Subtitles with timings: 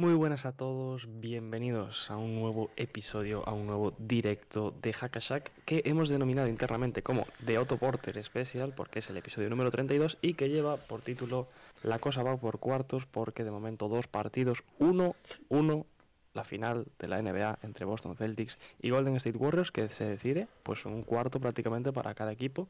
[0.00, 5.50] Muy buenas a todos, bienvenidos a un nuevo episodio, a un nuevo directo de Hackashack
[5.64, 10.18] que hemos denominado internamente como The Otto Porter Special porque es el episodio número 32
[10.22, 11.48] y que lleva por título
[11.82, 15.16] La cosa va por cuartos porque de momento dos partidos, uno,
[15.48, 15.84] uno,
[16.32, 20.46] la final de la NBA entre Boston Celtics y Golden State Warriors que se decide
[20.62, 22.68] pues un cuarto prácticamente para cada equipo,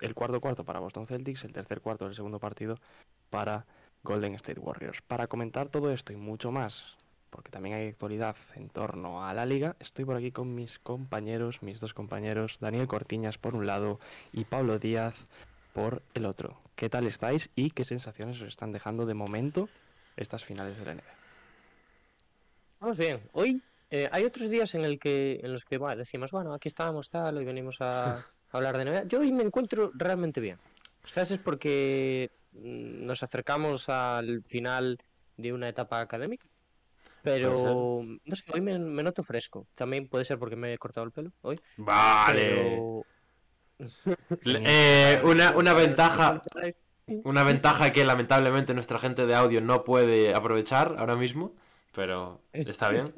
[0.00, 2.78] el cuarto cuarto para Boston Celtics, el tercer cuarto del segundo partido
[3.30, 3.66] para
[4.02, 5.02] Golden State Warriors.
[5.02, 6.96] Para comentar todo esto y mucho más,
[7.30, 11.62] porque también hay actualidad en torno a la liga, estoy por aquí con mis compañeros,
[11.62, 14.00] mis dos compañeros, Daniel Cortiñas por un lado
[14.32, 15.26] y Pablo Díaz
[15.72, 16.58] por el otro.
[16.74, 19.68] ¿Qué tal estáis y qué sensaciones os están dejando de momento
[20.16, 21.14] estas finales de la NBA?
[22.80, 23.20] Vamos bien.
[23.32, 26.68] Hoy eh, hay otros días en, el que, en los que bueno, decimos, bueno, aquí
[26.68, 29.04] estábamos tal, hoy venimos a, a hablar de NBA.
[29.04, 30.58] Yo hoy me encuentro realmente bien.
[31.04, 34.98] Quizás es porque nos acercamos al final
[35.36, 36.46] de una etapa académica.
[37.22, 39.66] Pero no sé, hoy me, me noto fresco.
[39.74, 41.60] También puede ser porque me he cortado el pelo hoy.
[41.76, 42.46] Vale.
[42.46, 43.06] Pero...
[44.44, 46.42] Eh, una, una ventaja.
[47.06, 51.54] Una ventaja que lamentablemente nuestra gente de audio no puede aprovechar ahora mismo.
[51.92, 53.12] Pero está bien.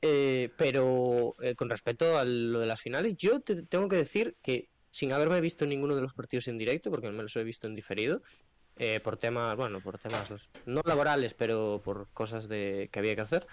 [0.00, 4.36] Eh, pero eh, con respecto a lo de las finales, yo te tengo que decir
[4.42, 7.66] que sin haberme visto ninguno de los partidos en directo, porque me los he visto
[7.66, 8.22] en diferido,
[8.76, 10.30] eh, por temas, bueno, por temas
[10.66, 13.46] no laborales, pero por cosas de, que había que hacer,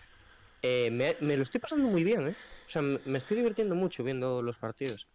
[0.61, 2.35] eh, me, me lo estoy pasando muy bien, ¿eh?
[2.65, 5.07] O sea, me me estoy divirtiendo mucho viendo los partidos.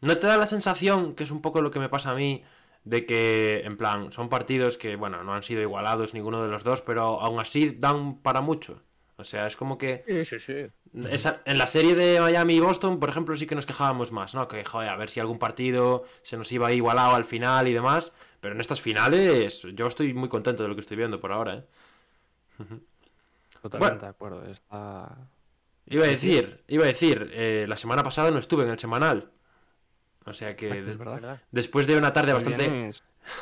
[0.00, 2.42] ¿No te da la sensación, que es un poco lo que me pasa a mí,
[2.84, 6.64] de que, en plan, son partidos que, bueno, no han sido igualados ninguno de los
[6.64, 8.82] dos, pero aún así dan para mucho?
[9.16, 10.02] O sea, es como que...
[10.06, 10.66] Sí, sí, sí.
[11.10, 14.34] Esa- en la serie de Miami y Boston, por ejemplo, sí que nos quejábamos más,
[14.34, 14.48] ¿no?
[14.48, 18.12] Que, joder, a ver si algún partido se nos iba igualado al final y demás.
[18.40, 21.56] Pero en estas finales, yo estoy muy contento de lo que estoy viendo por ahora,
[21.56, 21.64] ¿eh?
[23.62, 24.00] Totalmente Bueno.
[24.00, 24.44] de acuerdo.
[24.46, 25.16] Está...
[25.86, 29.30] Iba a decir, iba a decir, eh, la semana pasada no estuve en el semanal.
[30.24, 30.68] O sea que
[31.50, 32.92] después de una tarde bastante,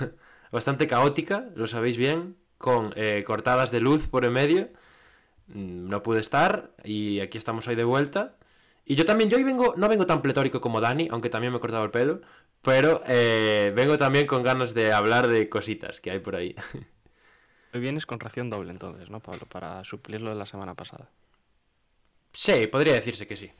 [0.53, 4.69] bastante caótica, lo sabéis bien, con eh, cortadas de luz por en medio,
[5.49, 8.37] no pude estar y aquí estamos hoy de vuelta.
[8.85, 11.59] Y yo también, yo hoy vengo, no vengo tan pletórico como Dani, aunque también me
[11.59, 12.21] he cortado el pelo,
[12.63, 16.55] pero eh, vengo también con ganas de hablar de cositas que hay por ahí.
[17.75, 19.45] Hoy vienes con ración doble entonces, ¿no, Pablo?
[19.47, 21.11] Para suplir lo de la semana pasada.
[22.33, 23.53] Sí, podría decirse que sí.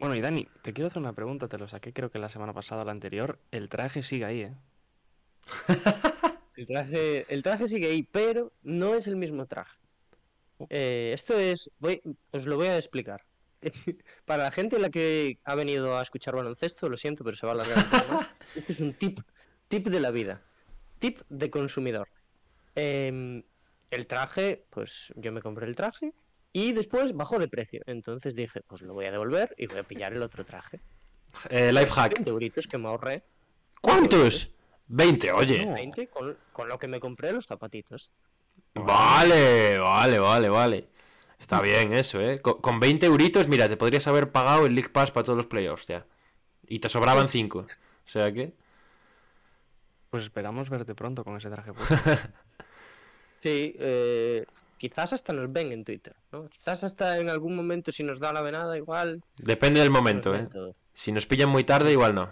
[0.00, 2.52] Bueno, y Dani, te quiero hacer una pregunta, te lo saqué creo que la semana
[2.52, 3.38] pasada o la anterior.
[3.52, 4.54] El traje sigue ahí, ¿eh?
[6.58, 9.78] El traje, el traje sigue ahí, pero no es el mismo traje.
[10.70, 12.02] Eh, esto es, voy,
[12.32, 13.22] os lo voy a explicar.
[14.24, 17.52] Para la gente la que ha venido a escuchar baloncesto, lo siento, pero se va
[17.52, 18.26] a alargar más.
[18.54, 19.20] Esto es un tip,
[19.68, 20.42] tip de la vida,
[20.98, 22.08] tip de consumidor.
[22.74, 23.42] Em,
[23.90, 26.12] el traje, pues yo me compré el traje
[26.52, 27.82] y después bajó de precio.
[27.86, 30.80] Entonces dije, pues lo voy a devolver y voy a pillar el otro traje.
[31.50, 32.14] Eh, life hack.
[32.14, 33.24] 20 euritos que me ahorré.
[33.80, 34.54] ¿Cuántos?
[34.88, 35.66] 20, oye.
[35.66, 38.10] 20 con, con lo que me compré los zapatitos.
[38.74, 40.88] Vale, vale, vale, vale.
[41.38, 42.40] Está bien eso, ¿eh?
[42.40, 45.46] Con, con 20 euritos, mira, te podrías haber pagado el League Pass para todos los
[45.46, 46.06] playoffs ya.
[46.66, 47.58] Y te sobraban 5.
[47.58, 47.66] O
[48.04, 48.52] sea que...
[50.10, 51.94] Pues esperamos verte pronto con ese traje puesto.
[53.40, 54.44] Sí, eh,
[54.78, 56.48] quizás hasta nos ven en Twitter, ¿no?
[56.48, 59.22] Quizás hasta en algún momento si nos da la venada igual.
[59.36, 60.48] Depende del momento, ¿eh?
[60.92, 62.30] Si nos pillan muy tarde, igual no.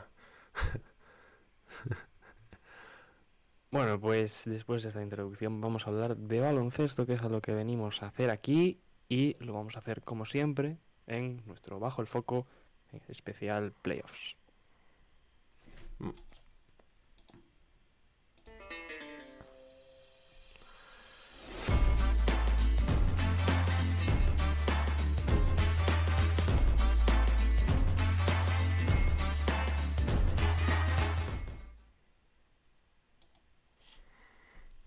[3.71, 7.41] Bueno, pues después de esta introducción vamos a hablar de baloncesto, que es a lo
[7.41, 12.01] que venimos a hacer aquí, y lo vamos a hacer como siempre en nuestro Bajo
[12.01, 12.47] el Foco
[12.93, 14.37] eh, especial Playoffs.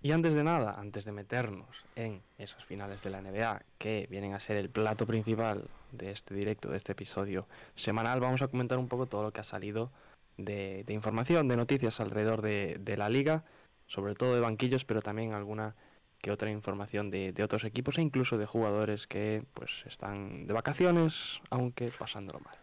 [0.01, 4.33] Y antes de nada, antes de meternos en esas finales de la NBA que vienen
[4.33, 8.77] a ser el plato principal de este directo, de este episodio semanal, vamos a comentar
[8.77, 9.91] un poco todo lo que ha salido
[10.37, 13.43] de, información, de noticias alrededor de, la liga
[13.87, 15.75] sobre todo de banquillos, pero también alguna
[16.21, 21.41] que otra información de, otros equipos e incluso de jugadores que pues están de vacaciones,
[21.49, 22.55] aunque pasándolo mal.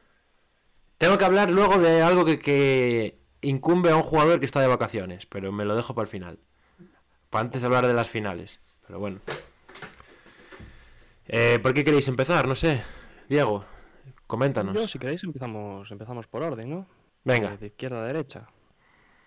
[0.96, 5.26] Tengo que hablar luego de algo que incumbe a un jugador que está de vacaciones,
[5.26, 6.38] pero me lo dejo para el final.
[7.36, 8.60] Para antes de hablar de las finales.
[8.86, 9.20] Pero bueno.
[11.28, 12.48] Eh, ¿Por qué queréis empezar?
[12.48, 12.82] No sé.
[13.28, 13.62] Diego,
[14.26, 14.74] coméntanos.
[14.74, 16.86] Yo, si queréis, empezamos, empezamos por orden, ¿no?
[17.24, 17.54] Venga.
[17.58, 18.48] De izquierda a derecha.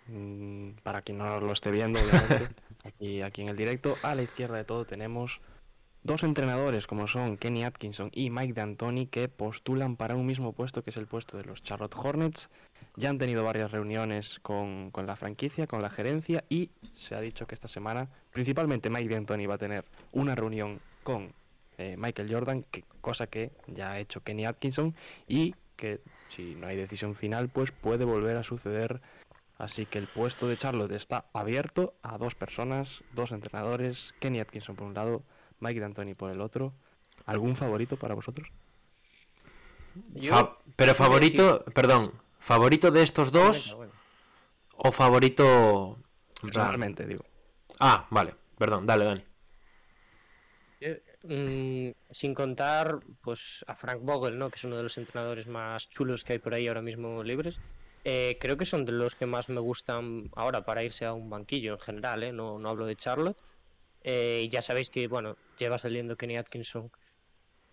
[0.07, 4.23] Mm, Para quien no lo esté viendo, obviamente, aquí, aquí en el directo, a la
[4.23, 5.39] izquierda de todo tenemos
[6.03, 10.83] dos entrenadores como son Kenny Atkinson y Mike D'Antoni que postulan para un mismo puesto
[10.83, 12.49] que es el puesto de los Charlotte Hornets.
[12.95, 17.21] Ya han tenido varias reuniones con, con la franquicia, con la gerencia y se ha
[17.21, 21.33] dicho que esta semana principalmente Mike D'Antoni va a tener una reunión con
[21.77, 24.95] eh, Michael Jordan, que, cosa que ya ha hecho Kenny Atkinson
[25.27, 29.01] y que si no hay decisión final pues puede volver a suceder.
[29.57, 34.75] Así que el puesto de Charlotte está abierto a dos personas, dos entrenadores, Kenny Atkinson
[34.75, 35.23] por un lado,
[35.59, 36.73] Mike D'Antoni por el otro.
[37.25, 38.47] ¿Algún favorito para vosotros?
[40.13, 43.91] Yo- Fa- pero favorito, decir- perdón, favorito de estos dos bueno.
[44.77, 45.97] o favorito...
[46.41, 47.25] Personalmente, digo.
[47.79, 49.23] Ah, vale, perdón, dale, Dani.
[51.23, 54.49] Mm, sin contar pues a Frank Vogel, ¿no?
[54.49, 57.59] que es uno de los entrenadores más chulos que hay por ahí ahora mismo libres.
[58.05, 61.29] Eh, creo que son de los que más me gustan ahora para irse a un
[61.29, 62.31] banquillo en general, ¿eh?
[62.31, 63.37] no, no hablo de Charlotte.
[64.03, 66.91] Eh, ya sabéis que bueno, lleva saliendo Kenny Atkinson,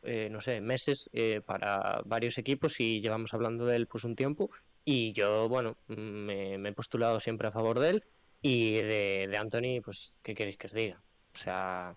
[0.02, 4.17] eh, no sé, meses eh, para varios equipos y llevamos hablando de él pues un
[4.17, 4.50] tiempo.
[4.84, 8.05] Y yo, bueno, me, me he postulado siempre a favor de él.
[8.43, 11.02] Y de, de Anthony, pues, ¿qué queréis que os diga?
[11.34, 11.96] O sea,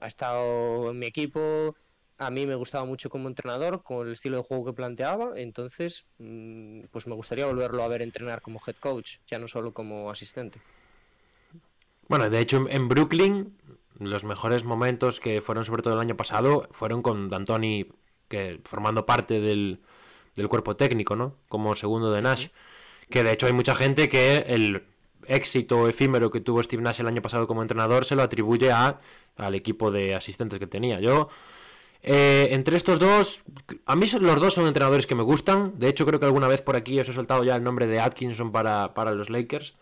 [0.00, 1.74] ha estado en mi equipo,
[2.18, 6.06] a mí me gustaba mucho como entrenador, con el estilo de juego que planteaba, entonces
[6.18, 10.10] mm, pues me gustaría volverlo a ver entrenar como head coach, ya no solo como
[10.10, 10.60] asistente.
[12.08, 13.56] Bueno, de hecho, en- Brooklyn,
[13.98, 17.88] los mejores momentos que fueron sobre todo el año pasado fueron con D'Antoni
[18.28, 19.80] que formando parte del,
[20.34, 21.36] del cuerpo técnico, ¿no?
[21.48, 22.48] Como segundo de Nash.
[23.10, 24.84] Que de hecho hay mucha gente que el
[25.26, 28.98] éxito efímero que tuvo Steve Nash el año pasado como entrenador se lo atribuye a,
[29.36, 31.00] al equipo de asistentes que tenía.
[31.00, 31.28] Yo,
[32.02, 33.44] eh, entre estos dos,
[33.86, 35.78] a mí los dos son entrenadores que me gustan.
[35.78, 38.00] De hecho, creo que alguna vez por aquí os he soltado ya el nombre de
[38.00, 39.74] Atkinson para, para los Lakers.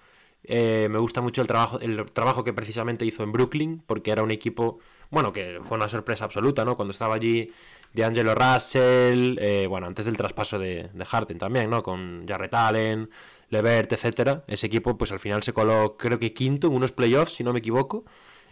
[0.44, 4.22] Eh, me gusta mucho el trabajo, el trabajo que precisamente hizo en Brooklyn, porque era
[4.22, 4.80] un equipo,
[5.10, 6.76] bueno, que fue una sorpresa absoluta, ¿no?
[6.76, 7.52] Cuando estaba allí
[7.92, 11.82] D'Angelo Russell, eh, bueno, antes del traspaso de, de Harden también, ¿no?
[11.82, 13.10] Con Jarrett Allen,
[13.50, 14.42] Levert, etcétera.
[14.48, 17.52] Ese equipo, pues al final se coló, creo que quinto en unos playoffs, si no
[17.52, 18.04] me equivoco,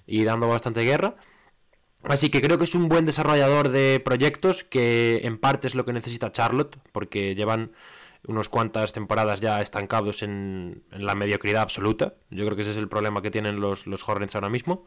[0.06, 1.16] y dando bastante guerra.
[2.04, 5.84] Así que creo que es un buen desarrollador de proyectos, que en parte es lo
[5.84, 7.72] que necesita Charlotte, porque llevan
[8.26, 12.14] unos cuantas temporadas ya estancados en, en la mediocridad absoluta.
[12.30, 14.84] Yo creo que ese es el problema que tienen los, los Hornets ahora mismo.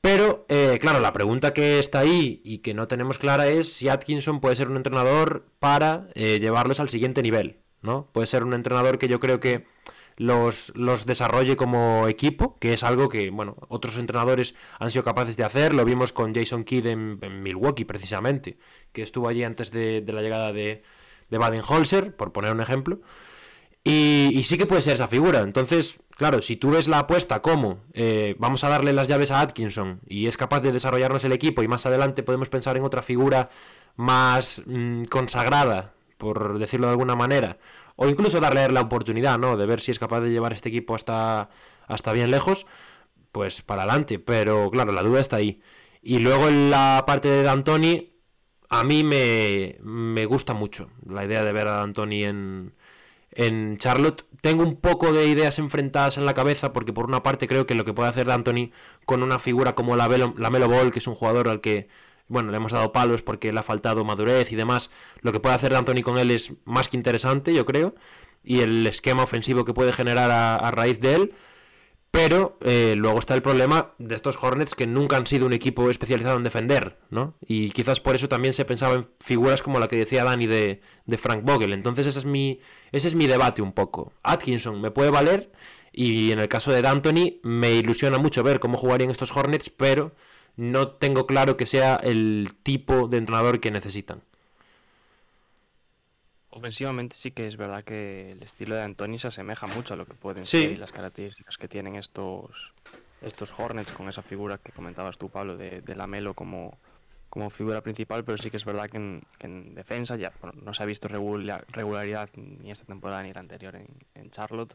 [0.00, 3.88] Pero, eh, claro, la pregunta que está ahí y que no tenemos clara es si
[3.88, 8.08] Atkinson puede ser un entrenador para eh, llevarlos al siguiente nivel, ¿no?
[8.12, 9.66] Puede ser un entrenador que yo creo que
[10.16, 15.36] los, los desarrolle como equipo, que es algo que, bueno, otros entrenadores han sido capaces
[15.36, 15.74] de hacer.
[15.74, 18.58] Lo vimos con Jason Kidd en, Milwaukee, precisamente,
[18.92, 20.82] que estuvo allí antes de la llegada de,
[21.30, 23.00] de Baden-Holzer, por poner un ejemplo.
[23.82, 25.40] Y, sí que puede ser esa figura.
[25.40, 29.40] Entonces, claro, si tú ves la apuesta como eh, vamos a darle las llaves a
[29.40, 33.02] Atkinson y es capaz de desarrollarnos el equipo y más adelante podemos pensar en otra
[33.02, 33.48] figura
[33.96, 37.58] más mm, consagrada, por decirlo de alguna manera,
[37.96, 39.56] o incluso darle la oportunidad, ¿no?
[39.56, 41.48] De ver si es capaz de llevar este equipo hasta,
[41.86, 42.66] hasta bien lejos,
[43.32, 44.18] pues para adelante.
[44.18, 45.60] Pero claro, la duda está ahí.
[46.02, 48.09] Y luego en la parte de D'Antoni,
[48.70, 52.74] a mí me, me gusta mucho la idea de ver a D'Antoni en,
[53.32, 54.24] en Charlotte.
[54.40, 57.74] Tengo un poco de ideas enfrentadas en la cabeza porque por una parte creo que
[57.74, 58.72] lo que puede hacer D'Antoni
[59.06, 61.88] con una figura como la, Velo- la Melo Ball, que es un jugador al que
[62.28, 65.56] bueno, le hemos dado palos porque le ha faltado madurez y demás, lo que puede
[65.56, 67.94] hacer D'Antoni con él es más que interesante, yo creo,
[68.44, 71.34] y el esquema ofensivo que puede generar a, a raíz de él.
[72.10, 75.90] Pero eh, luego está el problema de estos Hornets que nunca han sido un equipo
[75.90, 77.34] especializado en defender, ¿no?
[77.46, 80.80] Y quizás por eso también se pensaba en figuras como la que decía Dani de,
[81.18, 81.72] Frank Vogel.
[81.72, 82.58] Entonces ese es, mi,
[82.90, 84.12] ese es mi debate un poco.
[84.24, 85.52] Atkinson me puede valer
[85.92, 90.14] y en el caso de D'Antoni me ilusiona mucho ver cómo jugarían estos Hornets, pero
[90.56, 94.22] no tengo claro que sea el tipo de entrenador que necesitan.
[96.60, 100.04] Ofensivamente sí que es verdad que el estilo de Anthony se asemeja mucho a lo
[100.04, 100.60] que pueden Sí.
[100.60, 102.74] ser y las características que tienen estos
[103.22, 106.78] estos Hornets con esa figura que comentabas tú, Pablo, de, de Lamelo como,
[107.30, 110.58] como figura principal, pero sí que es verdad que en, que en defensa ya bueno,
[110.62, 114.74] no se ha visto regula- regularidad ni esta temporada ni la anterior en, en Charlotte.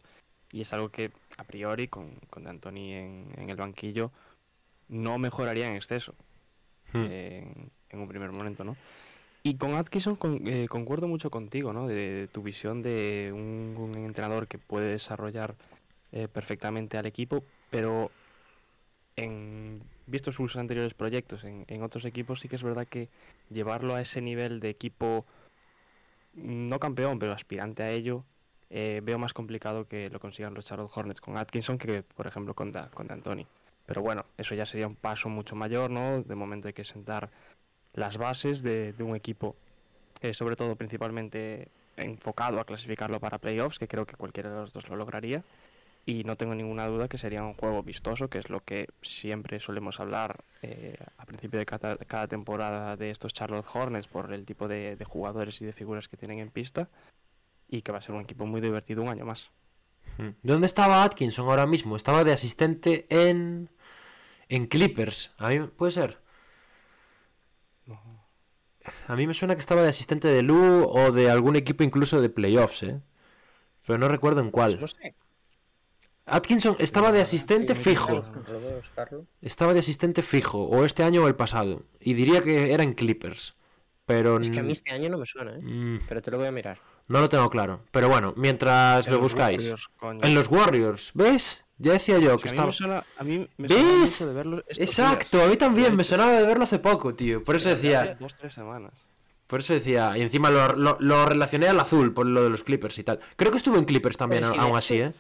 [0.52, 4.12] y es algo que a priori con, con D'Antoni en, en el banquillo
[4.88, 6.16] no mejoraría en exceso
[6.94, 7.06] Hmm.
[7.10, 8.76] en un primer momento, ¿no?
[9.46, 11.86] Y con Atkinson con- eh, concuerdo mucho contigo, ¿no?
[11.88, 15.54] De, tu visión de un, un entrenador que puede desarrollar
[16.12, 18.10] eh, perfectamente al equipo, pero
[19.16, 23.08] en visto sus anteriores proyectos en, en otros equipos, sí que es verdad que
[23.52, 25.28] llevarlo a ese nivel de equipo
[26.34, 28.24] no campeón, pero aspirante a ello,
[28.72, 32.56] eh, veo más complicado que lo consigan los Charlotte Hornets con Atkinson que, por ejemplo,
[32.56, 33.46] con, Da- con D'Antoni.
[33.86, 36.24] Pero bueno, eso ya sería un paso mucho mayor, ¿no?
[36.24, 37.30] De momento hay que sentar
[37.96, 39.56] las bases de, un equipo,
[40.22, 44.74] eh, sobre todo principalmente enfocado a clasificarlo para playoffs, que creo que cualquiera de los
[44.74, 45.44] dos lo lograría.
[46.08, 49.60] Y no tengo ninguna duda que sería un juego vistoso, que es lo que siempre
[49.60, 54.68] solemos hablar eh, a principio de cada, temporada de estos Charlotte Hornets por el tipo
[54.68, 56.90] de, jugadores y de figuras que tienen en pista.
[57.68, 59.50] Y que va a ser un equipo muy divertido un año más.
[60.44, 61.96] ¿Dónde estaba Atkinson ahora mismo?
[61.96, 63.70] Estaba de asistente en.
[64.48, 65.34] En Clippers.
[65.40, 66.25] A ¿Puede ser?
[69.08, 72.22] A mí me suena que estaba de asistente de Lu o de algún equipo incluso
[72.22, 73.02] de playoffs, ¿eh?
[73.86, 74.82] Pero no recuerdo en Pues cuál.
[74.82, 75.16] no sé.
[76.28, 78.20] Atkinson estaba de asistente sí, fijo.
[79.42, 81.84] Estaba de asistente fijo, o este año o el pasado.
[82.00, 83.56] Y diría que era en Clippers.
[84.06, 85.62] Pero Es que a mí este año no me suena, ¿eh?
[85.62, 86.80] mm, Pero te lo voy a mirar.
[87.08, 87.82] No lo tengo claro.
[87.92, 89.60] Pero bueno, mientras En lo los buscáis.
[89.62, 90.20] Warriors, coño.
[90.24, 91.66] En los Warriors, ¿ves?
[91.78, 92.72] Ya decía yo que estaba.
[93.18, 94.22] a mí me suena ¿Ves?
[94.22, 95.48] mucho de verlo estos Exacto, días.
[95.48, 97.44] a mí también me sonaba de verlo hace poco, tío.
[97.44, 98.94] Por eso decía, Dos, tres semanas.
[99.48, 102.64] por eso decía, y encima lo, lo- lo relacioné al azul por lo de los
[102.64, 103.20] Clippers y tal.
[103.36, 105.14] Creo que estuvo en Clippers también, aún hecho- así, ¿eh?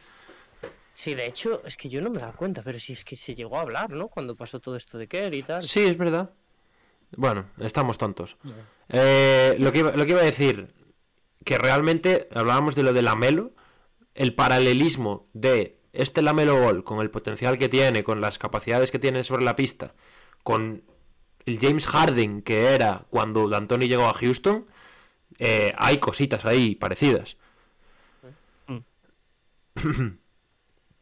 [0.94, 3.36] Sí, de hecho, es que yo no me da cuenta, pero sí es que se
[3.36, 4.08] llegó a hablar, ¿no?
[4.08, 5.62] Cuando pasó todo esto de Kerr y tal.
[5.62, 6.30] Sí, es verdad.
[7.18, 8.38] Bueno, estamos tontos.
[8.88, 10.70] Eh, lo, que iba, lo que iba a decir,
[11.44, 13.52] que realmente hablábamos de lo de Lamelo,
[14.14, 19.00] el paralelismo de este Lamelo Ball con el potencial que tiene, con las capacidades que
[19.00, 19.94] tiene sobre la pista,
[20.44, 20.84] con
[21.46, 24.66] el James Harden que era cuando D'Antoni llegó a Houston,
[25.40, 27.38] eh, hay cositas ahí parecidas.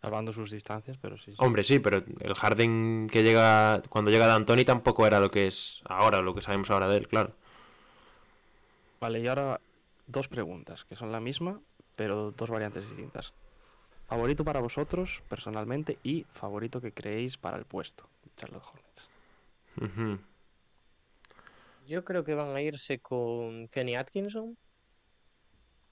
[0.02, 1.32] Salvando sus distancias, pero sí.
[1.32, 1.38] sí.
[1.38, 5.82] Hombre, sí, pero el Harden que llega cuando llega D'Antoni tampoco era lo que es
[5.86, 7.36] ahora, lo que sabemos ahora de él, claro.
[9.00, 9.62] Vale, y ahora
[10.08, 11.62] dos preguntas, que son la misma,
[11.96, 13.34] pero dos variantes distintas.
[14.08, 20.24] Favorito para vosotros, personalmente, y favorito que creéis para el puesto, Charlotte Hornets.
[21.88, 24.58] Yo creo que van a irse con Kenny Atkinson.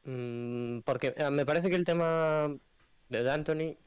[0.03, 2.49] Mm, porque eh, me parece que el tema
[3.09, 3.77] de D'Antoni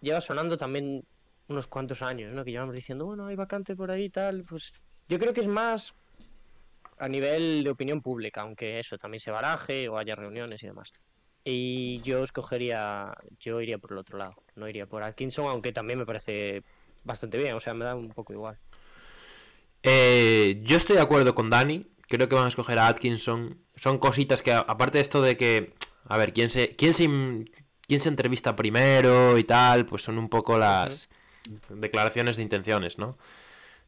[0.00, 1.04] lleva sonando también
[1.48, 2.44] unos cuantos años, ¿no?
[2.44, 4.44] Que llevamos diciendo, bueno, hay vacante por ahí y tal.
[4.44, 4.72] Pues
[5.08, 5.94] yo creo que es más
[6.98, 10.92] a nivel de opinión pública, aunque eso también se baraje o haya reuniones y demás.
[11.44, 15.98] Y yo escogería, yo iría por el otro lado, no iría por Atkinson, aunque también
[15.98, 16.62] me parece
[17.04, 18.58] bastante bien, o sea, me da un poco igual.
[19.82, 21.86] Eh, yo estoy de acuerdo con Dani.
[22.08, 23.60] Creo que van a escoger a Atkinson.
[23.76, 25.74] Son cositas que, aparte de esto de que,
[26.04, 27.06] a ver, quién se, quién se,
[27.86, 31.08] quién se entrevista primero y tal, pues son un poco las
[31.68, 33.16] declaraciones de intenciones, ¿no?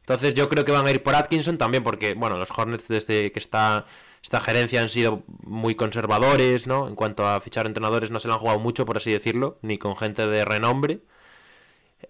[0.09, 3.31] Entonces yo creo que van a ir por Atkinson también porque, bueno, los Hornets desde
[3.31, 3.85] que está
[4.23, 6.87] esta gerencia han sido muy conservadores, ¿no?
[6.87, 9.77] En cuanto a fichar entrenadores no se lo han jugado mucho, por así decirlo, ni
[9.77, 11.01] con gente de renombre.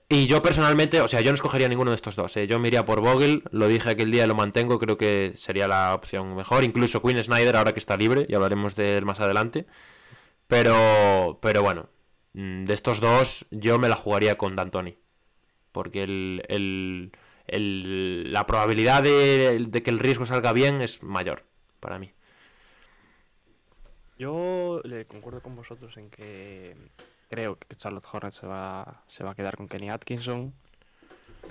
[0.08, 2.36] Y yo personalmente, o sea, yo no escogería ninguno de estos dos.
[2.38, 2.48] ¿eh?
[2.48, 5.94] Yo me iría por Vogel, lo dije aquel día lo mantengo, creo que sería la
[5.96, 6.64] opción mejor.
[6.64, 9.66] Incluso Quinn Snyder, ahora que está libre, y hablaremos de él más adelante.
[10.48, 11.90] Pero, pero bueno,
[12.34, 14.98] mm, de estos dos, yo me la jugaría con D'Antoni.
[15.72, 17.12] Porque el, el-
[17.52, 21.44] el- la probabilidad de, que el riesgo salga bien es mayor
[21.80, 22.12] para mí.
[24.18, 26.76] Yo le concuerdo con vosotros en que
[27.30, 30.54] creo que Charlotte Hornets se va, se va a quedar con Kenny Atkinson.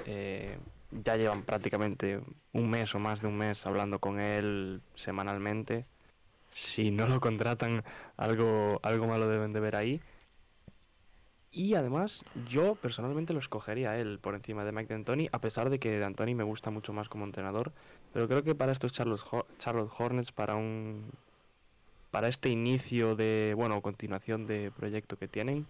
[0.07, 0.59] Eh,
[0.90, 2.21] ya llevan prácticamente
[2.52, 5.87] un mes o más de un mes hablando con él semanalmente.
[6.55, 7.85] Si no lo contratan,
[8.17, 10.00] algo, algo malo deben de ver ahí.
[11.59, 15.71] Y además, yo personalmente lo escogería a él por encima de Mike D'Antoni, a pesar
[15.71, 17.73] de que D'Antoni me gusta mucho más como entrenador.
[18.12, 21.11] Pero creo que para estos Charlotte, Ho- Charlotte Hornets, para un
[22.12, 25.67] para este inicio de, bueno, continuación de proyecto que tienen,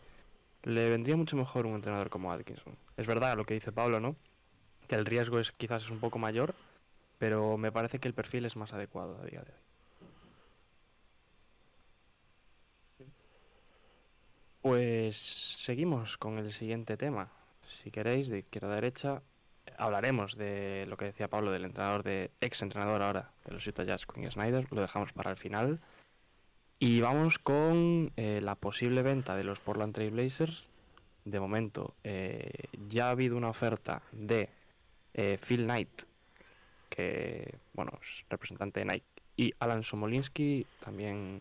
[0.63, 2.77] le vendría mucho mejor un entrenador como Atkinson.
[2.99, 4.15] Es verdad lo que dice Pablo, ¿no?
[4.89, 6.55] Que el riesgo es quizás es un poco mayor,
[7.19, 9.68] pero me parece que el perfil es más adecuado a día de hoy.
[14.69, 17.33] Pues seguimos con el siguiente tema.
[17.67, 19.23] Si queréis, de izquierda a derecha,
[19.79, 23.85] hablaremos de lo que decía Pablo del entrenador de ex entrenador ahora de los Utah
[23.85, 25.81] Jazz, Quinn Snyder, lo dejamos para el final.
[26.79, 30.69] Y vamos con eh, la posible venta de los Portland Trail Blazers
[31.25, 32.53] de momento, eh,
[32.91, 34.51] ya ha habido una oferta de
[35.15, 36.03] eh, Phil Knight,
[36.91, 41.41] que, bueno, es representante de Nike, y Alan Somolinsky, también,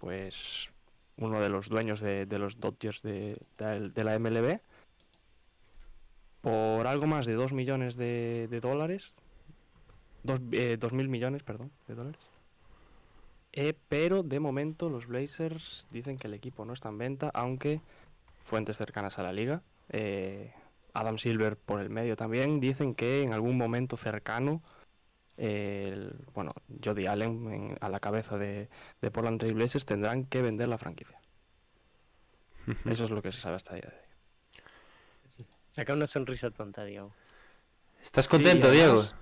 [0.00, 0.70] pues,
[1.18, 4.60] uno de los dueños de, los Dodgers de, de- la MLB,
[6.40, 9.14] por algo más de 2 millones de, dólares,
[10.22, 12.20] 2 mil millones, perdón, de dólares.
[13.52, 17.80] Eh, pero de momento los Blazers dicen que el equipo no está en venta, aunque
[18.44, 20.52] fuentes cercanas a la liga, eh,
[20.94, 24.77] Adam Silver por el medio también, dicen que en algún momento cercano, eh,
[25.38, 26.52] el- bueno,
[26.84, 28.68] Jody Allen en- a la cabeza de,
[29.00, 31.18] de Portland Trail Blazers tendrán que vender la franquicia.
[32.84, 34.02] Eso es lo que se sabe hasta el día de hoy.
[35.70, 37.12] Saca una sonrisa tonta, Diego.
[38.02, 38.92] ¿Estás contento, Diego?
[39.00, 39.14] además-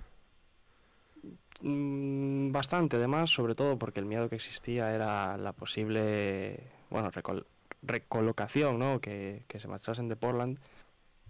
[1.63, 7.47] Mm, Bastante, además, sobre todo porque el miedo que existía era la posible, bueno, recol-
[7.83, 9.01] recolocación, ¿no?
[9.01, 10.59] Que, que se marchasen de Portland.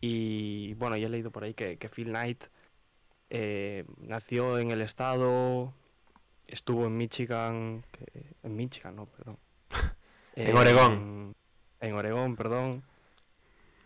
[0.00, 2.44] Y bueno, ya he leído por ahí que, que Phil Knight
[3.30, 5.72] eh, nació en el estado,
[6.46, 9.38] estuvo en Michigan, que- en Michigan, no, perdón.
[10.36, 11.34] En Oregón.
[11.80, 12.82] En, en Oregón, perdón.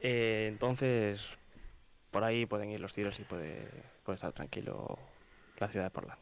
[0.00, 1.38] Eh, entonces,
[2.10, 3.68] por ahí pueden ir los tiros y puede,
[4.02, 4.98] puede estar tranquilo
[5.58, 6.18] la ciudad de Portland.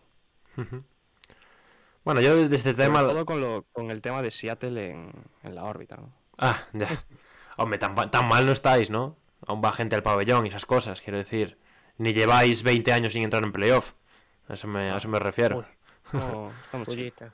[2.05, 3.01] Bueno, yo desde este tema...
[3.01, 5.11] todo con, lo, con el tema de Seattle en,
[5.43, 6.13] en la órbita, ¿no?
[6.39, 6.89] Ah, ya.
[7.57, 9.17] Hombre, tan, tan mal no estáis, ¿no?
[9.47, 11.59] Aún va gente al pabellón y esas cosas, quiero decir.
[11.99, 13.93] Ni lleváis 20 años sin entrar en playoff.
[14.49, 15.65] A eso me, a eso me refiero.
[16.13, 16.53] No.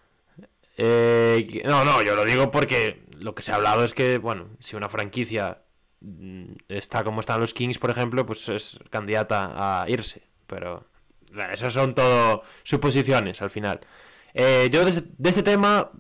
[0.77, 4.49] Eh, no, no, yo lo digo porque lo que se ha hablado es que, bueno,
[4.59, 5.63] si una franquicia
[6.01, 10.23] mm, está como están los Kings, por ejemplo, pues es candidata a irse.
[10.49, 10.85] Pero
[11.33, 13.83] bueno, eso son todo suposiciones al final.
[14.33, 15.93] Eh, yo de este, de este tema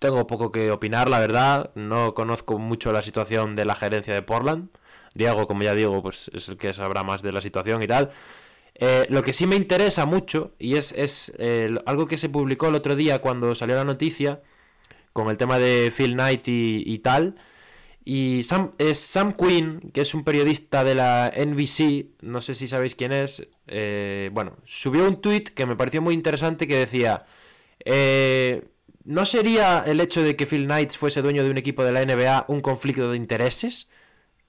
[0.00, 1.70] tengo poco que opinar, la verdad.
[1.74, 4.70] No conozco mucho la situación de la gerencia de Portland.
[5.14, 8.10] Diego, como ya digo, pues es el que sabrá más de la situación y tal.
[8.74, 12.68] Eh, lo que sí me interesa mucho, y es, es eh, algo que se publicó
[12.68, 14.40] el otro día cuando salió la noticia,
[15.12, 17.36] con el tema de Phil Knight y, y tal,
[18.04, 22.66] y Sam, es Sam Quinn, que es un periodista de la NBC, no sé si
[22.66, 27.26] sabéis quién es, eh, bueno, subió un tweet que me pareció muy interesante que decía,
[27.84, 28.64] eh,
[29.04, 32.04] ¿no sería el hecho de que Phil Knight fuese dueño de un equipo de la
[32.04, 33.90] NBA un conflicto de intereses?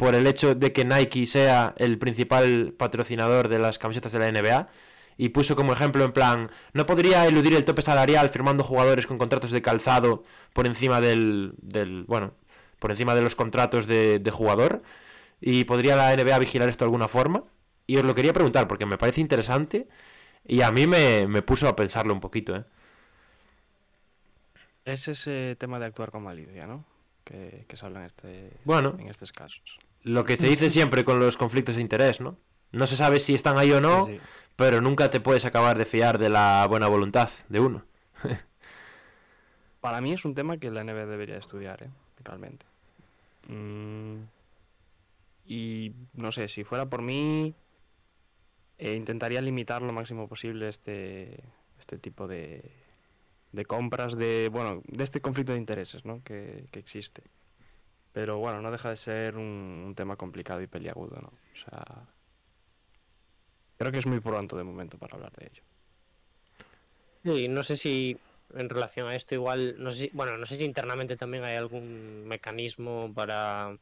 [0.01, 4.31] Por el hecho de que Nike sea el principal patrocinador de las camisetas de la
[4.31, 4.67] NBA.
[5.15, 9.19] Y puso como ejemplo en plan, no podría eludir el tope salarial firmando jugadores con
[9.19, 12.33] contratos de calzado por encima del, del bueno,
[12.79, 14.79] por encima de los contratos de, de jugador.
[15.39, 17.43] Y podría la NBA vigilar esto de alguna forma.
[17.85, 19.87] Y os lo quería preguntar porque me parece interesante
[20.47, 22.65] y a mí me, me puso a pensarlo un poquito, ¿eh?
[24.85, 26.85] Es ese tema de actuar con malicia, ¿no?
[27.23, 28.95] Que, que se habla en, este, Bueno.
[28.97, 29.61] en estos casos.
[30.03, 32.37] Lo que se dice siempre con los conflictos de interés, ¿no?
[32.71, 34.21] No se sabe si están ahí o no, Sí, sí.
[34.55, 37.85] pero nunca te puedes acabar de fiar de la buena voluntad de uno.
[39.81, 41.89] Para mí es un tema que la NBA debería estudiar, ¿eh?
[42.23, 42.65] Realmente.
[43.47, 44.17] Mm,
[45.47, 47.53] y no sé, si fuera por mí,
[48.77, 51.43] eh, intentaría limitar lo máximo posible este,
[51.79, 52.71] este tipo de,
[53.51, 56.23] de compras, de, bueno, de este conflicto de intereses, ¿no?
[56.23, 57.23] Que, que existe.
[58.13, 61.27] Pero bueno, no deja de ser un, un tema complicado y peliagudo, ¿no?
[61.29, 62.07] O sea,
[63.77, 65.63] creo que es muy pronto de momento para hablar de ello.
[67.23, 68.17] Sí, no sé si
[68.53, 71.55] en relación a esto igual, no sé si, bueno, no sé si internamente también hay
[71.55, 73.77] algún mecanismo para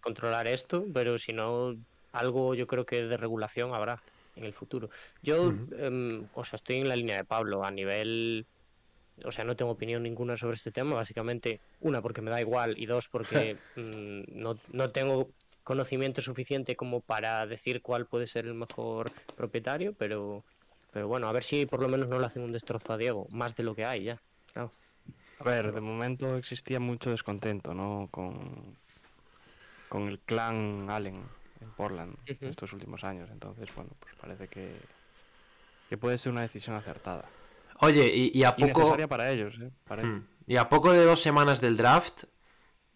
[0.00, 1.74] controlar esto, pero si no,
[2.12, 4.02] algo yo creo que de regulación habrá
[4.36, 4.88] en el futuro.
[5.22, 8.46] Yo, em, o sea, estoy en la línea de Pablo a nivel,
[9.24, 12.74] o sea, no tengo opinión ninguna sobre este tema, básicamente, una, porque me da igual,
[12.78, 15.30] y dos, porque mm, no, no tengo
[15.62, 20.44] conocimiento suficiente como para decir cuál puede ser el mejor propietario, pero
[20.90, 23.26] pero bueno, a ver si por lo menos no le hacen un destrozo a Diego,
[23.30, 24.18] más de lo que hay ya.
[24.52, 24.70] Claro.
[25.40, 28.08] A ver, de momento existía mucho descontento, ¿no?
[28.12, 28.78] Con,
[29.88, 31.28] con el clan Allen
[31.60, 32.50] en Portland Ujú.
[32.50, 33.30] estos últimos años.
[33.30, 34.88] Entonces, bueno, pues parece que,
[35.88, 37.43] que puede ser una decisión acertada.
[37.80, 38.80] Oye, y, y a poco...
[38.80, 39.70] necesaria para ellos, ¿eh?
[39.84, 40.20] Para ellos.
[40.20, 40.26] Hmm.
[40.46, 42.24] Y a poco de dos semanas del draft,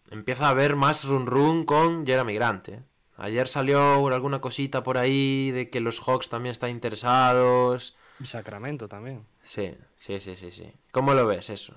[0.09, 2.69] empieza a haber más run run con Jeremy Grant.
[2.69, 2.83] ¿eh?
[3.17, 7.97] Ayer salió alguna cosita por ahí de que los Hawks también están interesados.
[8.19, 9.25] Y Sacramento también.
[9.43, 10.71] Sí, sí, sí, sí, sí.
[10.91, 11.75] ¿Cómo lo ves eso?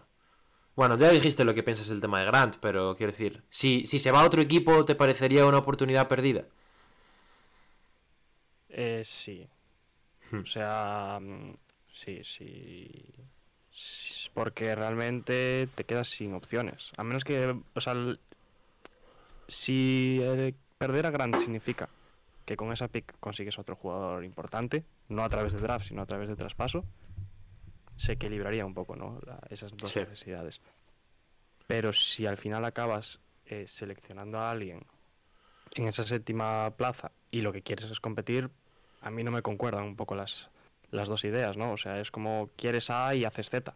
[0.75, 3.99] Bueno, ya dijiste lo que piensas del tema de Grant, pero quiero decir, si, si
[3.99, 6.45] se va a otro equipo, ¿te parecería una oportunidad perdida?
[8.71, 9.49] Eh, sí.
[10.31, 10.41] Hmm.
[10.41, 11.21] O sea,
[11.93, 13.15] sí, sí.
[14.35, 16.91] Porque realmente te quedas sin opciones.
[16.97, 18.21] A menos que, o sea, el-
[19.49, 21.89] si eh, perder a Grant significa
[22.45, 26.07] que con esa pick consigues otro jugador importante, no a través de draft, sino a
[26.07, 26.85] través de traspaso,
[27.97, 29.21] se equilibraría un poco, ¿no?
[29.27, 30.01] La- esas dos Sí.
[30.01, 30.61] necesidades.
[31.67, 34.87] Pero si al final acabas eh, seleccionando a alguien
[35.75, 38.51] en esa séptima plaza y lo que quieres es competir,
[39.01, 40.49] a mí no me concuerdan un poco las,
[40.93, 41.73] las dos ideas, ¿no?
[41.73, 43.75] O sea, es como quieres A y haces Z.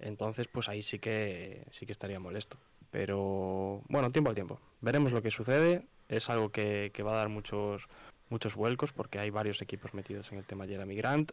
[0.00, 2.58] Entonces, pues ahí sí que sí que estaría molesto.
[2.90, 4.60] Pero bueno, tiempo al tiempo.
[4.80, 5.86] Veremos lo que sucede.
[6.08, 7.88] Es algo que, que va a dar muchos
[8.28, 11.32] muchos vuelcos porque hay varios equipos metidos en el tema Jeremy Grant.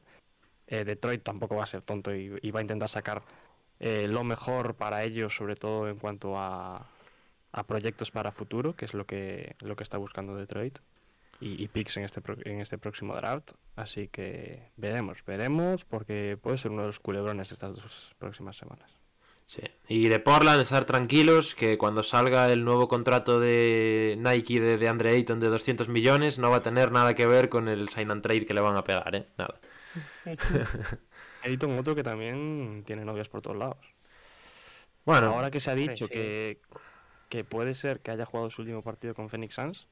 [0.67, 3.23] Eh, Detroit tampoco va a ser tonto y, y va a intentar sacar
[3.79, 6.87] eh, lo mejor para ellos, sobre todo en cuanto a,
[7.51, 10.79] a proyectos para futuro, que es lo que lo que está buscando Detroit
[11.41, 13.51] y, y picks en este pro- en este próximo draft.
[13.75, 18.89] Así que veremos, veremos, porque puede ser uno de los culebrones estas dos próximas semanas.
[19.47, 19.63] Sí.
[19.89, 24.87] Y de Portland, estar tranquilos que cuando salga el nuevo contrato de Nike de, de
[24.87, 28.11] Andre Ayton de 200 millones no va a tener nada que ver con el sign
[28.11, 29.27] and trade que le van a pegar, ¿eh?
[29.37, 29.59] Nada.
[31.43, 33.77] Ayton, otro que también tiene novias por todos lados.
[35.05, 36.13] Bueno, Ahora que se ha dicho sí.
[36.13, 36.61] que,
[37.29, 39.87] que puede ser que haya jugado su último partido con Phoenix Suns,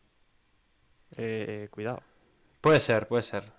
[1.17, 2.01] eh, cuidado.
[2.61, 3.51] puede ser, puede ser.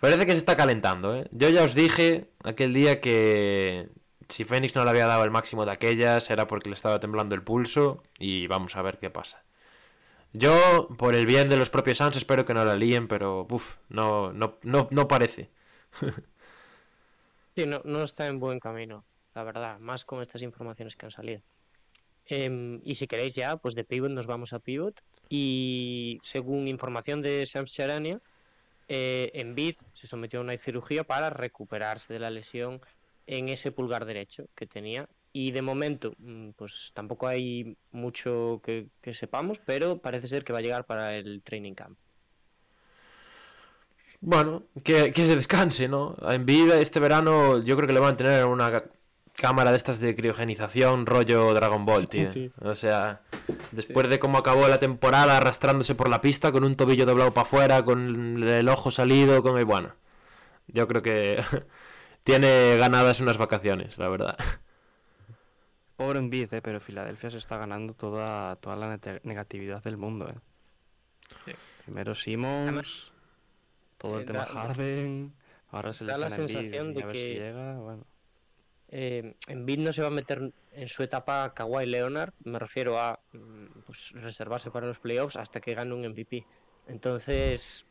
[0.00, 1.28] Parece que se está calentando, ¿eh?
[1.32, 3.88] Yo ya os dije aquel día que
[4.28, 7.34] si Phoenix no le había dado el máximo de aquellas era porque le estaba temblando
[7.34, 9.44] el pulso y vamos a ver qué pasa.
[10.32, 13.78] Yo, por el bien de los propios Suns, espero que no la líen, pero uf,
[13.88, 15.50] no, no, no, no parece.
[17.54, 21.10] Sí, no, no está en buen camino, la verdad, más con estas informaciones que han
[21.10, 21.40] salido.
[22.26, 25.00] Em, y si queréis ya, pues de Pivot nos vamos a Pivot.
[25.28, 28.20] Y según información de Sam Charania,
[28.88, 32.80] eh, se sometió a una cirugía para recuperarse de la lesión
[33.26, 35.08] en ese pulgar derecho que tenía.
[35.32, 40.60] Y de momento, mm, pues tampoco hay mucho que, sepamos, pero parece ser que va
[40.60, 41.98] a llegar para el training camp.
[44.20, 46.16] Bueno, que, que se descanse, ¿no?
[46.22, 48.82] En vida este verano yo creo que le van a tener en una
[49.36, 52.26] cámara de estas de criogenización rollo Dragon Ball, tío.
[52.30, 52.50] sí.
[52.60, 53.20] O sea,
[53.72, 57.46] después de cómo acabó la temporada arrastrándose por la pista con un tobillo doblado para
[57.46, 59.64] afuera, con el ojo salido, con el...
[59.64, 59.92] Bueno,
[60.68, 61.42] yo creo que
[62.24, 64.36] tiene ganadas unas vacaciones, la verdad.
[65.96, 70.28] Pobre Embiid, eh, pero Filadelfia se está ganando toda, toda la negatividad del mundo.
[70.28, 71.54] eh.
[71.84, 72.92] Primero Simmons, Además,
[73.98, 75.32] todo el eh, tema da- Harden,
[75.70, 78.04] ahora se da la sensación y de a ver si que- llega, bueno.
[78.98, 83.20] Eh, Embiid no se va a meter en su etapa Kawhi Leonard, me refiero a
[83.32, 86.46] mm, pues, reservarse para los playoffs hasta que gane un MVP.
[86.88, 87.84] Entonces,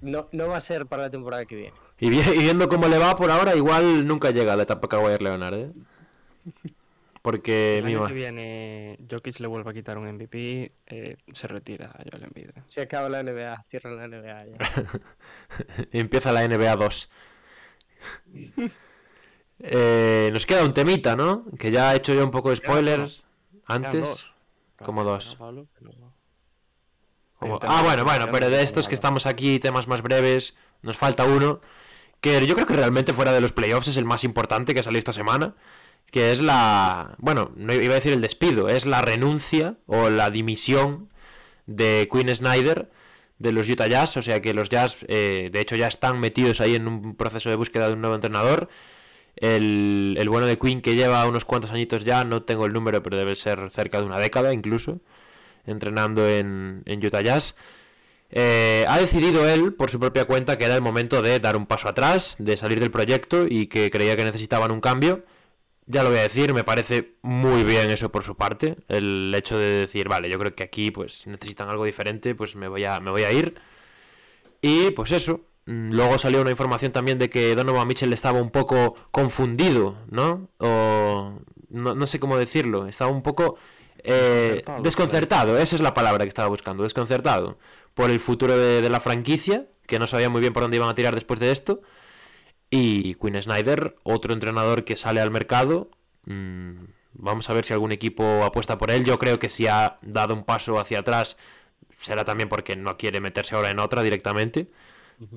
[0.00, 1.76] no, no va a ser para la temporada que viene.
[1.98, 4.86] Y, vi- y viendo cómo le va por ahora, igual nunca llega a la etapa
[4.88, 5.72] Kawhi Leonard, ¿eh?
[7.20, 11.86] Porque El año que viene Jokic le vuelve a quitar un MVP, eh, se retira
[11.86, 12.50] a Joel Embiid.
[12.66, 14.56] Se acaba la NBA, cierra la NBA ya.
[15.92, 17.10] empieza la NBA 2.
[19.60, 21.44] Eh, nos queda un temita, ¿no?
[21.58, 23.22] Que ya he hecho yo un poco de spoilers
[23.66, 24.08] Quedan antes.
[24.08, 24.32] dos.
[24.82, 25.36] Como dos.
[27.40, 31.60] Ah, bueno, bueno, pero de estos que estamos aquí, temas más breves, nos falta uno.
[32.20, 34.98] Que yo creo que realmente fuera de los playoffs es el más importante que salió
[34.98, 35.54] esta semana.
[36.10, 37.14] Que es la.
[37.18, 41.10] Bueno, no iba a decir el despido, es la renuncia o la dimisión
[41.66, 42.90] de Quinn Snyder
[43.38, 44.16] de los Utah Jazz.
[44.16, 47.50] O sea que los Jazz, eh, de hecho, ya están metidos ahí en un proceso
[47.50, 48.68] de búsqueda de un nuevo entrenador.
[49.40, 53.02] El, el bueno de Quinn que lleva unos cuantos añitos ya, no tengo el número,
[53.02, 55.00] pero debe ser cerca de una década incluso,
[55.66, 57.54] entrenando en, en Utah Jazz.
[58.30, 61.66] Eh, ha decidido él, por su propia cuenta, que era el momento de dar un
[61.66, 65.24] paso atrás, de salir del proyecto y que creía que necesitaban un cambio.
[65.86, 68.76] Ya lo voy a decir, me parece muy bien eso por su parte.
[68.88, 72.68] El hecho de decir, vale, yo creo que aquí pues necesitan algo diferente, pues me
[72.68, 73.54] voy a, me voy a ir.
[74.60, 75.47] Y pues eso.
[75.68, 80.48] Mm, Luego salió una información también de que Donovan Mitchell estaba un poco confundido, ¿no?
[80.58, 82.86] O no, no sé cómo decirlo.
[82.86, 83.58] Estaba un poco
[84.02, 85.58] eh, Desconcertado, desconcertado.
[85.58, 86.84] Esa es la palabra que estaba buscando.
[86.84, 87.58] Desconcertado
[87.94, 90.88] por el futuro de, de la franquicia, que no sabía muy bien por dónde iban
[90.88, 91.82] a tirar después de esto.
[92.70, 95.90] Y Quinn Snyder, otro entrenador que sale al mercado.
[96.24, 99.04] Mm, vamos a ver si algún equipo apuesta por él.
[99.04, 101.36] Yo creo que si ha dado un paso hacia atrás,
[101.98, 104.70] será también porque no quiere meterse ahora en otra directamente.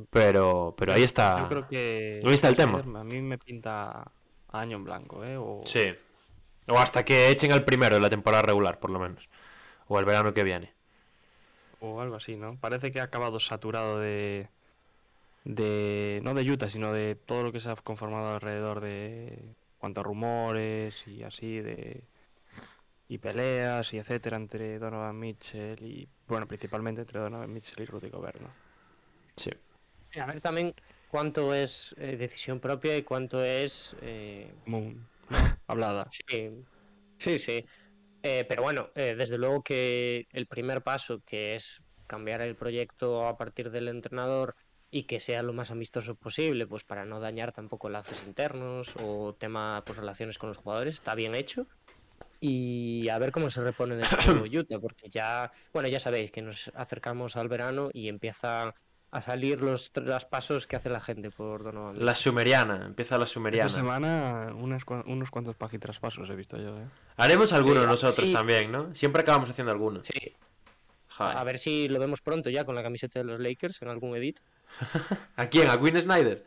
[0.09, 1.39] Pero, pero ahí está.
[1.39, 2.19] Yo creo que.
[2.23, 2.79] Ahí está el tema.
[2.79, 4.11] A mí me pinta
[4.49, 5.37] año en blanco, ¿eh?
[5.37, 5.61] O...
[5.65, 5.93] Sí.
[6.67, 9.29] O hasta que echen al primero de la temporada regular, por lo menos.
[9.87, 10.73] O el verano que viene.
[11.79, 12.57] o algo así, ¿no?
[12.59, 14.49] Parece que ha acabado saturado de,
[15.43, 20.01] de no de Utah, sino de todo lo que se ha conformado alrededor de cuanto
[20.01, 22.03] a rumores y así de
[23.07, 28.09] y peleas y etcétera entre Donovan Mitchell y, bueno, principalmente entre Donovan Mitchell y Rudy
[28.09, 28.55] Gobert, ¿no?
[29.35, 29.51] Sí.
[30.19, 30.73] A ver también
[31.09, 33.95] cuánto es eh, decisión propia y cuánto es...
[34.01, 35.07] eh, Moon,
[35.67, 36.07] hablada.
[36.11, 36.49] Sí,
[37.17, 37.65] sí, sí.
[38.23, 43.27] Eh, pero bueno, eh, desde luego que el primer paso, que es cambiar el proyecto
[43.27, 44.55] a partir del entrenador
[44.91, 49.33] y que sea lo más amistoso posible, pues para no dañar tampoco lazos internos o
[49.33, 51.67] tema, pues relaciones con los jugadores, está bien hecho.
[52.39, 54.17] Y a ver cómo se repone de esto
[54.59, 58.75] Utah, porque ya, bueno, ya sabéis que nos acercamos al verano y empieza
[59.11, 62.03] a salir los traspasos que hace la gente por Donovan.
[62.03, 63.69] La sumeriana, empieza la Esta sumeriana.
[63.69, 66.85] semana unas unos cuantos pagitraspasos he visto yo, ¿eh?
[67.17, 68.33] Haremos algunos Sí, nosotros sí.
[68.33, 68.95] también, ¿no?
[68.95, 70.07] Siempre acabamos haciendo algunos.
[70.07, 70.33] Sí,
[71.09, 71.37] Joder.
[71.37, 74.15] a ver si lo vemos pronto ya con la camiseta de los Lakers en algún
[74.15, 74.39] edit.
[75.35, 75.69] ¿A quién?
[75.69, 76.45] ¿A Quinn Snyder?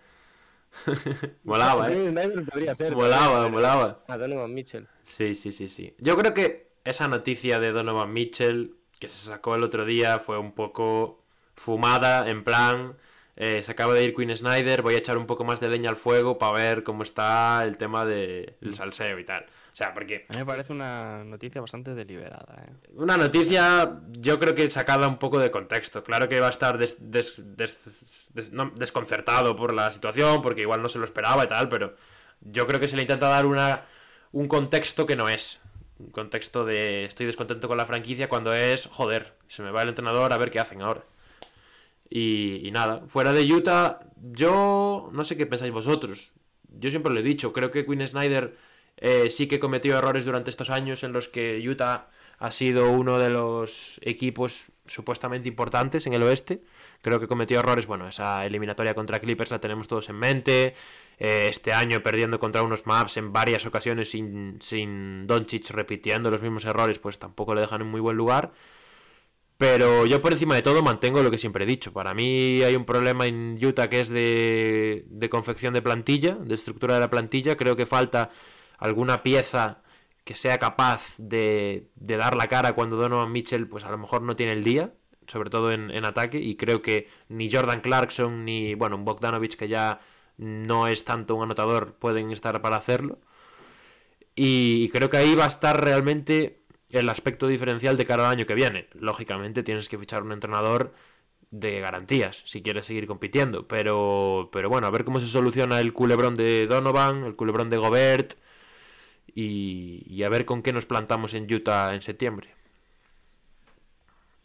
[1.44, 2.12] molaba, ¿eh?
[2.50, 2.94] Podría ser.
[2.96, 4.05] Molaba, pero- molaba.
[4.09, 4.88] A Donovan Mitchell.
[5.03, 5.94] Sí, sí, sí, sí.
[5.98, 10.38] Yo creo que esa noticia de Donovan Mitchell que se sacó el otro día fue
[10.38, 11.23] un poco
[11.56, 12.94] fumada, en plan,
[13.36, 15.90] eh, se acaba de ir Queen Snyder, voy a echar un poco más de leña
[15.90, 19.44] al fuego para ver cómo está el tema del salseo y tal.
[19.72, 22.72] O sea, porque A mí me parece una noticia bastante deliberada, ¿eh?
[22.94, 26.04] una noticia, yo creo que sacada un poco de contexto.
[26.04, 30.60] Claro que va a estar des- des- des- des- no, desconcertado por la situación, porque
[30.60, 31.96] igual no se lo esperaba y tal, pero
[32.40, 33.82] yo creo que se le intenta dar una,
[34.30, 35.60] un contexto que no es.
[35.98, 39.88] Un contexto de estoy descontento con la franquicia cuando es, joder, se me va el
[39.88, 41.02] entrenador a ver qué hacen ahora.
[42.16, 46.33] Y, nada, fuera de Utah, yo no sé qué pensáis vosotros.
[46.68, 48.57] Yo siempre lo he dicho, creo que Quinn Snyder
[48.98, 52.07] eh, sí que cometió errores durante estos años en los que Utah
[52.38, 56.62] ha sido uno de los equipos supuestamente importantes en el oeste.
[57.03, 60.74] Creo que cometió errores, bueno, esa eliminatoria contra Clippers la tenemos todos en mente.
[61.18, 66.42] Eh, este año perdiendo contra unos maps en varias ocasiones sin, sin Doncic repitiendo los
[66.42, 68.53] mismos errores, pues tampoco le dejan en muy buen lugar.
[69.56, 71.92] Pero yo por encima de todo mantengo lo que siempre he dicho.
[71.92, 76.54] Para mí hay un problema en Utah que es de, de confección de plantilla, de
[76.54, 77.56] estructura de la plantilla.
[77.56, 78.30] Creo que falta
[78.78, 79.82] alguna pieza
[80.24, 84.22] que sea capaz de, de dar la cara cuando Donovan Mitchell pues a lo mejor
[84.22, 84.94] no tiene el día,
[85.28, 86.38] sobre todo en, en ataque.
[86.38, 90.00] Y creo que ni Jordan Clarkson ni, bueno, Bogdanovich que ya
[90.36, 93.20] no es tanto un anotador pueden estar para hacerlo.
[94.34, 96.63] Y creo que ahí va a estar realmente
[96.94, 98.88] el aspecto diferencial de cara al año que viene.
[98.94, 100.94] Lógicamente tienes que fichar un entrenador
[101.50, 103.66] de garantías si quieres seguir compitiendo.
[103.68, 107.76] Pero, pero bueno, a ver cómo se soluciona el culebrón de Donovan, el culebrón de
[107.76, 108.35] Gobert
[109.35, 112.54] y, y a ver con qué nos plantamos en Utah en septiembre.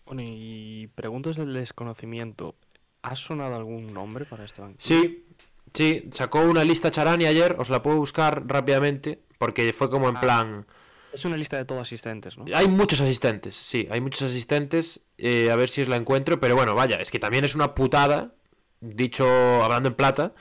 [0.05, 2.55] Bueno, y pregunto desde el desconocimiento.
[3.01, 4.79] ¿Ha sonado algún nombre para este banquillo?
[4.79, 5.25] Sí,
[5.73, 10.17] sí, sacó una lista Charani ayer, os la puedo buscar rápidamente porque fue como en
[10.17, 10.21] Ah.
[11.13, 12.45] Es una lista de todos asistentes, ¿no?
[12.53, 15.01] Hay muchos asistentes, sí, hay muchos asistentes.
[15.17, 17.73] eh, a ver si os la encuentro, pero bueno, vaya, es que también es una
[17.75, 18.31] putada,
[18.79, 19.25] dicho
[19.63, 20.33] hablando en plata,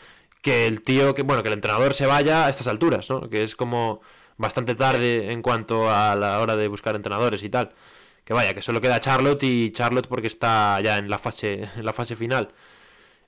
[0.42, 3.28] que el tío, que bueno, que el entrenador se vaya a estas alturas, ¿no?
[3.28, 4.00] Que es como
[4.36, 7.72] bastante tarde en cuanto a la hora de buscar entrenadores y tal.
[8.24, 11.84] Que vaya, que solo queda Charlotte y Charlotte porque está ya en la fase, en
[11.84, 12.52] la fase final.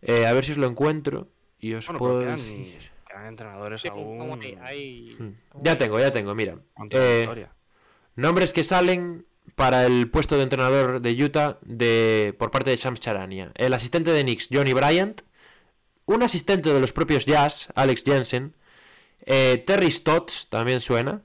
[0.03, 2.90] Eh, a ver si os lo encuentro y os Bueno, puedo decir.
[3.11, 4.19] Quedan entrenadores Sí, aún.
[4.19, 5.33] como hay- hay- Hmm.
[5.63, 6.57] Ya tengo, ya tengo, mira.
[6.91, 7.47] Eh.
[8.17, 13.01] Nombres que salen para el puesto de entrenador de Utah de, por parte de Shams
[13.01, 13.53] Charania.
[13.57, 15.23] El asistente de Knicks, Johnny Bryant.
[16.07, 18.55] Un asistente de los propios Jazz, Alex Jensen.
[19.27, 21.23] eh, Terry Stotts, también suena.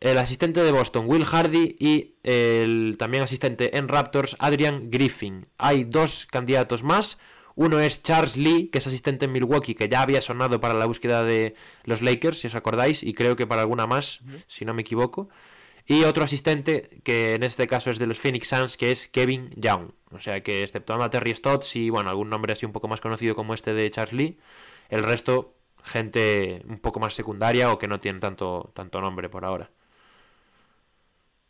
[0.00, 1.76] El asistente de Boston, Will Hardy.
[1.78, 5.46] Y el también asistente en Raptors, Adrian Griffin.
[5.58, 7.18] Hay dos candidatos más.
[7.54, 10.86] Uno es Charles Lee, que es asistente en Milwaukee, que ya había sonado para la
[10.86, 14.74] búsqueda de los Lakers, si os acordáis, y creo que para alguna más, si no
[14.74, 15.28] me equivoco.
[15.86, 19.50] Y otro asistente, que en este caso es de los Phoenix Suns, que es Kevin
[19.56, 19.90] Young.
[20.12, 23.00] O sea que, exceptuando a Terry Stotts y, bueno, algún nombre así un poco más
[23.00, 24.38] conocido como este de Charles Lee,
[24.88, 29.44] el resto, gente un poco más secundaria o que no tiene tanto, tanto nombre por
[29.44, 29.70] ahora.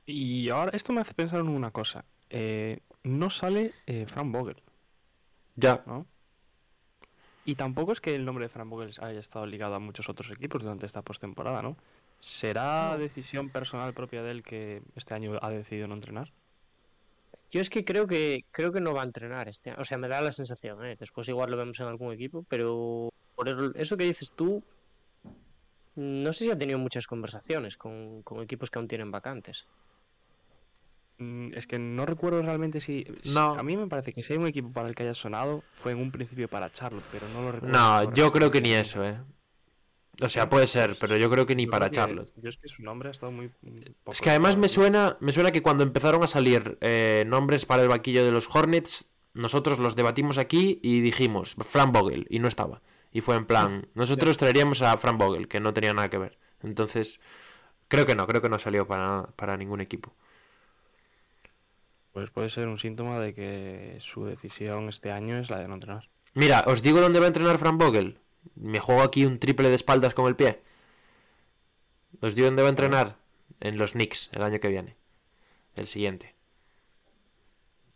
[0.07, 2.05] Y ahora esto me hace pensar en una cosa.
[2.31, 4.57] Eh, no sale eh, Frank Vogel,
[5.57, 6.07] Ya, ¿no?
[7.45, 10.31] Y tampoco es que el nombre de Frank Vogel haya estado ligado a muchos otros
[10.31, 11.77] equipos durante esta postemporada, ¿no?
[12.21, 16.33] ¿Será decisión personal propia de él que este año ha decidido no entrenar?
[17.51, 19.81] Yo es que creo que creo que no va a entrenar este año.
[19.81, 20.97] O sea, me da la sensación, ¿eh?
[20.99, 24.63] Después igual lo vemos en algún equipo, pero por eso que dices tú,
[25.97, 29.67] no sé si ha tenido muchas conversaciones con, con equipos que aún tienen vacantes.
[31.19, 33.59] Mm, Es que no recuerdo realmente si, si- No.
[33.59, 35.93] A mí me parece que si hay un equipo para el que haya sonado, fue
[35.93, 37.77] en un principio para Charlotte, pero no lo recuerdo.
[37.79, 39.19] no, yo creo que ni eso, ¿eh?
[40.21, 42.31] O sea, puede ser, pero yo creo que ni para Charlotte.
[42.37, 43.47] Yo es que su nombre ha estado muy.
[43.63, 47.25] mm, poco Es que además me suena, me suena que cuando empezaron a salir eh,
[47.27, 52.27] nombres para el banquillo de los Hornets, nosotros los debatimos aquí y dijimos Fran Vogel
[52.29, 52.83] y no estaba.
[53.11, 56.39] Y fue en plan, nosotros traeríamos a Fran Vogel, que no tenía nada que ver.
[56.63, 57.19] Entonces,
[57.89, 60.15] creo que no, creo que no salió para, para ningún equipo.
[62.13, 65.75] Pues puede ser un síntoma de que su decisión este año es la de no
[65.75, 66.09] entrenar.
[66.35, 68.19] Mira, os digo dónde va a entrenar Fran Vogel.
[68.55, 70.61] Me juego aquí un triple de espaldas con el pie.
[72.21, 73.17] Os digo dónde va a entrenar.
[73.61, 74.97] En los Knicks el año que viene.
[75.77, 76.35] El siguiente.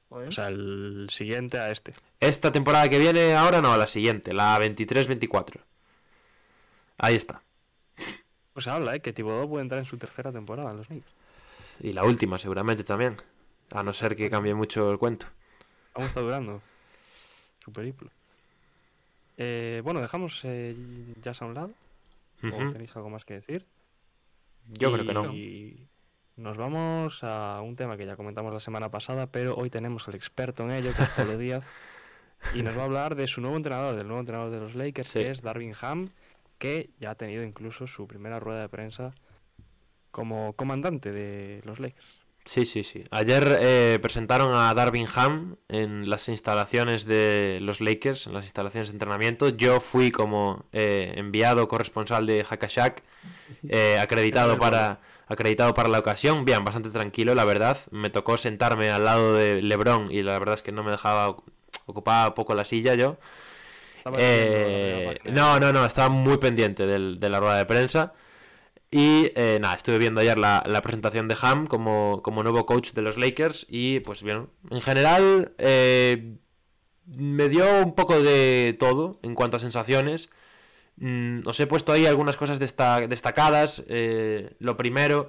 [0.09, 1.93] O sea, el siguiente a este.
[2.21, 5.61] Esta temporada que viene, ahora no, la siguiente, la 23-24.
[6.99, 7.43] Ahí está.
[8.53, 9.01] Pues habla, ¿eh?
[9.01, 11.11] Que Thibodeau puede entrar en su tercera temporada en los Knicks.
[11.81, 13.17] Y la última, seguramente también.
[13.71, 15.27] A no ser que cambie mucho el cuento.
[15.95, 16.63] Aún está durando
[17.65, 18.11] su periplo.
[19.37, 20.75] Eh, bueno, dejamos eh,
[21.23, 21.71] Jazz a un lado.
[22.43, 22.71] ¿O Ujú.
[22.73, 23.67] tenéis algo más que decir?
[24.69, 25.33] Yo creo que no.
[25.35, 25.87] Y
[26.37, 30.15] nos vamos a un tema que ya comentamos la semana pasada, pero hoy tenemos al
[30.15, 31.65] experto en ello, que es Pablo Díaz,
[32.55, 35.09] y nos va a hablar de su nuevo entrenador, del nuevo entrenador de los Lakers,
[35.09, 35.21] Sí.
[35.21, 36.11] que es Darvin Ham,
[36.59, 39.15] que ya ha tenido incluso su primera rueda de prensa
[40.11, 42.26] como comandante de los Lakers.
[42.47, 43.03] Sí, sí, sí.
[43.11, 48.89] Ayer eh, presentaron a Darvin Ham en las instalaciones de los Lakers, en las instalaciones
[48.89, 49.49] de entrenamiento.
[49.49, 53.03] Yo fui como eh, enviado corresponsal de Hackashack,
[53.69, 56.45] eh, acreditado para acreditado para la ocasión.
[56.45, 57.79] Bien, bastante tranquilo, la verdad.
[57.91, 61.37] Me tocó sentarme al lado de LeBron y la verdad es que no me dejaba
[61.87, 63.19] ocupaba poco la silla yo.
[64.15, 68.15] Eh, no, no, no, estaba muy pendiente del- de la rueda de prensa.
[68.99, 73.03] Y eh, nada, estuve viendo ayer la, presentación de Ham como, como nuevo coach de
[73.03, 73.67] los Lakers.
[73.69, 76.39] Y pues bien, en general eh,
[77.05, 80.31] me dio un poco de todo en cuanto a sensaciones.
[80.97, 83.85] Mm, os he puesto ahí algunas cosas desta- destacadas.
[83.89, 85.29] Eh, lo primero,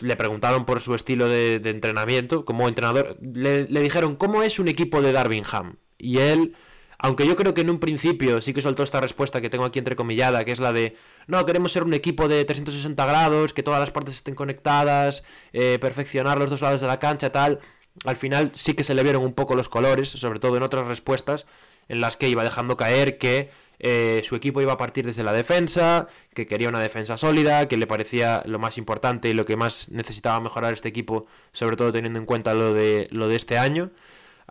[0.00, 3.18] le preguntaron por su estilo de, entrenamiento como entrenador.
[3.22, 5.76] Le, le dijeron, ¿cómo es un equipo de Darvin Ham?
[5.96, 6.56] Y él,
[7.02, 9.78] aunque yo creo que en un principio sí que soltó esta respuesta que tengo aquí
[9.78, 13.80] entrecomillada, que es la de, no, queremos ser un equipo de 360 grados, que todas
[13.80, 17.60] las partes estén conectadas, eh, perfeccionar los dos lados de la cancha, tal.
[18.04, 20.86] Al final sí que se le vieron un poco los colores, sobre todo en otras
[20.86, 21.46] respuestas,
[21.88, 25.32] en las que iba dejando caer que eh, su equipo iba a partir desde la
[25.32, 29.56] defensa, que quería una defensa sólida, que le parecía lo más importante y lo que
[29.56, 33.56] más necesitaba mejorar este equipo, sobre todo teniendo en cuenta lo de, lo de este
[33.56, 33.90] año.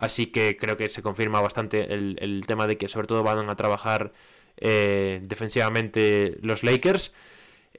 [0.00, 3.54] Así que creo que se confirma bastante el, tema de que sobre todo van a
[3.54, 4.12] trabajar
[4.56, 7.12] eh, defensivamente los Lakers.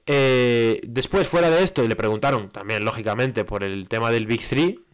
[0.05, 4.85] Eh, después, fuera de esto, le preguntaron también, lógicamente, por el tema del Big Three,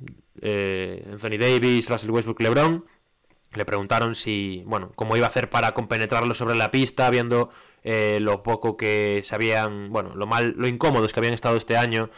[0.42, 2.86] eh, Anthony Davis, Russell Westbrook, LeBron.
[3.56, 7.50] Le preguntaron si, bueno, cómo iba a hacer para compenetrarlo sobre la pista, viendo
[7.84, 12.10] lo poco que se habían, bueno, lo mal, lo incómodos que habían estado este año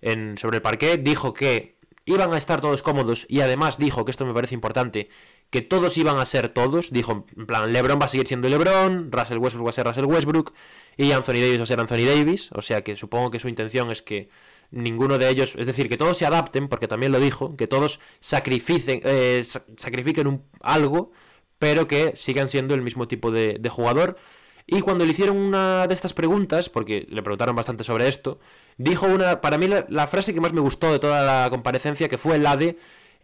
[0.00, 0.96] en, sobre el parqué.
[0.98, 1.73] Dijo que
[2.06, 5.08] iban a estar todos cómodos y además dijo, que esto me parece importante,
[5.50, 6.90] que todos iban a ser todos.
[6.90, 10.04] Dijo, en plan, LeBron va a seguir siendo LeBron, Russell Westbrook va a ser Russell
[10.04, 10.52] Westbrook
[10.96, 12.50] y Anthony Davis va a ser Anthony Davis.
[12.52, 14.28] O sea que supongo que su intención es que
[14.70, 18.00] ninguno de ellos, es decir, que todos se adapten, porque también lo dijo, que todos
[18.20, 21.12] sacrificen, eh, sa- sacrifiquen un- algo,
[21.58, 24.16] pero que sigan siendo el mismo tipo de, de jugador.
[24.66, 28.38] Y cuando le hicieron una de estas preguntas, porque le preguntaron bastante sobre esto,
[28.78, 32.18] dijo una, para mí la, frase que más me gustó de toda la comparecencia, que
[32.18, 32.78] fue la de,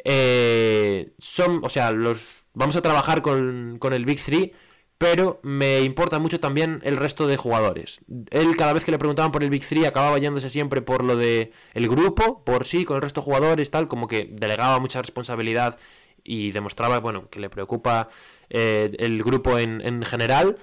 [0.05, 4.53] eh, son, o sea, los, vamos a trabajar con, con el Big Three,
[5.01, 8.01] pero me importa mucho también el resto de jugadores.
[8.31, 11.17] Él cada vez que le preguntaban por el Big Three acababa yéndose siempre por lo
[11.17, 15.01] de el grupo, por sí, con el resto de jugadores, tal, como que delegaba mucha
[15.01, 15.79] responsabilidad
[16.23, 18.11] y demostraba, bueno, que le preocupa
[18.51, 20.59] eh, el grupo en, en general.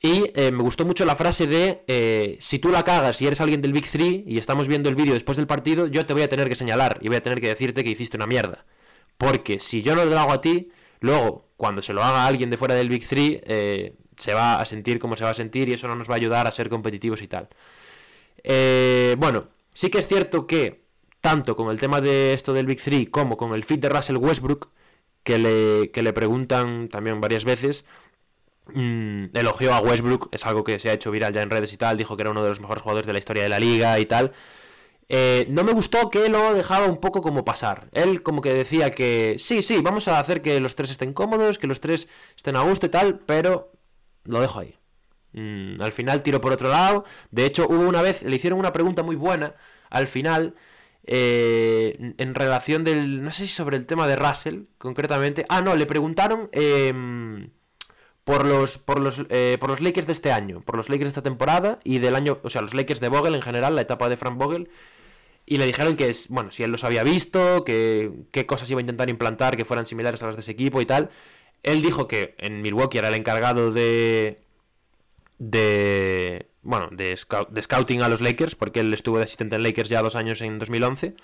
[0.00, 3.40] Y eh, me gustó mucho la frase de, eh, si tú la cagas y eres
[3.40, 6.22] alguien del Big Three y estamos viendo el vídeo después del partido, yo te voy
[6.22, 8.66] a tener que señalar y voy a tener que decirte que hiciste una mierda.
[9.16, 12.50] Porque si yo no lo hago a ti, luego, cuando se lo haga a alguien
[12.50, 15.68] de fuera del Big Three, eh, se va a sentir como se va a sentir
[15.68, 17.48] y eso no nos va a ayudar a ser competitivos y tal.
[19.16, 20.84] Bueno, sí que es cierto que,
[21.22, 24.16] tanto con el tema de esto del Big Three como con el fit de Russell
[24.16, 24.68] Westbrook,
[25.22, 27.86] que le, que le preguntan también varias veces,
[28.72, 31.76] mm, elogió a Westbrook, es algo que se ha hecho viral ya en redes y
[31.76, 33.98] tal, dijo que era uno de los mejores jugadores de la historia de la liga
[33.98, 34.32] y tal.
[35.08, 37.88] Eh, no me gustó que lo dejaba un poco como pasar.
[37.92, 41.58] Él como que decía que sí, sí, vamos a hacer que los tres estén cómodos,
[41.58, 43.72] que los tres estén a gusto y tal, pero
[44.24, 44.76] lo dejo ahí.
[45.32, 47.04] Mm, al final tiro por otro lado.
[47.30, 49.54] De hecho, hubo una vez, le hicieron una pregunta muy buena
[49.90, 50.54] al final.
[51.06, 53.22] eh, en relación del.
[53.22, 55.44] No sé si sobre el tema de Russell, concretamente.
[55.50, 56.48] Ah, no, le preguntaron.
[56.52, 57.50] em,
[58.24, 61.08] por los, por los, eh, por los Lakers de este año, por los Lakers de
[61.10, 64.08] esta temporada y del año, o sea, los Lakers de Vogel en general, la etapa
[64.08, 64.70] de Frank Vogel.
[65.46, 68.80] Y le dijeron que, bueno, si él los había visto, que qué cosas iba a
[68.80, 71.10] intentar implantar que fueran similares a las de ese equipo y tal.
[71.62, 74.40] Él dijo que en Milwaukee era el encargado de.
[75.38, 76.48] de.
[76.62, 77.18] bueno, de,
[77.50, 80.40] de scouting a los Lakers, porque él estuvo de asistente en Lakers ya dos años
[80.40, 81.14] en 2011.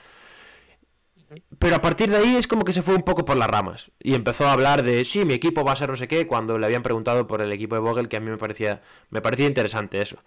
[1.58, 3.90] Pero a partir de ahí es como que se fue un poco por las ramas.
[4.00, 6.58] Y empezó a hablar de, sí, mi equipo va a ser no sé qué, cuando
[6.58, 9.46] le habían preguntado por el equipo de Vogel, que a mí me parecía, me parecía
[9.46, 10.18] interesante eso.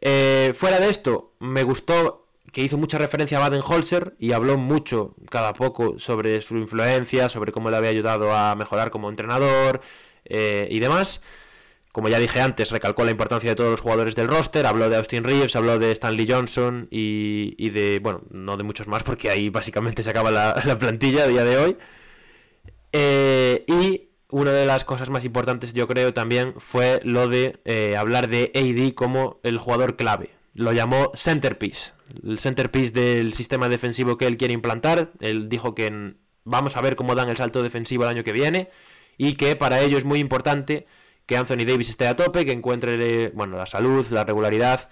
[0.00, 5.14] Eh, fuera de esto, me gustó que hizo mucha referencia a Baden-Holzer y habló mucho,
[5.30, 9.80] cada poco, sobre su influencia, sobre cómo le había ayudado a mejorar como entrenador
[10.24, 11.22] eh, y demás.
[11.92, 14.96] Como ya dije antes, recalcó la importancia de todos los jugadores del roster, habló de
[14.96, 19.30] Austin Reeves, habló de Stanley Johnson y, y de, bueno, no de muchos más porque
[19.30, 21.76] ahí básicamente se acaba la, la plantilla a día de hoy.
[22.92, 27.96] Eh, y una de las cosas más importantes yo creo también fue lo de eh,
[27.96, 30.30] hablar de AD como el jugador clave.
[30.54, 35.12] Lo llamó centerpiece, el centerpiece del sistema defensivo que él quiere implantar.
[35.20, 36.14] Él dijo que
[36.44, 38.68] vamos a ver cómo dan el salto defensivo el año que viene
[39.16, 40.86] y que para ello es muy importante
[41.28, 44.88] que Anthony Davis esté a tope, que encuentre bueno, la salud, la regularidad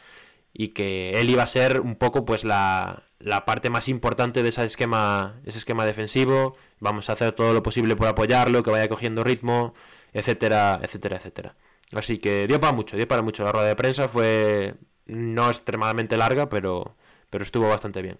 [0.52, 4.50] y que él iba a ser un poco pues la, la parte más importante de
[4.50, 6.54] ese esquema, ese esquema defensivo.
[6.78, 9.72] Vamos a hacer todo lo posible por apoyarlo, que vaya cogiendo ritmo,
[10.12, 11.56] etcétera, etcétera, etcétera.
[11.92, 13.42] Así que dio para mucho, dio para mucho.
[13.42, 14.74] La rueda de prensa fue
[15.06, 16.96] no extremadamente larga, pero,
[17.30, 18.18] pero estuvo bastante bien.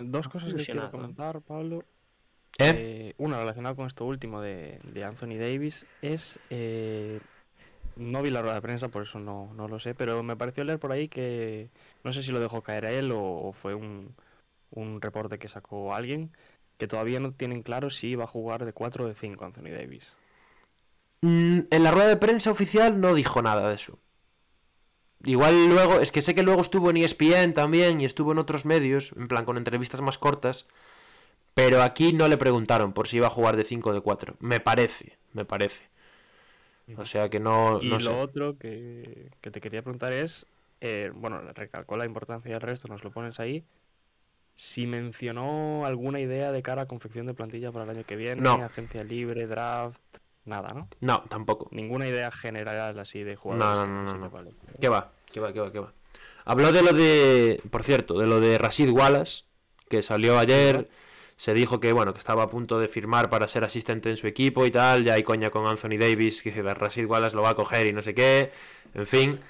[0.00, 1.84] Dos cosas que quiero comentar, Pablo.
[2.60, 2.74] ¿Eh?
[2.76, 6.38] Eh, una relacionada con esto último de, de Anthony Davis es.
[6.50, 7.20] eh,
[7.96, 10.64] no vi la rueda de prensa, por eso no, no lo sé, pero me pareció
[10.64, 11.70] leer por ahí que.
[12.04, 14.14] No sé si lo dejó caer a él o, o fue un,
[14.70, 16.32] un reporte que sacó alguien,
[16.78, 19.70] que todavía no tienen claro si va a jugar de 4 o de 5 Anthony
[19.70, 20.16] Davis.
[21.22, 23.98] Mm, en la rueda de prensa oficial no dijo nada de eso.
[25.24, 28.64] Igual luego, es que sé que luego estuvo en ESPN también y estuvo en otros
[28.64, 30.66] medios, en plan con entrevistas más cortas,
[31.64, 34.36] pero aquí no le preguntaron por si iba a jugar de 5 o de 4.
[34.40, 35.88] Me parece, me parece.
[36.96, 38.08] O sea que no, Y no lo sé.
[38.10, 40.44] otro que, que te quería preguntar es,
[40.80, 43.64] eh, bueno, recalcó la importancia del resto, nos lo pones ahí.
[44.56, 48.42] Si mencionó alguna idea de cara a confección de plantilla para el año que viene,
[48.42, 48.54] No.
[48.64, 50.00] agencia libre, draft,
[50.44, 50.88] nada, ¿no?
[51.00, 51.68] No, tampoco.
[51.70, 53.88] Ninguna idea general así de jugadores.
[53.88, 54.28] no, no, no, no.
[54.28, 54.50] te vale.
[54.80, 55.12] ¿Qué va?
[55.32, 55.52] ¿Qué va?
[55.52, 55.70] ¿Qué va?
[55.72, 55.92] ¿Qué va?
[56.44, 59.44] Habló de lo de, por cierto, de lo de Rashid Wallace,
[59.88, 60.88] que salió ayer.
[61.40, 64.26] Se dijo que, bueno, que estaba a punto de firmar para ser asistente en su
[64.26, 65.04] equipo y tal.
[65.04, 68.02] Ya hay coña con Anthony Davis, que Rashid Wallace lo va a coger y no
[68.02, 68.50] sé qué.
[68.92, 69.40] En fin.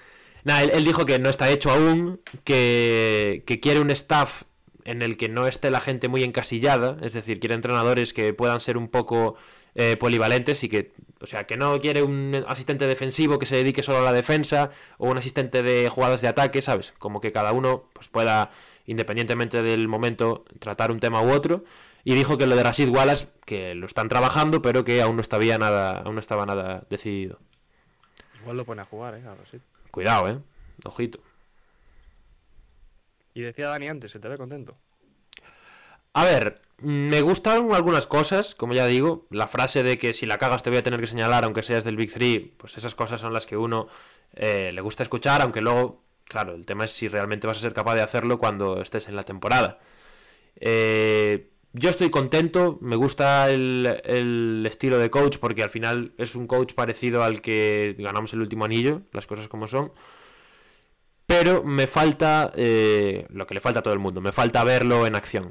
[0.45, 4.45] Nada, él, él dijo que no está hecho aún, que, que quiere un staff
[4.85, 8.61] en el que no esté la gente muy encasillada, es decir, quiere entrenadores que puedan
[8.61, 9.35] ser un poco
[9.75, 13.83] eh, polivalentes y que, o sea, que no quiere un asistente defensivo que se dedique
[13.83, 16.93] solo a la defensa o un asistente de jugadas de ataque, ¿sabes?
[16.99, 18.53] Como que cada uno pues pueda,
[18.91, 21.65] independientemente del momento, tratar un tema u otro.
[22.03, 25.23] Y dijo que lo de Rashid Wallace, que lo están trabajando, pero que aún no
[25.23, 27.39] estaba nada, aún no estaba nada decidido.
[28.41, 29.23] Igual lo pone a jugar, ¿eh?
[29.27, 29.61] Ahora sí.
[29.93, 30.39] Cuidado, eh.
[30.85, 31.21] Ojito.
[33.33, 34.77] Y decía Dani antes, se te ve contento.
[36.15, 40.39] A ver, me gustaron algunas cosas, como ya digo, la frase de que si la
[40.39, 43.21] cagas te voy a tener que señalar, aunque seas del Big Three, pues esas cosas
[43.21, 43.87] son las que uno
[44.35, 47.75] eh, le gusta escuchar, aunque luego, claro, el tema es si realmente vas a ser
[47.75, 49.81] capaz de hacerlo cuando estés en la temporada.
[50.61, 56.47] Eh, yo estoy contento, me gusta el, estilo de coach porque al final es un
[56.47, 59.93] coach parecido al que ganamos el último anillo, las cosas como son.
[61.27, 65.07] Pero me falta eh, lo que le falta a todo el mundo, me falta verlo
[65.07, 65.51] en acción.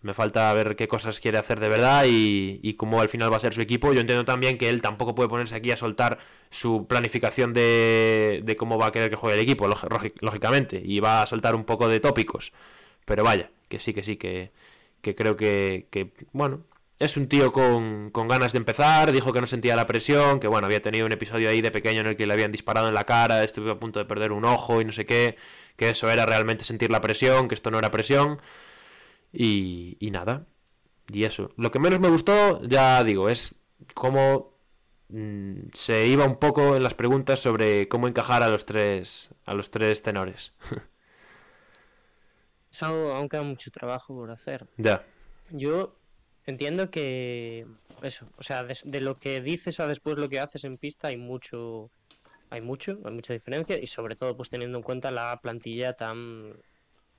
[0.00, 3.36] Me falta ver qué cosas quiere hacer de verdad y, y cómo al final va
[3.36, 3.92] a ser su equipo.
[3.92, 6.18] Yo entiendo también que él tampoco puede ponerse aquí a soltar
[6.50, 10.80] su planificación de, de cómo va a querer que juegue el equipo, lógi- lógi- lógicamente,
[10.84, 12.52] y va a soltar un poco de tópicos.
[13.04, 14.52] Pero vaya, que sí, que sí, que,
[15.02, 16.62] que creo que, que, bueno,
[16.98, 20.48] es un tío con, con ganas de empezar, dijo que no sentía la presión, que
[20.48, 22.94] bueno, había tenido un episodio ahí de pequeño en el que le habían disparado en
[22.94, 25.36] la cara, estuve a punto de perder un ojo y no sé qué,
[25.76, 28.40] que eso era realmente sentir la presión, que esto no era presión.
[29.32, 30.46] Y, y nada.
[31.12, 31.50] Y eso.
[31.56, 33.56] Lo que menos me gustó, ya digo, es
[33.94, 34.54] cómo
[35.08, 39.54] mm, se iba un poco en las preguntas sobre cómo encajar a los tres, a
[39.54, 40.54] los tres tenores.
[42.72, 44.66] Eso aún queda mucho trabajo por hacer.
[44.78, 45.04] ya.
[45.50, 46.00] Yo
[46.46, 47.66] entiendo que
[48.02, 51.08] eso, o sea, des- de, lo que dices a después lo que haces en pista
[51.08, 51.90] hay mucho,
[52.50, 56.54] hay mucho, hay mucha diferencia y sobre todo pues teniendo en cuenta la plantilla tan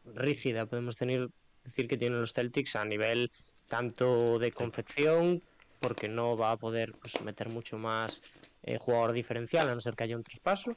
[0.05, 1.29] rígida, podemos tener,
[1.69, 3.29] decir que tienen los Celtics a nivel
[3.67, 5.39] tanto de confección
[5.79, 8.21] porque no va a poder pues, meter mucho más
[8.63, 10.75] eh, jugador diferencial, a no ser que haya un traspaso,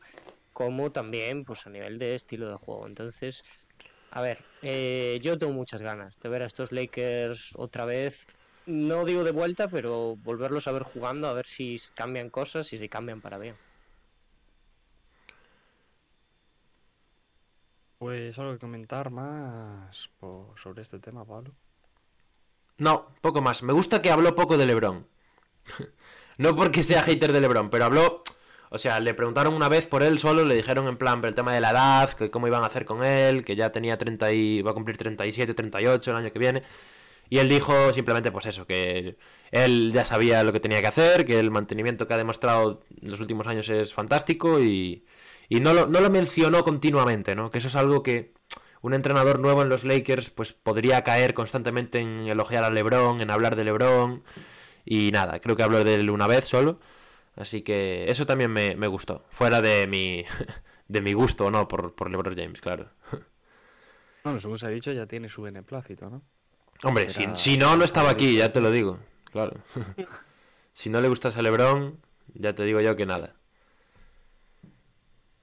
[0.52, 2.86] como también pues, a nivel de estilo de juego.
[2.86, 3.42] Entonces,
[4.10, 8.26] a ver, eh, yo tengo muchas ganas de ver a estos Lakers otra vez.
[8.64, 12.76] No digo de vuelta, pero volverlos a ver jugando, a ver si cambian cosas y
[12.78, 13.56] si cambian para bien.
[18.02, 21.54] Pues algo que comentar más po- sobre este tema, Pablo.
[22.78, 23.62] No, poco más.
[23.62, 25.06] Me gusta que habló poco de LeBron.
[26.38, 28.24] no porque sea hater de LeBron, pero habló.
[28.70, 31.36] O sea, le preguntaron una vez por él solo, le dijeron en plan por el
[31.36, 34.32] tema de la edad, que cómo iban a hacer con él, que ya tenía 30
[34.32, 36.64] y va a cumplir 37, 38 el año que viene.
[37.30, 39.16] Y él dijo simplemente pues eso, que
[39.52, 43.12] él ya sabía lo que tenía que hacer, que el mantenimiento que ha demostrado en
[43.12, 45.04] los últimos años es fantástico y,
[45.56, 47.50] y no, lo, no lo mencionó continuamente, ¿no?
[47.50, 48.32] Que eso es algo que
[48.80, 53.30] un entrenador nuevo en los Lakers pues podría caer constantemente en elogiar a LeBron, en
[53.30, 54.22] hablar de LeBron
[54.86, 56.80] y nada, creo que habló de él una vez solo.
[57.36, 60.24] Así que eso también me, me gustó, fuera de mi
[60.88, 62.88] de mi gusto no por, por LeBron James, claro.
[64.24, 66.22] Bueno, según se ha dicho, ya tiene su beneplácito, ¿no?
[66.82, 69.00] Hombre, si, si no, no estaba aquí, ya te lo digo,
[69.30, 69.60] claro.
[70.72, 72.00] si no le gustas a LeBron,
[72.34, 73.34] ya te digo yo que nada.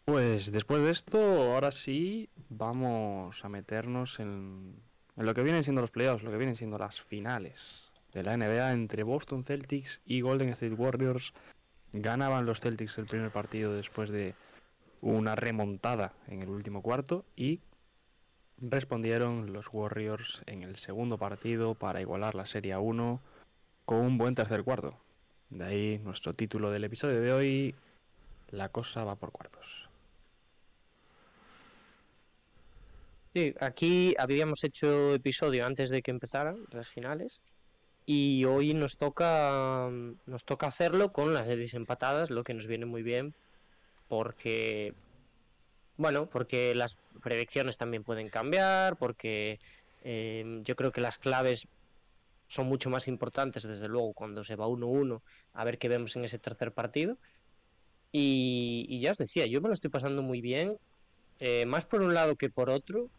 [0.09, 1.19] Pues después de esto,
[1.53, 4.73] ahora sí vamos a meternos en,
[5.15, 8.35] en lo que vienen siendo los playoffs, lo que vienen siendo las finales de la
[8.35, 11.31] NBA entre Boston Celtics y Golden State Warriors.
[11.93, 14.33] Ganaban los Celtics el primer partido después de
[15.01, 17.59] una remontada en el último cuarto y
[18.57, 23.21] respondieron los Warriors en el segundo partido para igualar la Serie a 1
[23.85, 24.97] con un buen tercer cuarto.
[25.51, 27.75] De ahí nuestro título del episodio de hoy,
[28.49, 29.88] La cosa va por cuartos.
[33.33, 37.41] Sí, aquí habíamos hecho episodio antes de que empezaran las finales
[38.05, 39.87] y hoy nos toca
[40.25, 43.35] nos toca hacerlo con las series empatadas, lo que nos viene muy bien
[44.07, 44.93] porque
[45.97, 49.59] bueno, porque las predicciones también pueden cambiar, porque
[50.03, 51.67] eh, yo creo que las claves
[52.47, 55.21] son mucho más importantes desde luego cuando se va 1-1
[55.53, 57.17] a ver qué vemos en ese tercer partido.
[58.11, 60.77] Y, y ya os decía, yo me lo estoy pasando muy bien,
[61.39, 63.09] eh, más por un lado que por otro.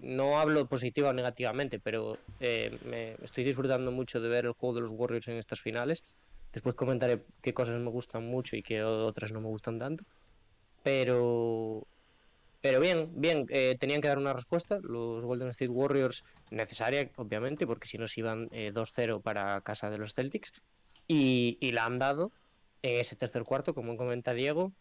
[0.00, 4.74] No hablo positiva o negativamente, pero eh, me estoy disfrutando mucho de ver el juego
[4.76, 6.02] de los Warriors en estas finales.
[6.52, 10.04] Después comentaré qué cosas me gustan mucho y qué otras no me gustan tanto.
[10.82, 11.86] Pero,
[12.60, 14.78] pero bien, bien, eh, tenían que dar una respuesta.
[14.82, 19.90] Los Golden State Warriors, necesaria, obviamente, porque si no se iban eh, 2-0 para casa
[19.90, 20.52] de los Celtics.
[21.08, 22.32] Y, y la han dado
[22.82, 24.72] en ese tercer cuarto, como comenta Diego.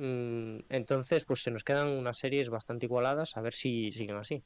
[0.00, 4.42] Mm, entonces, pues se nos quedan unas series bastante igualadas, a ver si siguen así.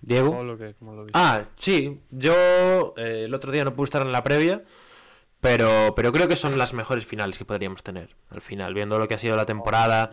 [0.00, 0.30] Diego.
[0.30, 1.18] Pablo, ¿qué- cómo lo viste?
[1.18, 4.62] Ah, sí, yo eh, el otro día no pude estar en la previa,
[5.40, 8.14] pero, pero creo que son las mejores finales que podríamos tener.
[8.30, 10.10] Al final, viendo lo que ha sido la temporada,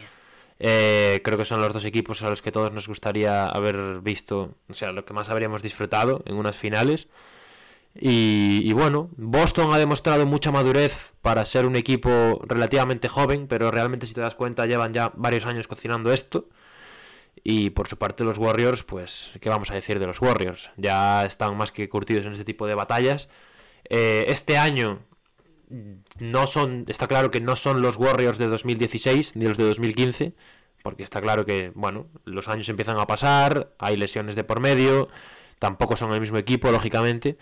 [0.60, 4.56] eh, creo que son los dos equipos a los que todos nos gustaría haber visto,
[4.68, 7.08] o sea, lo que más habríamos disfrutado en unas finales.
[8.00, 14.06] Y, bueno, Boston ha demostrado mucha madurez para ser un equipo relativamente joven, pero realmente
[14.06, 16.48] si te das cuenta llevan ya varios años cocinando esto.
[17.44, 20.70] Y por su parte los Warriors, pues, ¿qué vamos a decir de los Warriors?
[20.78, 23.30] Ya están más que curtidos en este tipo de batallas.
[23.90, 25.00] Eh, este año
[26.20, 30.34] no son, está claro que no son los Warriors de 2016 ni los de 2015,
[30.84, 35.10] porque está claro que, bueno, los años empiezan a pasar, hay lesiones de por medio,
[35.60, 37.38] tampoco son el mismo equipo, lógicamente.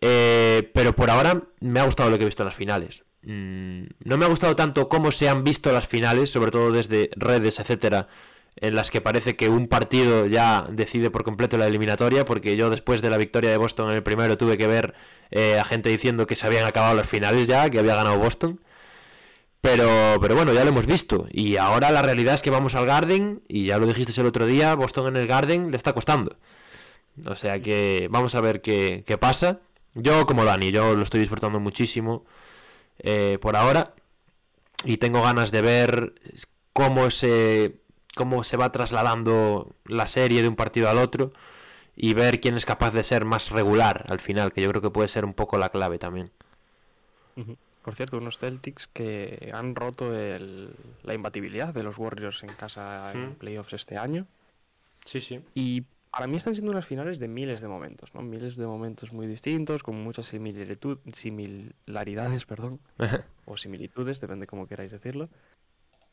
[0.00, 3.04] Eh, pero por ahora me ha gustado lo que he visto en las finales.
[3.22, 7.10] Mm, no me ha gustado tanto cómo se han visto las finales, sobre todo desde
[7.16, 8.08] redes, etcétera,
[8.56, 12.70] en las que parece que un partido ya decide por completo la eliminatoria, porque yo
[12.70, 14.94] después de la victoria de Boston en el primero tuve que ver
[15.30, 18.60] eh, a gente diciendo que se habían acabado las finales ya, que había ganado Boston.
[19.60, 21.26] Pero, pero bueno, ya lo hemos visto.
[21.30, 24.44] Y ahora la realidad es que vamos al Garden, y ya lo dijiste el otro
[24.46, 26.36] día, Boston en el Garden le está costando.
[27.26, 29.60] O sea que vamos a ver qué, qué pasa.
[29.94, 32.24] Yo como Dani, yo lo estoy disfrutando muchísimo
[32.98, 33.94] eh, por ahora.
[34.84, 36.14] Y tengo ganas de ver
[36.72, 37.76] cómo se,
[38.16, 41.32] cómo se va trasladando la serie de un partido al otro.
[41.96, 44.90] Y ver quién es capaz de ser más regular al final, que yo creo que
[44.90, 46.30] puede ser un poco la clave también.
[47.82, 53.12] Por cierto, unos Celtics que han roto el- la imbatibilidad de los Warriors en casa
[53.12, 54.26] en playoffs este año.
[55.04, 55.40] Sí, sí.
[55.54, 55.84] Y
[56.14, 58.22] para mí están siendo unas finales de miles de momentos, ¿no?
[58.22, 62.78] Miles de momentos muy distintos, con muchas similiritud- similaridades, perdón,
[63.46, 65.28] o similitudes, depende cómo queráis decirlo,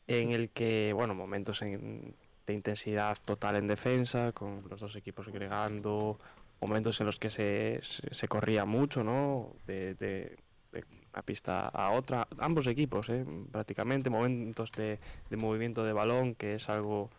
[0.08, 2.14] en el que, bueno, momentos en-
[2.46, 6.18] de intensidad total en defensa, con los dos equipos agregando,
[6.60, 9.54] momentos en los que se, se, se corría mucho, ¿no?
[9.68, 10.36] De, de,
[10.72, 13.24] de una pista a otra, ambos equipos, ¿eh?
[13.52, 14.98] prácticamente, momentos de,
[15.30, 17.10] de movimiento de balón, que es algo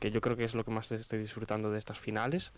[0.00, 2.52] que yo creo que es lo que más estoy disfrutando de estas finales.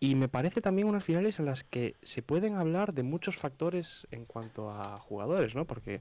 [0.00, 4.08] Y me parece también unas finales en las que se pueden hablar de muchos factores
[4.10, 5.64] en cuanto a jugadores, ¿no?
[5.64, 6.00] Porque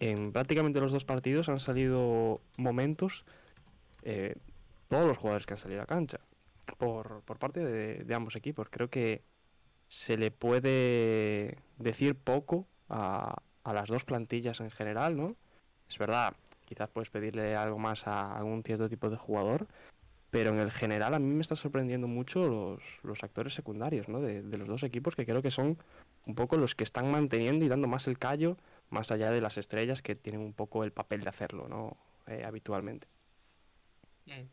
[0.00, 3.24] en prácticamente los dos partidos han salido momentos,
[4.02, 4.34] eh,
[4.88, 6.20] todos los jugadores que han salido a cancha,
[6.76, 8.68] por, por parte de, de ambos equipos.
[8.68, 9.22] Creo que
[9.88, 15.36] se le puede decir poco a, a las dos plantillas en general, ¿no?
[15.88, 16.34] Es verdad,
[16.70, 19.66] quizás puedes pedirle algo más a algún cierto tipo de jugador,
[20.30, 24.20] pero en el general a mí me está sorprendiendo mucho los, actores secundarios ¿no?
[24.20, 25.78] de, los dos equipos que creo que son
[26.28, 28.56] un poco los que están manteniendo y dando más el callo
[28.88, 31.96] más allá de las estrellas que tienen un poco el papel de hacerlo ¿no?
[32.28, 33.08] Eh, habitualmente.
[34.24, 34.46] De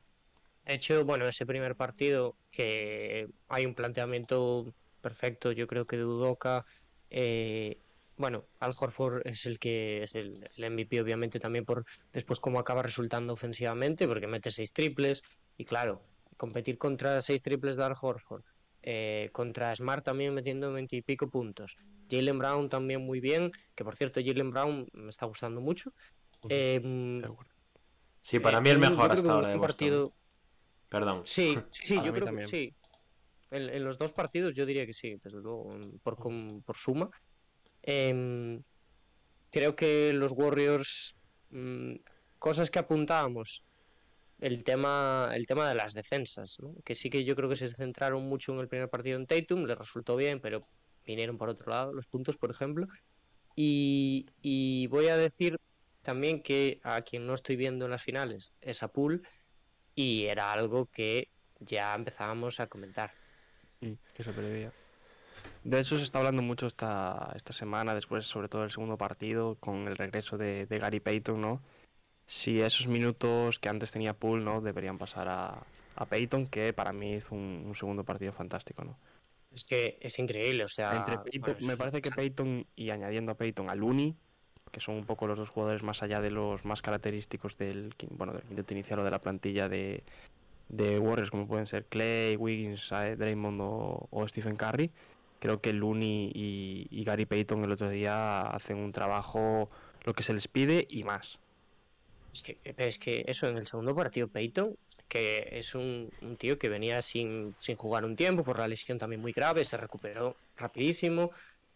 [0.65, 6.65] hecho, bueno, ese primer partido que hay un planteamiento perfecto, yo creo que de Udoka,
[7.11, 7.77] eh,
[8.17, 12.59] bueno, Al Horford es el que es el, el, MVP, obviamente, también por después cómo
[12.59, 15.23] acaba resultando ofensivamente, porque mete seis triples,
[15.55, 16.01] y claro,
[16.35, 18.43] competir contra seis triples de Al Horford,
[18.81, 21.75] eh, contra Smart también metiendo veintipico puntos.
[22.09, 25.91] Jalen Brown también muy bien, que por cierto, Jalen Brown me está gustando mucho.
[26.49, 27.21] Eh,
[28.21, 30.13] sí, para mí el mejor hasta ahora de partido...
[30.89, 31.23] Perdón.
[31.25, 32.49] Sí, sí, sí yo creo también.
[32.49, 32.73] que sí.
[33.51, 35.69] En, en, los dos partidos yo diría que sí, desde luego,
[36.01, 36.17] por,
[36.63, 37.09] por suma.
[37.87, 38.61] Eh,
[39.49, 41.15] creo que los Warriors,
[41.49, 41.95] mmm,
[42.37, 43.63] cosas que apuntábamos,
[44.39, 46.75] el tema, el tema de las defensas, ¿no?
[46.83, 49.63] que sí que yo creo que se centraron mucho en el primer partido en Tatum,
[49.65, 50.59] le resultó bien, pero
[51.05, 52.87] vinieron por otro lado los puntos, por ejemplo.
[53.55, 55.57] Y, voy a decir
[56.03, 59.27] también que a quien no estoy viendo en las finales es a Pool,
[59.95, 61.29] y era algo que
[61.59, 63.11] ya empezábamos a comentar.
[63.81, 64.71] Mm, que se preveía.
[65.63, 69.55] De eso se está hablando mucho esta, esta semana, después sobre todo el segundo partido,
[69.59, 71.61] con el regreso de, de Gary Payton, ¿no?
[72.27, 75.63] si esos minutos que antes tenía Poole no deberían pasar a,
[75.95, 78.97] a Peyton, que para mí hizo un, un, segundo partido fantástico, ¿no?
[79.53, 80.97] Es que es increíble, o sea...
[80.97, 81.61] Entre pues...
[81.61, 84.13] Me parece que Peyton, y añadiendo a Peyton a Looney,
[84.71, 88.33] que son un poco los dos jugadores más allá de los más característicos del, bueno,
[88.33, 90.03] del quinteto inicial o de la plantilla de,
[90.67, 94.91] de Warriors, como pueden ser Clay, Wiggins, eh, Draymond o, o, Stephen Curry,
[95.39, 99.69] creo que Looney y, y Gary Payton el otro día hacen un trabajo
[100.03, 101.39] lo que se les pide y más.
[102.33, 104.77] Es que, es que eso, en el segundo partido, Peyton,
[105.07, 108.97] que es un, un, tío que venía sin, sin jugar un tiempo por la lesión
[108.97, 111.31] también muy grave, se recuperó rapidísimo,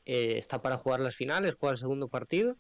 [0.06, 2.58] eh, está para jugar las finales, juega el segundo partido,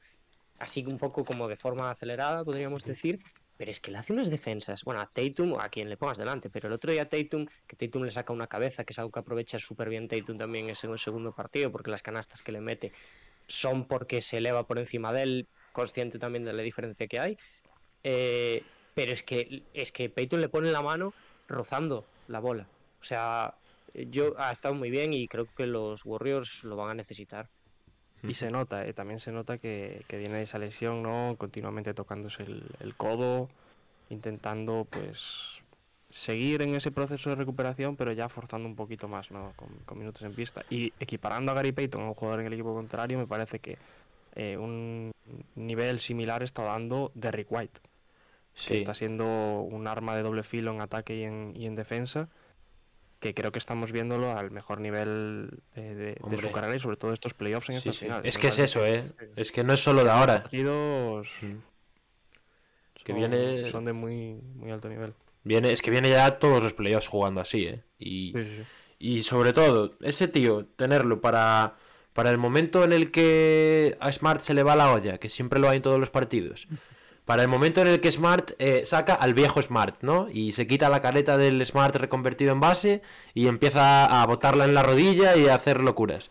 [0.59, 3.19] así un poco como de forma acelerada, podríamos decir,
[3.61, 6.49] pero es que le hace unas defensas, bueno, a Tatum, a quien le pongas delante,
[6.49, 9.19] pero el otro día Tatum, que Tatum le saca una cabeza, que es algo que
[9.19, 12.91] aprovecha súper bien Tatum también en el segundo partido, porque las canastas que le mete
[13.47, 17.37] son porque se eleva por encima de él, consciente también de la diferencia que hay,
[18.03, 18.63] eh,
[18.95, 21.13] pero es que es que Peyton le pone la mano
[21.47, 22.65] rozando la bola.
[22.99, 23.53] O sea,
[23.93, 27.47] yo ha estado muy bien y creo que los Warriors lo van a necesitar.
[28.23, 31.35] Y se nota, eh, también se nota que, que, viene de esa lesión, ¿no?
[31.37, 33.49] Continuamente tocándose el, el, codo,
[34.09, 35.61] intentando pues
[36.11, 39.53] seguir en ese proceso de recuperación, pero ya forzando un poquito más, ¿no?
[39.55, 40.61] Con, con minutos en pista.
[40.69, 43.77] Y equiparando a Gary Payton a un jugador en el equipo contrario, me parece que
[44.35, 45.11] eh, un
[45.55, 47.81] nivel similar está dando Derrick White
[48.53, 48.69] sí.
[48.69, 49.25] que está siendo
[49.61, 52.29] un arma de doble filo en ataque y en, y en defensa,
[53.21, 56.97] que creo que estamos viéndolo al mejor nivel de, de, de su carrera y sobre
[56.97, 58.05] todo estos playoffs en sí, estas sí.
[58.05, 58.25] finales.
[58.25, 59.13] Es que es eso, ¿eh?
[59.35, 60.41] Es que no es solo de ahora.
[60.41, 61.55] Partidos mm.
[63.05, 63.69] que viene...
[63.69, 65.13] son de muy, muy alto nivel.
[65.43, 67.83] Viene, es que viene ya todos los playoffs jugando así, ¿eh?
[67.99, 68.33] Y,
[68.97, 71.75] y sobre todo, ese tío, tenerlo para,
[72.13, 75.59] para el momento en el que a Smart se le va la olla, que siempre
[75.59, 76.67] lo hay en todos los partidos
[77.31, 80.27] para el momento en el que Smart eh, saca al viejo Smart, ¿no?
[80.29, 83.01] Y se quita la careta del Smart reconvertido en base
[83.33, 86.29] y empieza a botarla en la rodilla y a hacer locuras.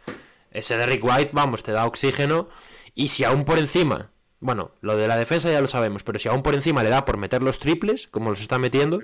[0.50, 2.50] Ese de Rick White, vamos, te da oxígeno.
[2.94, 6.28] Y si aún por encima, bueno, lo de la defensa ya lo sabemos, pero si
[6.28, 9.00] aún por encima le da por meter los triples, como los está metiendo,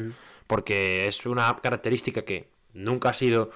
[0.46, 3.48] porque es una característica que nunca ha sido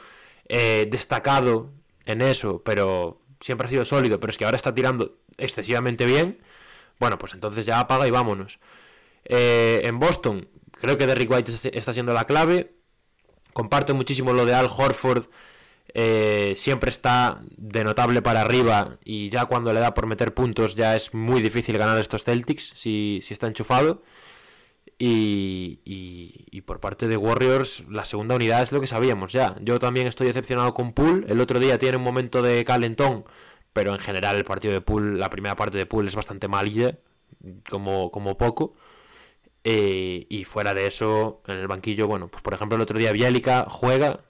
[0.49, 1.73] eh, destacado
[2.07, 6.39] en eso, pero siempre ha sido sólido, pero es que ahora está tirando excesivamente bien
[7.01, 8.61] bueno, pues entonces ya apaga y vámonos.
[9.25, 12.75] Eh, en Boston, creo que Derrick White está siendo la clave.
[13.53, 15.25] Comparto muchísimo lo de Al Horford.
[15.93, 20.77] Eh, siempre está de notable para arriba y ya cuando le da por meter puntos
[20.77, 24.03] ya es muy difícil ganar estos Celtics si, si está enchufado.
[24.99, 29.57] Y, y- por parte de Warriors, la segunda unidad es lo que sabíamos ya.
[29.63, 31.27] Yo también estoy decepcionado con Poole.
[31.29, 33.25] El otro día tiene un momento de calentón,
[33.73, 36.99] pero en general el partido de Poole, la primera parte de Poole es bastante malilla,
[37.69, 38.75] como, como poco.
[39.63, 43.13] Eh, y fuera de eso, en el banquillo, bueno, pues por ejemplo el otro día
[43.13, 44.21] Bielica juega,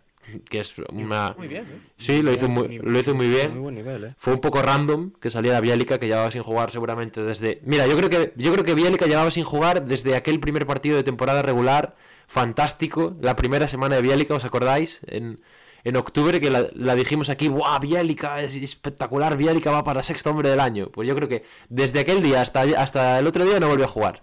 [0.49, 1.35] que es una...
[1.39, 1.81] Muy bien, ¿eh?
[1.97, 3.53] Sí, lo hizo muy, lo hizo muy bien.
[3.53, 4.15] Muy buen nivel, ¿eh?
[4.19, 7.61] Fue un poco random que saliera Bielica, que llevaba sin jugar seguramente desde.
[7.65, 10.97] Mira, yo creo que yo creo que Bielica llevaba sin jugar desde aquel primer partido
[10.97, 11.95] de temporada regular,
[12.27, 15.01] fantástico, la primera semana de Bielica, ¿os acordáis?
[15.07, 15.41] En,
[15.85, 18.41] en octubre que la, la dijimos aquí, ¡buah, Bielica!
[18.43, 20.89] Es espectacular, Bielica va para sexto hombre del año.
[20.91, 23.89] Pues yo creo que desde aquel día hasta, hasta el otro día no volvió a
[23.89, 24.23] jugar.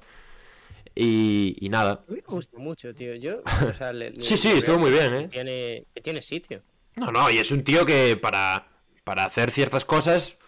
[0.96, 2.04] Y, y nada.
[2.08, 3.16] A mí me gusta mucho, tío.
[3.16, 5.28] Yo, o sea, le- le- Sí, sí, le estuvo muy bien, ¿eh?
[5.30, 6.64] Tiene, que tiene sitio.
[6.96, 8.68] No, no, y es un tío que para,
[9.04, 10.40] para hacer ciertas cosas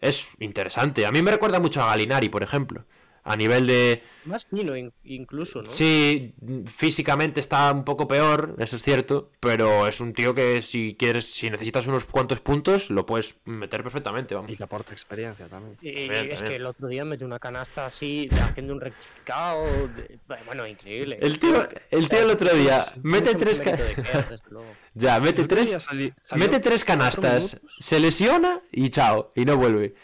[0.00, 1.06] es interesante.
[1.06, 2.84] A mí me recuerda mucho a Galinari, por ejemplo.
[3.26, 4.02] A nivel de...
[4.24, 5.70] Más fino in- incluso, ¿no?
[5.70, 6.34] Sí,
[6.66, 11.26] físicamente está un poco peor, eso es cierto, pero es un tío que si quieres,
[11.32, 14.50] si necesitas unos cuantos puntos, lo puedes meter perfectamente, vamos.
[14.50, 15.76] Y que aporta experiencia también.
[15.80, 16.44] Y También, es también.
[16.44, 19.64] que el otro día metió una canasta así, haciendo un rectificado.
[19.88, 21.18] de- Bueno, increíble.
[21.20, 23.76] El tío, el tío el otro día mete tres, ca-
[24.50, 24.68] luego.
[24.94, 29.94] ya, mete tres, salió mete tres canastas, se lesiona y chao, y no vuelve.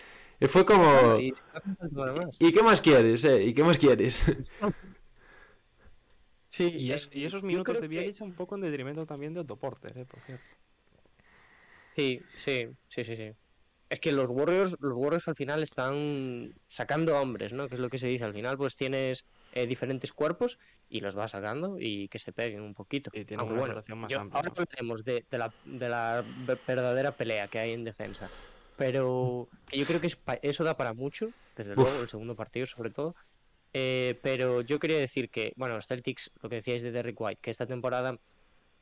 [0.45, 1.33] Y Fue como, Y
[1.93, 2.41] más.
[2.41, 3.43] ¿y qué más quieres, eh?
[3.45, 4.23] ¿Y qué más quieres?
[6.49, 9.41] Sí, Y, es- y esos minutos de que- Bielica un poco en detrimento también de
[9.41, 10.05] Otto Porter, ¿eh?
[10.05, 10.45] Por cierto.
[11.97, 13.33] Sí, sí, sí, sí, sí.
[13.89, 17.69] Es que los Warriors, los Warriors al final están sacando hombres, ¿no?
[17.69, 18.25] Que es lo que se dice.
[18.25, 20.59] Al final, pues tienes eh, diferentes cuerpos
[20.91, 23.11] y los vas sacando y que se peguen un poquito.
[23.11, 24.63] Tienen Aunque una bueno, más yo- amplia, ahora ¿no?
[24.63, 28.29] hablaremos de, de la, de la ver- verdadera pelea que hay en defensa.
[28.77, 31.79] Pero que yo creo que es pa- eso da para mucho, desde Uf.
[31.79, 33.15] luego, el segundo partido sobre todo.
[33.75, 37.41] Eh, pero yo quería decir que, bueno, los Celtics, lo que decíais de Derrick White,
[37.43, 38.17] que esta temporada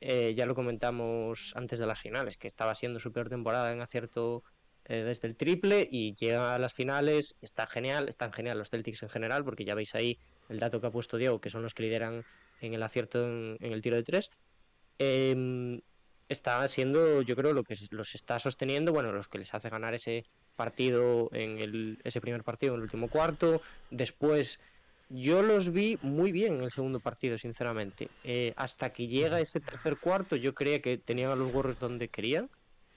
[0.01, 3.81] eh, ya lo comentamos antes de las finales, que estaba siendo su peor temporada en
[3.83, 4.43] acierto
[4.87, 9.03] eh, desde el triple y llega a las finales, está genial, están genial los Celtics
[9.03, 10.19] en general, porque ya veis ahí
[10.49, 12.25] el dato que ha puesto Diego, que son los que lideran
[12.61, 14.31] en el acierto en, en el tiro de tres.
[16.31, 19.95] Está siendo, yo creo, lo que los está sosteniendo, bueno, los que les hace ganar
[19.95, 20.25] ese
[20.55, 23.61] partido en el, ese primer partido en el último cuarto.
[23.91, 24.61] Después,
[25.09, 28.09] yo los vi muy bien en el segundo partido, sinceramente.
[28.23, 32.09] Eh, hasta que llega ese tercer cuarto, yo creía que tenían a los Warriors donde
[32.09, 32.49] querían.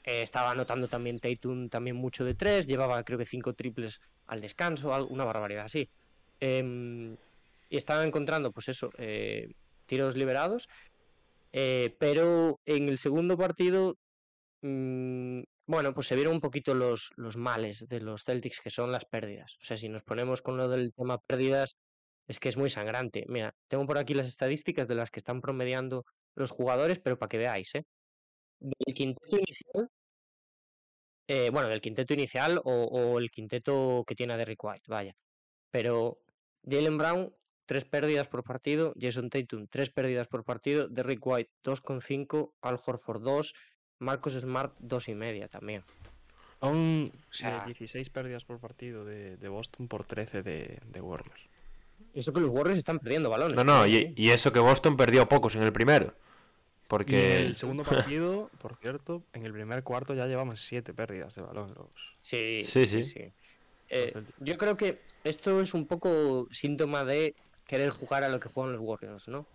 [0.04, 4.42] Eh, estaba anotando también Tatum también mucho de tres, llevaba creo que cinco triples al
[4.42, 5.90] descanso, una barbaridad así.
[6.40, 7.16] Em,
[7.68, 9.48] y estaban encontrando, pues eso, eh,
[9.88, 10.68] tiros liberados.
[11.54, 13.96] Eh, pero en el segundo partido,
[14.62, 18.92] mm, bueno, pues se vieron un poquito los, los males de los Celtics, que son
[18.92, 19.56] las pérdidas.
[19.62, 21.78] O sea, si nos ponemos con lo del tema pérdidas,
[22.28, 23.26] es que es muy sangrante.
[23.30, 27.30] Mira, tengo por aquí las estadísticas de las que están promediando los jugadores, pero para
[27.30, 27.84] que veáis, ¿eh?
[28.60, 29.90] Del quinteto inicial,
[31.28, 35.14] eh, bueno, del quinteto inicial o, o el quinteto que tiene a Derrick White, vaya.
[35.72, 36.20] Pero
[36.64, 37.36] Jalen Brown,
[37.66, 38.94] tres pérdidas por partido.
[39.00, 40.88] Jason Tatum, tres pérdidas por partido.
[40.88, 42.52] Derrick White, 2,5.
[42.62, 43.54] Al Horford, 2.
[44.00, 45.84] Marcus Smart, dos y media también.
[46.60, 51.02] Aún O sea- de 16 pérdidas por partido de, de Boston por 13 de, de
[51.02, 51.42] Warriors.
[52.14, 53.56] Eso que los Warriors están perdiendo balones.
[53.56, 56.06] No, no, también, y, y eso que Boston perdió pocos en el primero.
[56.06, 57.38] Y en Porque...
[57.38, 61.74] el segundo partido, por cierto, en el primer cuarto ya llevamos 7 pérdidas de balón.
[61.76, 61.88] Los...
[62.22, 63.10] Sí, Sí, sí, sí.
[63.10, 63.34] sí.
[63.90, 67.36] Eh, yo creo que esto es un poco síntoma de
[67.66, 69.46] querer jugar a lo que juegan los Warriors, ¿no?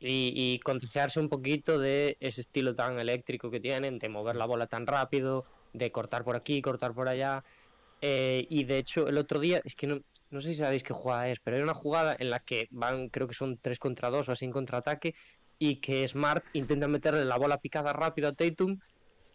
[0.00, 4.66] Y, y un poquito de ese estilo tan eléctrico que tienen, de mover la bola
[4.66, 7.44] tan rápido, de cortar por aquí, cortar por allá.
[8.00, 10.00] Eh, y de hecho, el otro día, es que no,
[10.30, 13.10] no sé si sabéis qué jugada es, pero hay una jugada en la que van,
[13.10, 15.14] creo que son 3 contra 2 o así en contraataque,
[15.60, 18.80] y que Smart intenta meterle la bola picada rápido a Tatum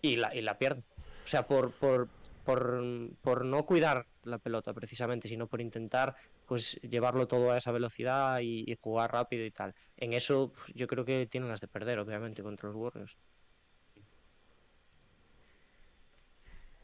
[0.01, 0.83] y la, y la pierde.
[1.23, 2.09] O sea, por, por,
[2.43, 2.81] por,
[3.21, 6.15] por no cuidar la pelota precisamente, sino por intentar
[6.47, 9.75] pues llevarlo todo a esa velocidad y, y jugar rápido y tal.
[9.97, 13.17] En eso pues, yo creo que tienen las de perder, obviamente, contra los Warriors.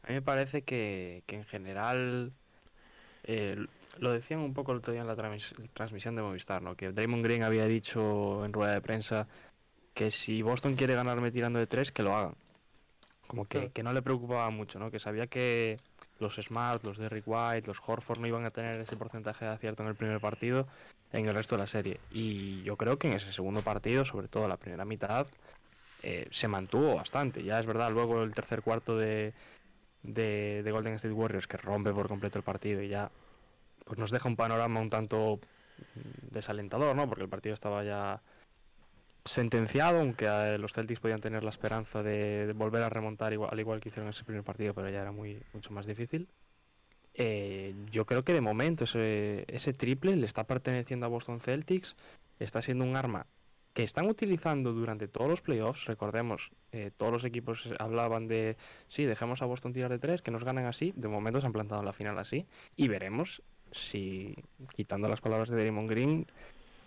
[0.02, 2.32] A mí me parece que, que en general
[3.24, 3.56] eh,
[3.98, 5.16] lo decían un poco el otro día en la
[5.72, 6.76] transmisión de Movistar, ¿no?
[6.76, 9.26] Que Draymond Green había dicho en rueda de prensa
[9.94, 12.34] que si Boston quiere ganarme tirando de tres, que lo hagan.
[13.26, 14.90] Como que, que no le preocupaba mucho, ¿no?
[14.90, 15.78] Que sabía que
[16.24, 19.82] los Smart, los Derrick White, los Horford no iban a tener ese porcentaje de acierto
[19.82, 20.66] en el primer partido
[21.12, 22.00] en el resto de la serie.
[22.10, 25.26] Y yo creo que en ese segundo partido, sobre todo la primera mitad,
[26.02, 27.44] eh, se mantuvo bastante.
[27.44, 29.32] Ya es verdad, luego el tercer cuarto de,
[30.02, 33.10] de, de Golden State Warriors que rompe por completo el partido y ya
[33.84, 35.38] pues nos deja un panorama un tanto
[36.30, 37.08] desalentador, ¿no?
[37.08, 38.20] Porque el partido estaba ya
[39.24, 43.60] sentenciado, aunque eh, los Celtics podían tener la esperanza de, volver a remontar igual, al
[43.60, 46.28] igual que hicieron ese primer partido, pero ya era muy mucho más difícil.
[47.14, 51.96] Eh, yo creo que de momento ese, triple le está perteneciendo a Boston Celtics,
[52.40, 53.26] está siendo un arma
[53.72, 55.86] que están utilizando durante todos los playoffs.
[55.86, 58.56] Recordemos, eh, todos los equipos hablaban de,
[58.88, 60.92] sí, dejemos a Boston tirar de tres, que nos ganen así.
[60.96, 62.46] De momento se han plantado en la final así.
[62.76, 64.36] Y veremos si,
[64.74, 66.26] quitando las palabras de Draymond Green,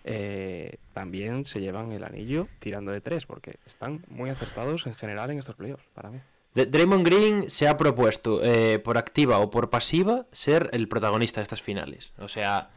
[0.08, 5.30] eh, también se llevan el anillo tirando de tres, porque están muy acertados en general
[5.32, 6.20] en estos playoffs, para mí.
[6.54, 11.44] Draymond Green se ha propuesto, eh, por activa o por pasiva, ser el protagonista de
[11.44, 12.14] estas finales.
[12.18, 12.72] O sea,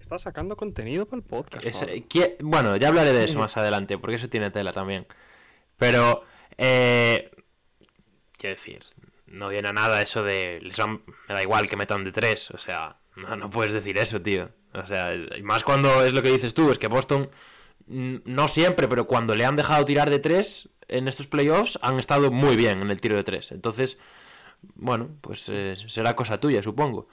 [0.00, 1.64] Está sacando contenido para el podcast.
[1.64, 1.86] es-
[2.40, 5.06] bueno, ya hablaré de eso más adelante, porque eso tiene tela también.
[5.76, 6.24] Pero,
[6.58, 7.30] eh,
[8.36, 8.82] quiero decir,
[9.26, 12.50] no viene a nada eso de, les han- me da igual que metan de tres,
[12.50, 14.50] o sea, no, no puedes decir eso, tío.
[14.74, 15.12] O sea,
[15.42, 17.30] más cuando es lo que dices tú, es que Boston,
[17.86, 22.30] no siempre, pero cuando le han dejado tirar de tres en estos playoffs, han estado
[22.30, 23.52] muy bien en el tiro de tres.
[23.52, 23.98] Entonces,
[24.74, 27.08] bueno, pues eh, será cosa tuya, supongo.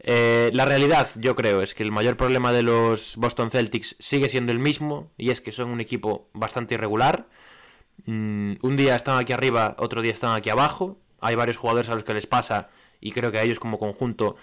[0.00, 4.28] Eh, la realidad, yo creo, es que el mayor problema de los Boston Celtics sigue
[4.28, 7.28] siendo el mismo, y es que son un equipo bastante irregular.
[8.04, 10.98] Mm, un día están aquí arriba, otro día están aquí abajo.
[11.20, 12.66] Hay varios jugadores a los que les pasa,
[13.00, 14.36] y creo que a ellos como conjunto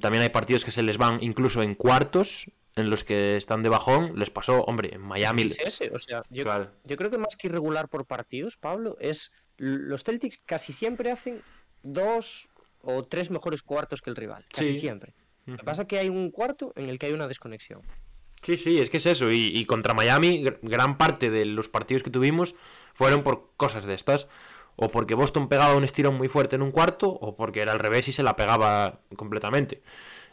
[0.00, 2.46] también hay partidos que se les van incluso en cuartos,
[2.76, 4.18] en los que están de bajón.
[4.18, 5.42] Les pasó, hombre, en Miami.
[5.42, 6.70] Es ese, o sea, yo, Claro.
[6.84, 11.40] yo creo que más que irregular por partidos, Pablo, es los Celtics casi siempre hacen
[11.82, 12.48] dos
[12.82, 14.80] o tres mejores cuartos que el rival, casi Sí.
[14.80, 15.14] siempre.
[15.46, 17.82] Lo que pasa es que hay un cuarto en el que hay una desconexión.
[18.42, 19.30] Sí, sí, es que es eso.
[19.30, 22.54] Y, y contra Miami, gr- gran parte de los partidos que tuvimos
[22.94, 24.26] fueron por cosas de estas.
[24.76, 27.78] O porque Boston pegaba un estirón muy fuerte en un cuarto, o porque era al
[27.78, 29.82] revés y se la pegaba completamente.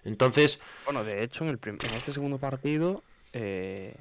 [0.05, 3.95] Entonces, Bueno, de hecho, en, el en este segundo partido, eh,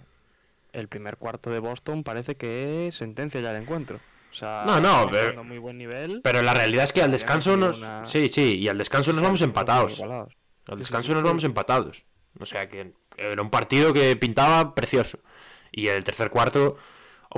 [0.72, 3.98] el primer cuarto de Boston parece que sentencia ya el encuentro.
[4.30, 6.20] O sea, No, no, pero- muy buen nivel.
[6.22, 7.78] pero la realidad es que al descanso nos...
[7.78, 10.00] una- Sí, sí, y al descanso nos vamos empatados.
[10.00, 12.04] Al descanso nos vamos empatados.
[12.38, 15.18] O sea que era un partido que pintaba precioso.
[15.72, 16.76] Y el tercer cuarto,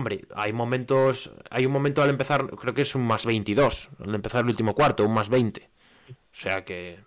[0.01, 1.31] hombre, hay momentos.
[1.51, 3.91] Hay un momento al empezar, creo que es un más 22.
[4.05, 5.71] Al empezar el último cuarto, un más 20.
[6.11, 7.01] O sea que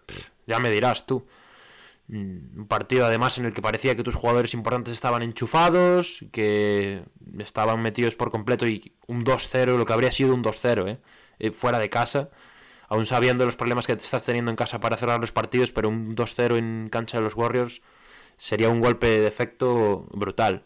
[0.47, 1.25] ya me dirás tú.
[2.07, 7.03] Mm, Un partido además en el que parecía que tus jugadores importantes estaban enchufados, que
[7.39, 10.99] estaban metidos por completo y un 2-0, lo que habría sido un 2-0, ¿eh?
[11.39, 12.29] Eh, fuera de casa
[12.89, 15.89] aún sabiendo los problemas que te estás teniendo en casa para cerrar los partidos, pero
[15.89, 17.81] un 2-0 en cancha de los Warriors
[18.37, 20.63] sería un golpe de efecto brutal.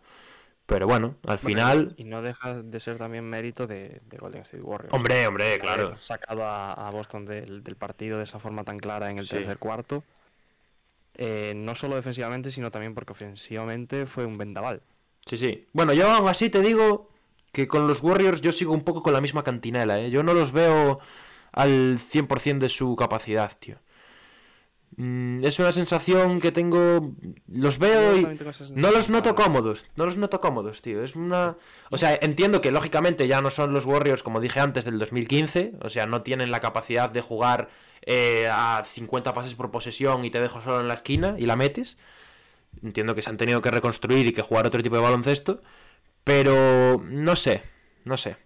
[0.68, 1.94] Pero bueno, al Bueno, final...
[1.98, 4.94] Y no deja de ser también mérito de, de Golden State Warriors.
[4.94, 5.98] Hombre, hombre, claro.
[6.02, 9.38] Sacado a, a Boston del, del partido de esa forma tan clara en el Sí.
[9.38, 10.04] tercer cuarto.
[11.16, 14.82] Eh, no solo defensivamente, sino también porque ofensivamente fue un vendaval.
[15.26, 15.68] Sí, sí.
[15.74, 17.10] Bueno, yo aún así te digo
[17.52, 20.12] que con los Warriors yo sigo un poco con la misma cantinela, ¿eh?
[20.12, 20.98] Yo no los veo
[21.54, 23.78] al 100% de su capacidad, tío.
[24.96, 27.14] Mm, es una sensación que tengo...
[27.48, 28.26] Los veo y...
[28.72, 31.04] No los noto cómodos, no los noto cómodos, tío.
[31.04, 31.58] Es una...
[31.92, 35.74] O sea, entiendo que lógicamente ya no son los Warriors, como dije antes, del 2015.
[35.82, 37.70] O sea, no tienen la capacidad de jugar
[38.02, 41.56] eh, a 50 pases por posesión y te dejo solo en la esquina y la
[41.56, 41.98] metes.
[42.84, 45.62] Entiendo que se han tenido que reconstruir y que jugar otro tipo de baloncesto.
[46.24, 47.62] Pero no sé,
[48.04, 48.38] no sé.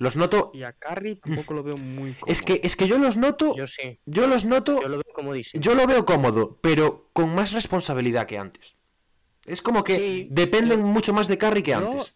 [0.00, 0.50] Los noto...
[0.54, 2.24] Y a Curry tampoco lo veo muy cómodo.
[2.32, 3.54] Es que, es que yo los noto...
[3.54, 4.80] Yo sí, Yo los noto...
[4.80, 5.60] yo lo veo comodísimo.
[5.62, 8.76] Yo lo veo cómodo, pero con más responsabilidad que antes.
[9.44, 12.14] Es como que Sí, dependen mucho más de Curry que yo- antes.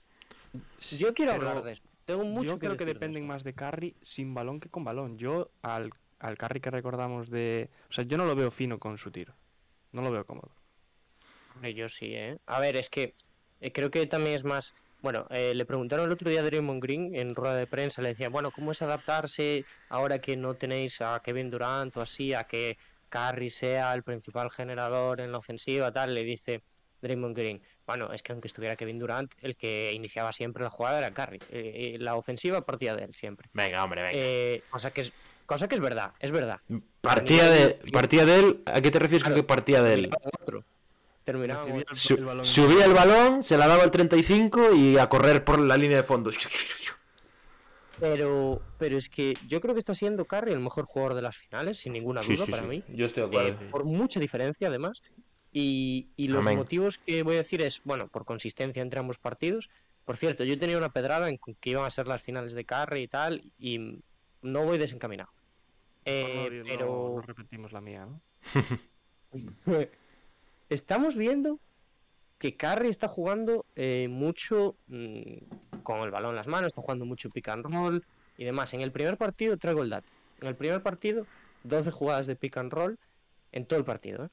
[0.99, 1.83] Yo quiero Pero hablar de eso.
[2.07, 3.29] Tengo mucho Yo creo que de dependen eso.
[3.33, 5.19] más de Curry sin balón que con balón.
[5.19, 7.69] Yo al, al Curry que recordamos de...
[7.91, 9.35] O sea, yo no lo veo fino con su tiro.
[9.93, 10.51] No lo veo cómodo.
[11.75, 12.39] Yo sí, ¿eh?
[12.47, 13.15] A ver, es que
[13.61, 14.73] eh, creo que también es más.
[15.05, 18.09] Bueno, eh, le preguntaron el otro día a Draymond Green en rueda de prensa, le
[18.09, 22.45] decían, bueno, ¿cómo es adaptarse ahora que no tenéis a Kevin Durant o así, a
[22.45, 22.79] que
[23.11, 26.15] Curry sea el principal generador en la ofensiva, tal?
[26.15, 26.63] Le dice
[27.03, 30.97] Draymond Green, bueno, es que aunque estuviera Kevin Durant, el que iniciaba siempre la jugada
[30.97, 31.37] era Curry.
[31.51, 33.51] Eh, eh, la ofensiva partía de él siempre.
[33.53, 34.19] Venga, hombre, venga.
[34.19, 35.13] Eh, cosa, que es,
[35.45, 36.61] cosa que es verdad, es verdad.
[37.03, 38.63] partía, de, partía de él.
[38.65, 40.11] ¿A qué te refieres con que partía de él?
[40.41, 40.65] Otro.
[41.25, 41.93] Terminaba Recibía otro.
[41.95, 42.45] el- Su- el balón.
[42.45, 46.03] subía el balón, se la daba al 35 y a correr por la línea de
[46.05, 46.31] fondo.
[48.01, 51.37] Pero, pero es que yo creo que está siendo Curry el mejor jugador de las
[51.37, 52.83] finales, sin ninguna duda para mí.
[52.89, 55.03] Yo estoy de Eh, por mucha diferencia, además.
[55.53, 56.59] Y, y los Amén.
[56.59, 59.71] motivos que voy a decir es, bueno, por consistencia entre ambos partidos.
[60.05, 63.03] Por cierto, yo tenía una pedrada en que iban a ser las finales de Curry
[63.03, 64.01] y tal, y
[64.43, 65.31] no voy desencaminado.
[66.05, 68.21] Eh, No, no, pero no repetimos la mía, ¿no?
[70.69, 71.61] estamos viendo
[72.39, 77.05] que Curry está jugando eh, mucho mm, con el balón en las manos, está jugando
[77.05, 78.05] mucho pick and roll
[78.37, 78.75] y demás.
[78.75, 80.09] En el primer partido, traigo el dato.
[80.41, 81.27] En el primer partido,
[81.63, 82.99] 12 jugadas de pick and roll
[83.53, 84.27] en todo el partido.
[84.27, 84.29] ¿eh?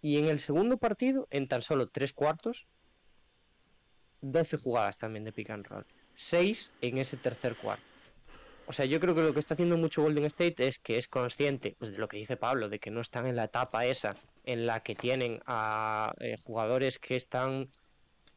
[0.00, 2.66] Y en el segundo partido, en tan solo 3 cuartos,
[4.20, 5.86] 12 jugadas también de pick and roll.
[6.14, 7.84] 6 en ese tercer cuarto.
[8.66, 11.08] O sea, yo creo que lo que está haciendo mucho Golden State es que es
[11.08, 14.16] consciente pues, de lo que dice Pablo, de que no están en la etapa esa
[14.44, 17.68] en la que tienen a eh, jugadores que están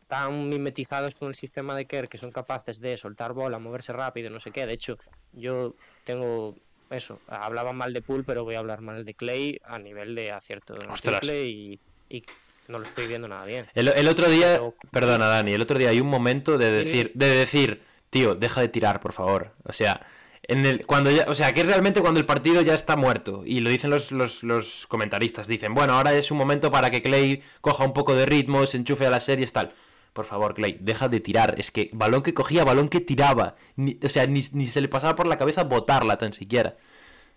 [0.08, 4.30] tan mimetizados con el sistema de Kerr que son capaces de soltar bola, moverse rápido,
[4.30, 4.66] no sé qué.
[4.68, 4.98] De hecho,
[5.34, 6.56] yo tengo
[6.92, 10.32] eso, hablaba mal de Pool, pero voy a hablar mal de Clay a nivel de
[10.32, 11.80] acierto triple y,
[12.10, 12.24] y
[12.68, 13.66] no lo estoy viendo nada bien.
[13.74, 17.12] El, el otro día, Pero- perdona Dani, el otro día hay un momento de decir,
[17.16, 17.82] de decir,
[18.12, 19.54] tío, deja de tirar, por favor.
[19.64, 20.06] O sea,
[20.48, 23.44] en el, cuando ya, o sea, que es realmente cuando el partido ya está muerto.
[23.46, 27.02] Y lo dicen los, los, los comentaristas, dicen, bueno, ahora es un momento para que
[27.02, 29.74] Clay coja un poco de ritmo, se enchufe a las series, tal.
[30.14, 31.56] Por favor, Clay, deja de tirar.
[31.58, 33.56] Es que balón que cogía, balón que tiraba.
[33.76, 36.78] Ni- o sea, ni, ni se le pasaba por la cabeza botarla tan siquiera.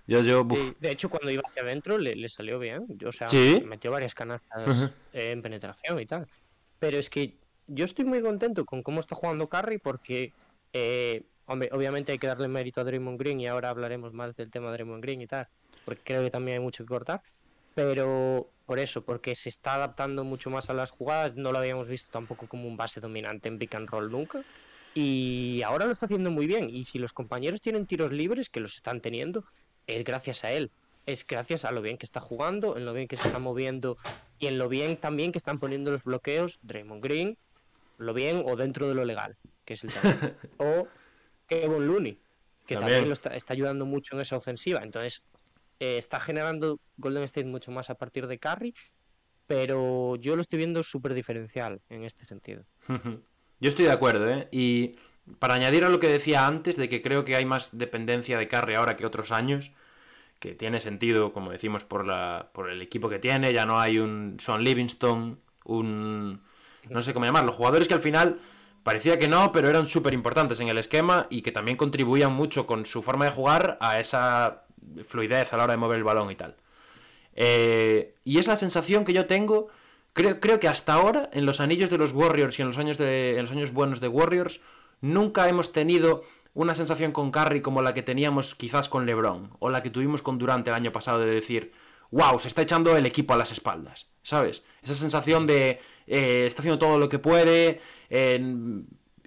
[0.07, 0.47] Yo, yo.
[0.55, 2.87] Sí, de hecho, cuando iba hacia adentro le, le salió bien.
[3.05, 3.63] O sea, Sí.
[3.67, 6.27] metió varias canastas eh, en penetración y tal.
[6.79, 7.37] Pero es que
[7.67, 10.33] yo estoy muy contento con cómo está jugando Curry porque,
[10.73, 14.51] eh, hombre, obviamente hay que darle mérito a Draymond Green y ahora hablaremos más del
[14.51, 15.49] tema de Draymond Green y tal,
[15.85, 17.23] porque creo que también hay mucho que cortar.
[17.75, 21.89] Pero por eso, porque se está adaptando mucho más a las jugadas, no lo habíamos
[21.89, 24.43] visto tampoco como un base dominante en pick and roll nunca.
[24.95, 26.69] Y ahora lo está haciendo muy bien.
[26.71, 29.45] Y si los compañeros tienen tiros libres, que los están teniendo,
[29.87, 30.71] es gracias a él.
[31.07, 33.97] Es gracias a lo bien que está jugando, en lo bien que se está moviendo
[34.39, 37.39] y en lo bien también que están poniendo los bloqueos Draymond Green,
[37.97, 40.35] lo bien o dentro de lo legal, que es el tema.
[40.59, 40.89] o
[41.49, 42.21] Kevin Looney,
[42.67, 43.09] que también, También.
[43.09, 44.83] lo está, está ayudando mucho en esa ofensiva.
[44.83, 45.23] Entonces,
[45.81, 48.75] eh, está generando Golden State mucho más a partir de Curry,
[49.47, 52.65] pero yo lo estoy viendo súper diferencial en este sentido.
[53.61, 54.47] Yo estoy de acuerdo, ¿eh?
[54.53, 54.95] Y
[55.41, 58.47] para añadir a lo que decía antes, de que creo que hay más dependencia de
[58.47, 59.73] Curry ahora que otros años,
[60.39, 63.99] que tiene sentido, como decimos, por, la, por el equipo que tiene, ya no hay
[63.99, 66.41] un Sean Livingston, un...
[66.89, 68.39] no sé cómo llamarlo, jugadores que al final
[68.89, 72.67] parecía que no, pero eran súper importantes en el esquema y que también contribuían mucho
[72.67, 74.63] con su forma de jugar a esa
[75.07, 76.57] fluidez a la hora de mover el balón y tal.
[77.37, 79.69] Eh, y es la sensación que yo tengo.
[80.15, 82.99] Creo, creo que hasta ahora, en los anillos de los Warriors y en los años
[82.99, 84.63] en los años buenos de Warriors,
[85.03, 86.23] nunca hemos tenido
[86.55, 89.51] una sensación con Curry como la que teníamos quizás con LeBron.
[89.59, 91.73] O la que tuvimos con Durant el año pasado de decir.
[92.11, 94.09] Wow, se está echando el equipo a las espaldas.
[94.23, 94.63] ¿Sabes?
[94.83, 95.81] Esa sensación de.
[96.07, 97.81] eh, está haciendo todo lo que puede.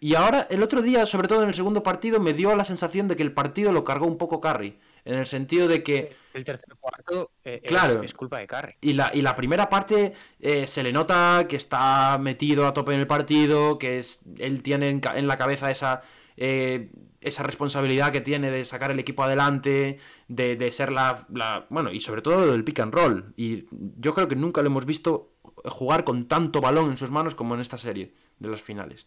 [0.03, 3.07] y ahora, el otro día, sobre todo en el segundo partido, me dio la sensación
[3.07, 4.79] de que el partido lo cargó un poco Curry.
[5.05, 6.15] En el sentido de que.
[6.33, 8.01] El tercer cuarto eh, es- Claro.
[8.03, 8.75] es, culpa de Curry.
[8.81, 12.93] Y la, y la primera parte eh, se le nota que está metido a tope
[12.93, 16.01] en el partido, que es, él tiene en, en la cabeza esa,
[16.43, 16.89] eh,
[17.21, 21.91] esa responsabilidad que tiene de sacar el equipo adelante, de, de ser la, la- Bueno,
[21.91, 23.33] y sobre todo lo del pick and roll.
[23.37, 23.65] Y
[23.99, 25.29] yo creo que nunca lo hemos visto
[25.65, 29.05] jugar con tanto balón en sus manos como en esta serie de las finales.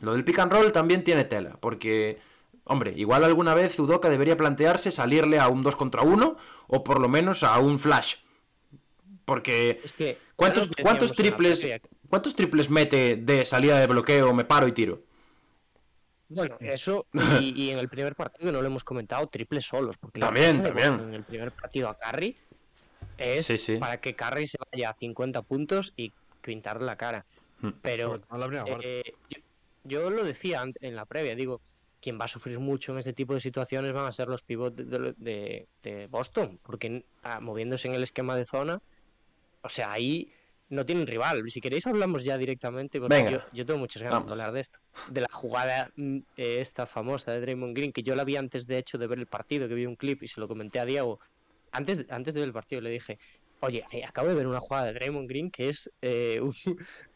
[0.00, 2.18] Lo del pick and roll también tiene tela, porque,
[2.64, 6.36] hombre, igual alguna vez Udoka debería plantearse salirle a un 2 contra 1
[6.66, 8.16] o por lo menos a un flash.
[9.24, 10.18] Porque, Es que.
[10.34, 11.64] ¿cuántos, cuántos triples
[12.08, 15.02] cuántos triples mete de salida de bloqueo, me paro y tiro?
[16.34, 17.06] Bueno, eso,
[17.40, 20.94] y, y en el primer partido no lo hemos comentado, triples solos, porque También, también.
[20.94, 22.36] En el primer partido a Curry
[23.18, 23.76] es Sí, sí.
[23.76, 27.24] para que Curry se vaya a 50 puntos y pintarle la cara.
[27.60, 27.70] Hmm.
[27.82, 28.16] Pero
[28.82, 29.38] eh, yo,
[29.84, 31.60] yo lo decía en la previa, digo,
[32.00, 34.76] quien va a sufrir mucho en este tipo de situaciones van a ser los pivots
[34.76, 38.82] de, de- de- de Boston, porque ah, moviéndose en el esquema de zona,
[39.62, 40.32] o sea, ahí
[40.72, 41.42] no tienen rival.
[41.50, 43.30] Si queréis hablamos ya directamente, porque Venga.
[43.30, 44.26] yo, yo tengo muchas ganas Vamos.
[44.26, 44.78] de hablar de esto.
[45.10, 48.66] De la jugada mm, eh, esta famosa de Draymond Green, que yo la vi antes
[48.66, 50.86] de hecho de ver el partido, que vi un clip y se lo comenté a
[50.86, 51.18] Diego.
[51.72, 53.18] Antes, de- antes de ver el partido le dije,
[53.60, 56.54] oye, eh, acabo de ver una jugada de Draymond Green que es eh, un-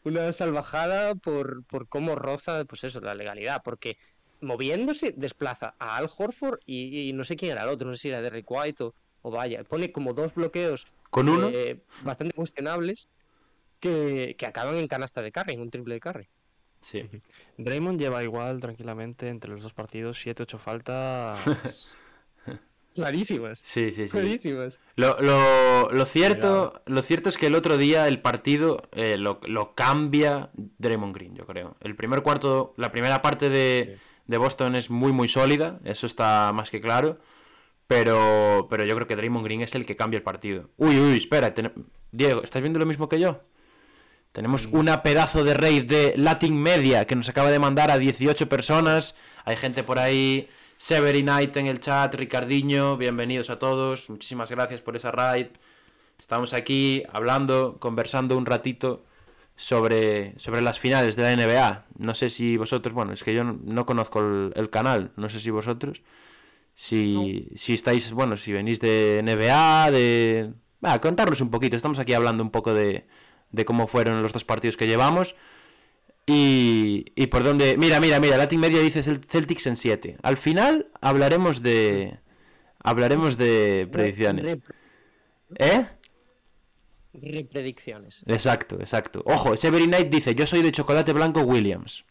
[0.03, 3.95] una salvajada por, por cómo roza, pues eso, la legalidad, porque
[4.39, 7.99] moviéndose desplaza a Al Horford y, y no sé quién era el otro, no sé
[8.01, 11.49] si era Derrick White o, o vaya, pone como dos bloqueos ¿Con uno?
[11.51, 13.09] eh, bastante cuestionables
[13.79, 16.27] que, que acaban en canasta de carry, en un triple de carry.
[16.81, 17.09] Sí.
[17.57, 21.39] Draymond lleva igual tranquilamente entre los dos partidos 7-8 faltas.
[22.95, 23.59] Clarísimas.
[23.59, 24.11] Sí, sí, sí.
[24.11, 24.79] Clarísimas.
[24.95, 29.39] Lo, lo- lo cierto, lo cierto es que el otro día el partido eh, lo,
[29.43, 31.75] lo cambia Draymond Green, yo creo.
[31.81, 36.51] El primer cuarto, la primera parte de, de Boston es muy, muy sólida, eso está
[36.53, 37.19] más que claro.
[37.85, 40.71] Pero, pero yo creo que Draymond Green es el que cambia el partido.
[40.77, 41.53] Uy, uy, espera.
[41.53, 41.71] ten-
[42.11, 43.41] Diego, ¿estás viendo lo mismo que yo?
[44.37, 48.47] Tenemos una pedazo de raid de Latin Media que nos acaba de mandar a 18
[48.47, 49.15] personas.
[49.45, 50.47] Hay gente por ahí.
[50.77, 54.11] Severy Knight en el chat, Ricardiño, bienvenidos a todos.
[54.11, 55.47] Muchísimas gracias por esa raid.
[56.19, 59.05] Estamos aquí hablando, conversando un ratito
[59.55, 61.85] sobre, sobre las finales de la NBA.
[61.97, 65.29] No sé si vosotros, bueno, es que yo no, no conozco el, el canal, no
[65.29, 66.03] sé si vosotros,
[66.75, 70.53] si, si estáis, bueno, si venís de NBA, de...
[70.85, 73.07] Va, contarnos un poquito, estamos aquí hablando un poco de,
[73.51, 75.35] de cómo fueron los dos partidos que llevamos.
[76.25, 77.77] Y, y por dónde...
[77.77, 80.17] Mira, mira, mira, Latin Media dice el Celtics en 7.
[80.23, 82.19] Al final hablaremos de...
[82.83, 84.43] Hablaremos de predicciones.
[84.45, 84.61] Re-
[85.59, 85.87] ¿Eh?
[87.13, 88.23] re- predicciones.
[88.27, 89.23] Exacto, exacto.
[89.25, 92.05] Ojo, Severin Knight dice, yo soy de chocolate blanco Williams.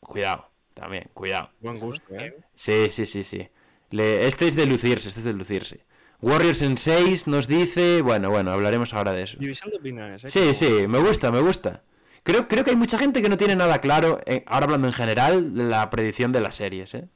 [0.00, 1.50] Cuidado, también, cuidado.
[1.60, 2.36] Buen gusto, ¿eh?
[2.54, 3.48] Sí, sí, sí, sí.
[3.90, 5.84] Le- Este es de lucirse, este es de lucirse.
[6.20, 8.00] Warriors en 6 nos dice...
[8.02, 9.36] Bueno, bueno, hablaremos ahora de eso.
[9.38, 10.28] División de opiniones, ¿eh?
[10.28, 11.82] Sí, Como- sí, me gusta, me gusta.
[12.22, 14.94] Creo, creo que hay mucha gente que no tiene nada claro, eh, ahora hablando en
[14.94, 17.08] general, de la predicción de las series, ¿eh?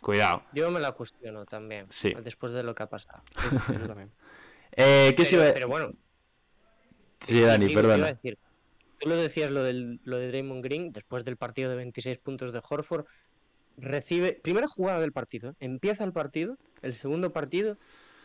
[0.00, 0.42] Cuidado.
[0.54, 1.86] Yo me la cuestiono también.
[1.90, 2.14] Sí.
[2.24, 3.22] Después de lo que ha pasado.
[3.68, 4.10] Yo también.
[4.72, 5.92] Eh, ¿Qué se Pero, iba a- pero bueno,
[7.26, 8.38] Sí, Dani, decir,
[8.98, 12.50] tú lo decías lo, del, lo de Draymond Green, después del partido de 26 puntos
[12.52, 13.04] de Horford,
[13.76, 15.54] recibe, primera jugada del partido, ¿eh?
[15.60, 17.76] empieza el partido, el segundo partido,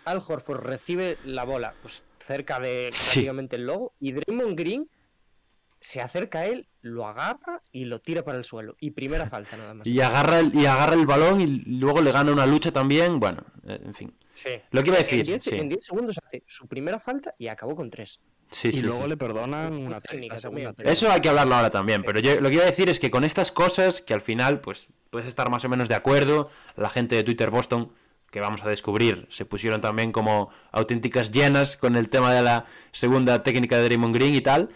[0.05, 3.19] Al Horford recibe la bola, pues cerca de Sí.
[3.19, 4.89] prácticamente el logo, y Draymond Green
[5.79, 8.75] se acerca a él, lo agarra y lo tira para el suelo.
[8.79, 9.85] Y primera falta nada más.
[9.87, 13.19] Y agarra, el, y agarra el balón y luego le gana una lucha también.
[13.19, 14.13] Bueno, eh, en fin.
[14.33, 14.49] Sí.
[14.71, 15.25] Lo que iba a En decir.
[15.25, 15.55] 10 sí.
[15.55, 18.19] en 10 segundos hace su primera falta y acabó con 3.
[18.49, 19.09] Sí, y sí, luego sí.
[19.09, 20.73] le perdonan Una técnica segunda.
[20.79, 23.09] Eso hay que hablarlo ahora también, pero yo lo que iba a decir es que
[23.11, 26.89] con estas cosas, que al final, pues, puedes estar más o menos de acuerdo, la
[26.89, 27.91] gente de Twitter Boston,
[28.31, 32.65] que vamos a descubrir, se pusieron también como auténticas llenas con el tema de la
[32.91, 34.69] segunda técnica de Draymond Green y tal,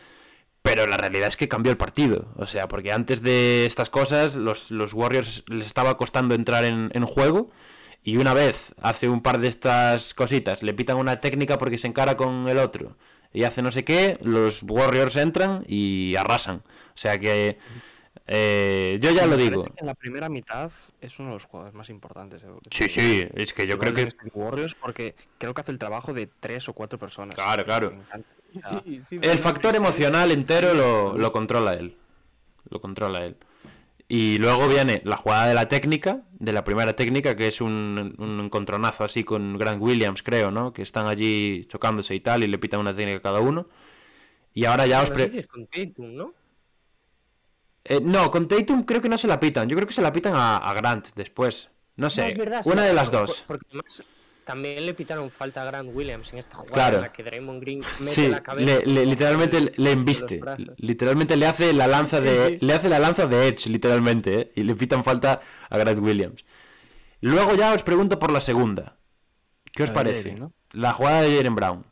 [0.61, 4.35] pero la realidad es que cambió el partido, o sea, porque antes de estas cosas,
[4.35, 7.51] los, los Warriors les estaba costando entrar en, en juego,
[8.03, 11.87] y una vez hace un par de estas cositas, le pitan una técnica porque se
[11.87, 12.95] encara con el otro
[13.33, 16.57] y hace no sé qué, los Warriors entran y arrasan.
[16.57, 17.57] O sea que
[18.31, 19.63] eh, yo ya Me lo digo.
[19.63, 20.71] que En la primera mitad
[21.01, 22.43] es uno de los jugadores más importantes.
[22.43, 24.07] de- de Sí, sí, es que yo creo que...
[24.33, 27.33] Warriors porque creo que hace el trabajo de tres o cuatro personas.
[27.35, 27.93] Claro, claro.
[28.57, 31.95] Sí, sí, El factor emocional entero lo, lo controla él.
[32.71, 33.35] Lo controla él.
[34.07, 38.15] Y luego viene la jugada de la técnica, de la primera técnica, que es un,
[38.17, 40.73] un encontronazo así con Grant Williams, creo, ¿no?
[40.73, 43.67] Que están allí chocándose y tal, y le pitan una técnica a cada uno.
[44.55, 45.11] Y ahora ya os...
[45.11, 46.33] Pre- con Tatum, ¿no?
[47.89, 49.67] Eh, no, con Tatum creo que no se la pitan.
[49.67, 51.69] Yo creo que se la pitan a, a Grant después.
[51.97, 53.37] No sé, No, es verdad, sí, una de las por- dos.
[53.41, 54.03] por- Porque además
[54.45, 56.95] también le pitaron falta a Grant Williams en esta jugada Claro.
[56.97, 58.65] en la que Draymond Green mete Sí, la cabeza.
[58.65, 60.39] le, le- con literalmente le- embiste.
[60.77, 62.47] Literalmente le hace la lanza Sí, de.
[62.47, 62.57] sí.
[62.65, 64.51] Le hace la lanza de Edge, literalmente, ¿eh?
[64.55, 66.45] Y le pitan falta a Grant Williams.
[67.21, 68.97] Luego ya os pregunto por la segunda.
[69.73, 70.37] ¿Qué os parece?
[70.71, 71.85] La jugada de Jaren Brown.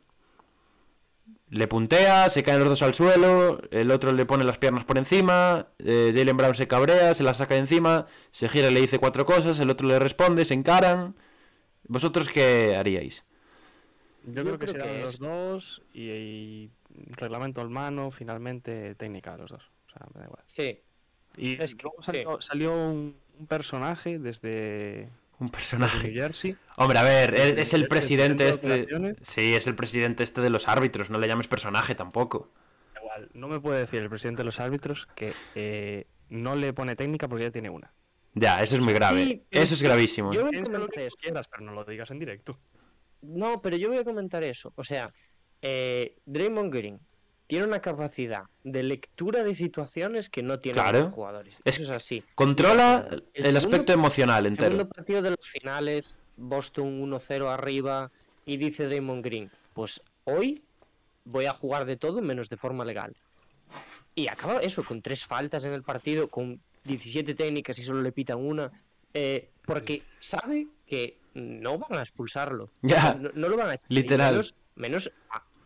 [1.50, 4.98] Le puntea, se caen los dos al suelo, el otro le pone las piernas por
[4.98, 8.80] encima, eh, Jalen Brown se cabrea, se la saca de encima, se gira y le
[8.82, 11.14] dice cuatro cosas, el otro le responde, se encaran.
[11.84, 13.24] ¿Vosotros qué haríais?
[14.26, 16.70] Yo, creo que creo serán que los es- dos y, y
[17.16, 19.62] reglamento al mano, finalmente técnica los dos.
[19.88, 20.42] O sea, me da igual.
[20.54, 20.80] Sí,
[21.38, 25.08] Y Es que- luego salió, salió un, un personaje desde
[25.40, 26.12] Un personaje.
[26.12, 26.56] Jersey.
[26.76, 28.68] Hombre, a ver, él es el ¿Es el presidente presidente
[29.04, 29.24] de este.
[29.24, 32.50] Sí, es el presidente este de los árbitros, no le llames personaje tampoco.
[33.00, 36.96] Igual, no me puede decir el presidente de los árbitros que eh, no le pone
[36.96, 37.92] técnica porque ya tiene una.
[38.34, 39.24] Ya, eso es muy grave.
[39.24, 40.32] Sí, Eso es gravísimo.
[40.32, 41.16] yo voy a lo comentar que eso.
[41.20, 42.58] quieras, pero no lo digas en directo.
[43.22, 44.72] No, pero yo voy a comentar eso.
[44.76, 45.12] O sea,
[45.62, 47.00] eh, Draymond Green
[47.48, 51.00] tiene una capacidad de lectura de situaciones que no tienen Claro.
[51.00, 51.60] los jugadores.
[51.64, 52.22] Es- Eso es así.
[52.36, 54.66] Controla El el, segundo- aspecto emocional El entero.
[54.68, 58.10] segundo partido de los finales, Boston 1-0 arriba
[58.46, 60.62] y dice Draymond Green, pues hoy
[61.24, 63.16] voy a jugar de todo menos de forma legal.
[64.14, 68.12] Y acaba eso, con tres faltas en el partido, con 17 técnicas y solo le
[68.12, 68.70] pitan una,
[69.14, 72.70] eh, porque sabe que no van a expulsarlo.
[72.82, 74.32] Ya, no, no lo van a literal.
[74.32, 75.12] Menos, menos,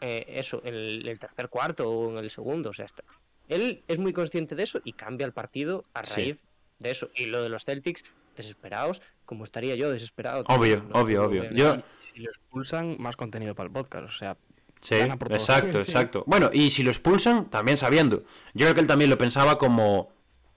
[0.02, 2.70] eh, eso, en el, el tercer cuarto o en el segundo.
[2.70, 3.02] O sea, está.
[3.48, 6.12] Él es muy consciente de eso y cambia el partido a Sí.
[6.14, 6.38] raíz
[6.78, 7.08] de eso.
[7.14, 8.04] Y lo de los Celtics,
[8.36, 10.44] desesperados, como estaría yo desesperado.
[10.48, 11.00] Obvio, también, ¿no?
[11.00, 11.50] obvio, obvio.
[11.52, 14.06] Yo, Si lo expulsan, más contenido para el podcast.
[14.08, 14.36] O sea,
[14.80, 15.92] Sí, exacto, Sí.
[15.92, 16.24] exacto.
[16.26, 18.24] Bueno, y si lo expulsan, también sabiendo.
[18.52, 20.12] Yo creo que él también lo pensaba como,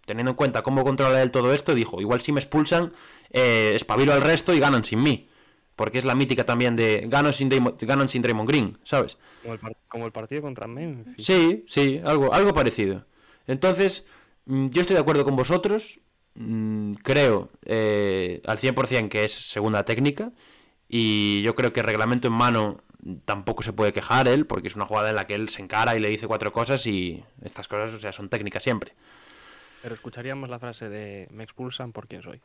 [0.05, 2.91] teniendo en cuenta cómo controla él todo esto, dijo, igual si me expulsan,
[3.29, 5.29] eh, espabilo al resto y ganan sin mí.
[5.75, 9.17] Porque es la mítica también de ganan sin, Damon- sin Draymond Green, ¿sabes?
[9.41, 11.25] Como el, par- como el partido contra Memphis.
[11.25, 13.05] Sí, sí, algo, algo parecido.
[13.47, 14.05] Entonces,
[14.45, 15.99] mm, yo estoy de acuerdo con vosotros.
[16.35, 20.31] mm, Creo eh, al 100% que es segunda técnica.
[20.87, 22.81] Y yo creo que reglamento en mano
[23.25, 25.95] tampoco se puede quejar él, porque es una jugada en la que él se encara
[25.95, 28.93] y le dice cuatro cosas y estas cosas, o sea, son técnicas siempre.
[29.81, 32.41] Pero escucharíamos la frase de me expulsan por quién soy.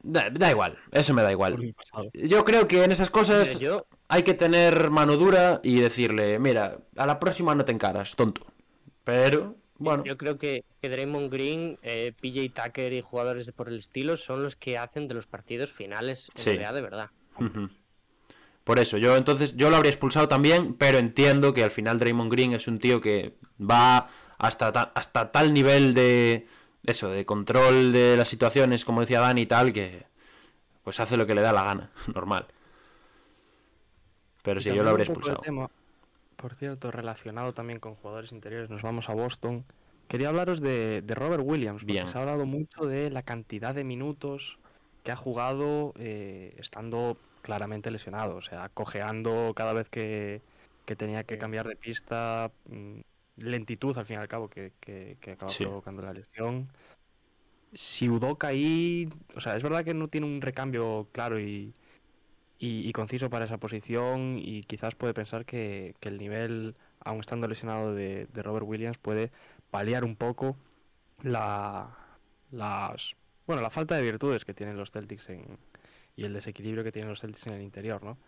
[0.00, 1.74] Da, da igual, eso me da igual.
[2.14, 6.38] Yo creo que en esas cosas Mira, yo, hay que tener mano dura y decirle,
[6.38, 8.46] mira, a la próxima no te encaras, tonto.
[9.04, 13.68] Pero, bueno, yo creo que, que Draymond Green, eh, PJ Tucker y jugadores de por
[13.68, 16.50] el estilo son los que hacen de los partidos finales Sí.
[16.50, 17.10] NBA de verdad.
[18.64, 22.30] Por eso, yo entonces, yo lo habría expulsado también, pero entiendo que al final Draymond
[22.30, 26.46] Green es un tío que va hasta, ta- hasta tal nivel de
[26.84, 30.06] eso, de control de las situaciones, como decía Dani y tal, que
[30.84, 32.46] pues hace lo que le da la gana, normal.
[34.42, 35.40] Pero sí, yo lo habría expulsado.
[35.40, 35.68] tema,
[36.36, 39.64] por cierto, relacionado también con jugadores interiores, nos vamos a Boston.
[40.06, 42.08] Quería hablaros de, de Robert Williams, porque Bien.
[42.08, 44.58] se ha hablado mucho de la cantidad de minutos
[45.04, 50.40] que ha jugado eh, estando claramente lesionado, o sea, cojeando cada vez que,
[50.84, 53.00] que tenía que cambiar de pista, mm,
[53.38, 55.64] lentitud al fin y al cabo que, que, que acaba Sí.
[55.64, 56.68] provocando la lesión.
[57.72, 61.74] Si Udoka ahí, o sea, es verdad que no tiene un recambio claro y,
[62.58, 67.20] y, y conciso para esa posición y quizás puede pensar que, que el nivel, aun
[67.20, 69.32] estando lesionado de, de Robert Williams, puede
[69.70, 70.56] paliar un poco
[71.22, 71.96] la,
[72.50, 73.16] las,
[73.46, 75.58] bueno, la falta de virtudes que tienen los Celtics en,
[76.16, 78.18] y el desequilibrio que tienen los Celtics en el interior, ¿no?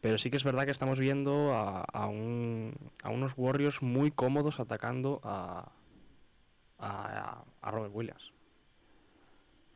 [0.00, 4.10] Pero sí que es verdad que estamos viendo a, a, un- a unos Warriors muy
[4.12, 5.72] cómodos atacando a,
[6.78, 8.32] a, a Robert Williams.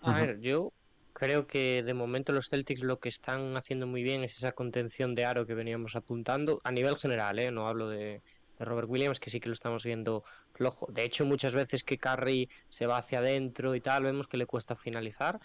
[0.01, 0.73] A ver, yo
[1.13, 5.15] creo que de momento los Celtics lo que están haciendo muy bien es esa contención
[5.15, 7.51] de aro que veníamos apuntando a nivel general, ¿eh?
[7.53, 8.23] No hablo de,
[8.59, 10.25] de Robert Williams, que sí que lo estamos viendo
[10.55, 10.87] flojo.
[10.91, 14.47] De hecho, muchas veces que Curry se va hacia adentro y tal, vemos que le
[14.47, 15.39] cuesta finalizar.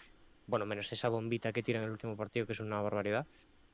[0.46, 3.26] Bueno, menos esa bombita que tira en el último partido, que es una barbaridad.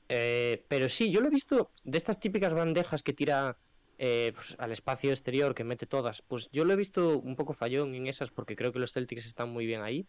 [0.08, 3.56] Eh, pero sí, yo lo he visto de estas típicas bandejas que tira
[3.98, 6.22] eh, pues, al espacio exterior, que mete todas.
[6.22, 9.26] Pues yo lo he visto un poco fallón en esas porque creo que los Celtics
[9.26, 10.06] están muy bien ahí.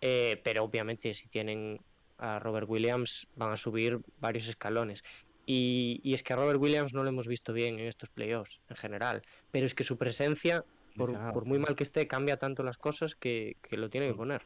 [0.00, 1.80] Eh, pero obviamente si tienen
[2.18, 5.02] a Robert Williams van a subir varios escalones.
[5.46, 8.60] Y, y es que a Robert Williams no lo hemos visto bien en estos playoffs
[8.68, 9.22] en general.
[9.50, 10.64] Pero es que su presencia,
[10.96, 14.14] por, por muy mal que esté, cambia tanto las cosas que, que lo tiene que
[14.14, 14.42] poner.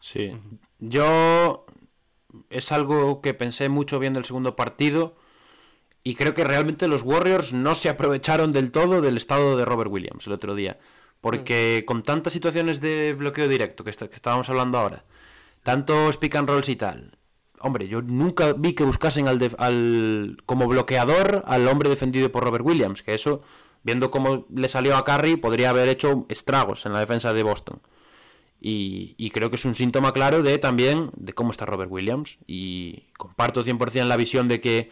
[0.00, 0.32] Sí.
[0.78, 1.66] Yo
[2.50, 5.16] es algo que pensé mucho viendo el segundo partido
[6.04, 9.90] y creo que realmente los Warriors no se aprovecharon del todo del estado de Robert
[9.90, 10.78] Williams el otro día.
[11.20, 15.04] Porque con tantas situaciones de bloqueo directo que, está- que estábamos hablando ahora,
[15.64, 17.18] tantos pick and rolls y tal,
[17.58, 22.64] hombre, yo nunca vi que buscasen al, al como bloqueador al hombre defendido por Robert
[22.64, 23.42] Williams, que eso,
[23.82, 27.80] viendo cómo le salió a Curry, podría haber hecho estragos en la defensa de Boston.
[28.60, 32.38] Y, creo que es un síntoma claro de también de cómo está Robert Williams.
[32.46, 34.90] Y comparto 100% la visión de que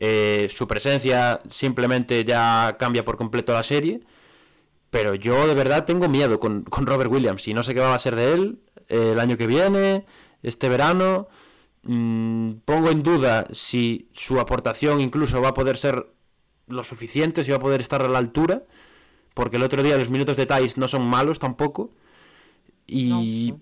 [0.00, 4.00] eh, su presencia simplemente ya cambia por completo la serie.
[4.90, 7.94] Pero yo de verdad tengo miedo con, con Robert Williams y no sé qué va
[7.94, 8.58] a ser de él
[8.88, 10.06] eh, el año que viene,
[10.42, 11.28] este verano.
[11.82, 16.06] Mm, pongo en duda si su aportación incluso va a poder ser
[16.66, 18.64] lo suficiente, si va a poder estar a la altura.
[19.34, 21.92] Porque el otro día los minutos de Thais no son malos tampoco.
[22.86, 23.54] Y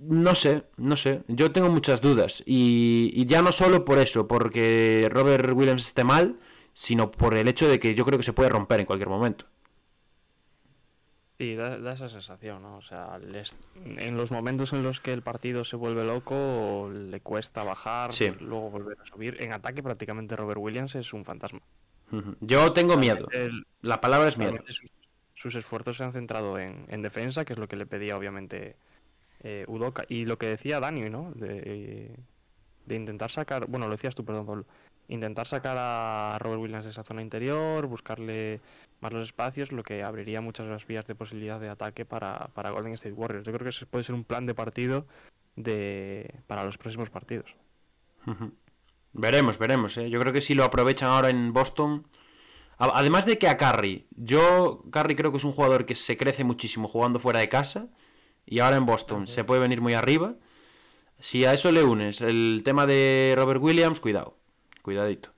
[0.00, 1.22] no sé, no sé.
[1.28, 2.42] Yo tengo muchas dudas.
[2.46, 6.38] Y, y ya no solo por eso, porque Robert Williams esté mal,
[6.72, 9.46] sino por el hecho de que yo creo que se puede romper en cualquier momento.
[11.38, 12.76] Sí, da, da esa sensación, ¿no?
[12.76, 17.20] O sea, les- en los momentos en los que el partido se vuelve loco, le
[17.20, 18.30] cuesta bajar, Sí.
[18.40, 19.36] luego volver a subir.
[19.42, 21.60] En ataque prácticamente Robert Williams es un fantasma.
[22.40, 23.26] Yo tengo miedo.
[23.32, 24.56] El- La palabra es miedo.
[24.64, 24.80] sus,
[25.44, 28.76] sus esfuerzos se han centrado en, en defensa, que es lo que le pedía obviamente
[29.42, 30.06] eh, Udoka.
[30.08, 31.32] Y lo que decía Dani, ¿no?
[31.34, 32.16] De,
[32.86, 34.64] de intentar sacar, bueno, lo decías tú, perdón, Pablo.
[35.08, 38.62] Intentar sacar a Robert Williams de esa zona interior, buscarle
[39.02, 42.70] más los espacios, lo que abriría muchas las vías de posibilidad de ataque para, para
[42.70, 43.44] Golden State Warriors.
[43.44, 45.04] Yo creo que ese puede ser un plan de partido
[45.56, 47.54] de, para los próximos partidos.
[49.12, 49.98] Veremos, veremos.
[49.98, 50.08] ¿eh?
[50.08, 52.06] Yo creo que si lo aprovechan ahora en Boston.
[52.78, 56.44] Además de que a Curry, yo Curry creo que es un jugador que se crece
[56.44, 57.88] muchísimo jugando fuera de casa
[58.46, 60.34] y ahora en Boston se puede venir muy arriba.
[61.20, 64.36] Si a eso le unes el tema de Robert Williams, cuidado,
[64.82, 65.30] cuidadito.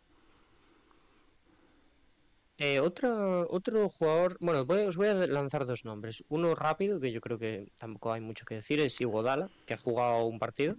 [2.59, 6.25] Eh, otro, otro jugador, bueno, voy- os voy a lanzar dos nombres.
[6.31, 9.79] Uno rápido, que yo creo que tampoco hay mucho que decir, es Iguodala, que ha
[9.79, 10.77] jugado un partido.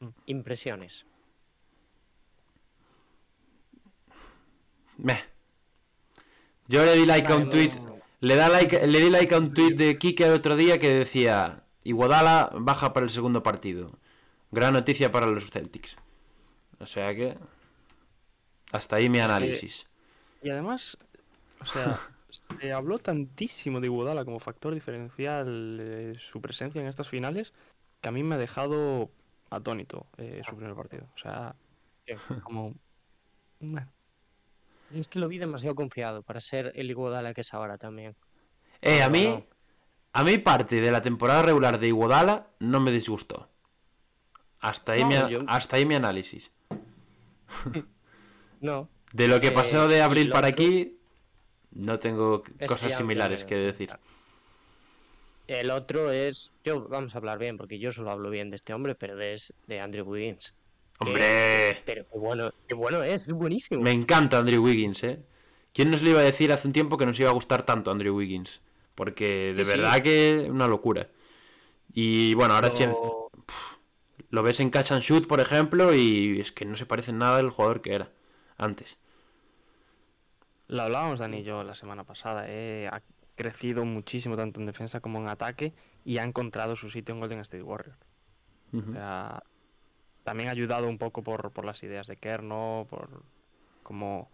[0.00, 0.08] Mm.
[0.24, 1.04] Impresiones.
[4.96, 5.31] Meh.
[6.68, 7.72] Yo le di like a un tweet.
[8.20, 10.90] Le, da like, le di like a un tweet de Kike el otro día que
[10.90, 13.98] decía: Iguodala baja para el segundo partido.
[14.50, 15.96] Gran noticia para los Celtics.
[16.78, 17.36] O sea que.
[18.70, 19.88] Hasta ahí mi análisis.
[20.42, 20.96] Y además,
[21.60, 21.98] o sea,
[22.60, 27.52] se habló tantísimo de Iguodala como factor diferencial eh, su presencia en estas finales
[28.00, 29.10] que a mí me ha dejado
[29.50, 31.06] atónito eh, su primer partido.
[31.14, 31.54] O sea,
[32.44, 32.74] como...
[33.60, 33.86] Meh.
[34.94, 38.14] Es que lo vi demasiado confiado para ser el Iguodala que es ahora también.
[38.80, 39.24] Eh, a mí.
[39.26, 39.46] no.
[40.14, 43.48] A mí parte de la temporada regular de Iguodala no me disgustó.
[44.60, 46.50] Hasta ahí, No, mi, yo- hasta ahí mi análisis.
[48.60, 48.88] No.
[49.12, 50.96] De lo que Eh, pasó de abril para otro- aquí,
[51.72, 53.90] no tengo cosas similares que decir.
[55.48, 56.52] El otro es.
[56.64, 59.32] Yo, vamos a hablar bien, porque yo solo hablo bien de este hombre, pero de,
[59.34, 60.54] es- de Andrew Wiggins.
[60.98, 61.82] ¡Hombre!
[61.84, 63.82] Pero qué bueno, qué bueno es, es buenísimo.
[63.82, 65.20] Me encanta Andrew Wiggins, ¿eh?
[65.72, 67.90] ¿Quién nos lo iba a decir hace un tiempo que nos iba a gustar tanto
[67.90, 68.60] Andrew Wiggins?
[68.94, 69.78] Porque de Sí, sí.
[69.78, 71.08] verdad que una locura.
[71.92, 72.70] Y bueno, ahora
[74.30, 77.38] lo ves en Catch and Shoot, por ejemplo, y es que no se parece nada
[77.38, 78.10] al jugador que era
[78.56, 78.96] antes.
[80.68, 82.44] Lo hablábamos Dani y yo la semana pasada.
[82.48, 83.02] eh, Ha
[83.34, 85.72] crecido muchísimo tanto en defensa como en ataque
[86.04, 87.98] y ha encontrado su sitio en Golden State Warriors.
[88.74, 89.42] O sea,
[90.24, 93.22] también ha ayudado un poco por, por las ideas de Kerno, por
[93.82, 94.30] cómo,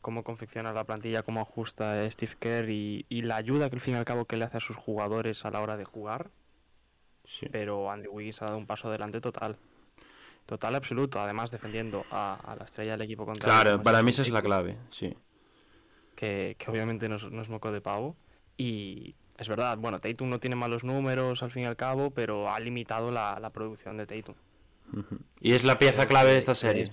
[0.00, 3.94] cómo confecciona la plantilla, cómo ajusta Steve Kerr y, y la ayuda que al fin
[3.94, 6.30] y al cabo que le hace a sus jugadores a la hora de jugar.
[7.24, 7.48] Sí.
[7.50, 9.56] Pero Andy Wiggins ha dado un paso adelante total.
[10.46, 13.62] Total absoluto, además defendiendo a, a la estrella del equipo contrario.
[13.62, 15.12] Claro, para mí esa es la clave, sí.
[16.14, 18.14] Que, que obviamente no es, no es moco de pavo.
[18.56, 22.48] Y es verdad, bueno, Tatum no tiene malos números al fin y al cabo, pero
[22.48, 24.36] ha limitado la, la producción de Tatum.
[25.40, 26.92] Y es la pieza clave de esta serie.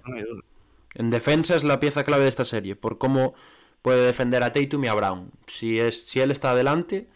[0.95, 3.33] En defensa es la pieza clave de esta serie, por cómo
[3.81, 5.31] puede defender a Tatum y a Brown.
[5.47, 7.09] Si, es, si él está adelante,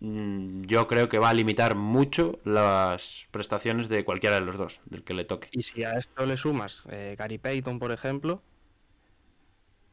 [0.00, 4.80] mm, yo creo que va a limitar mucho las prestaciones de cualquiera de los dos,
[4.86, 5.48] del que le toque.
[5.52, 8.42] Y si a esto le sumas eh, Gary Payton, por ejemplo,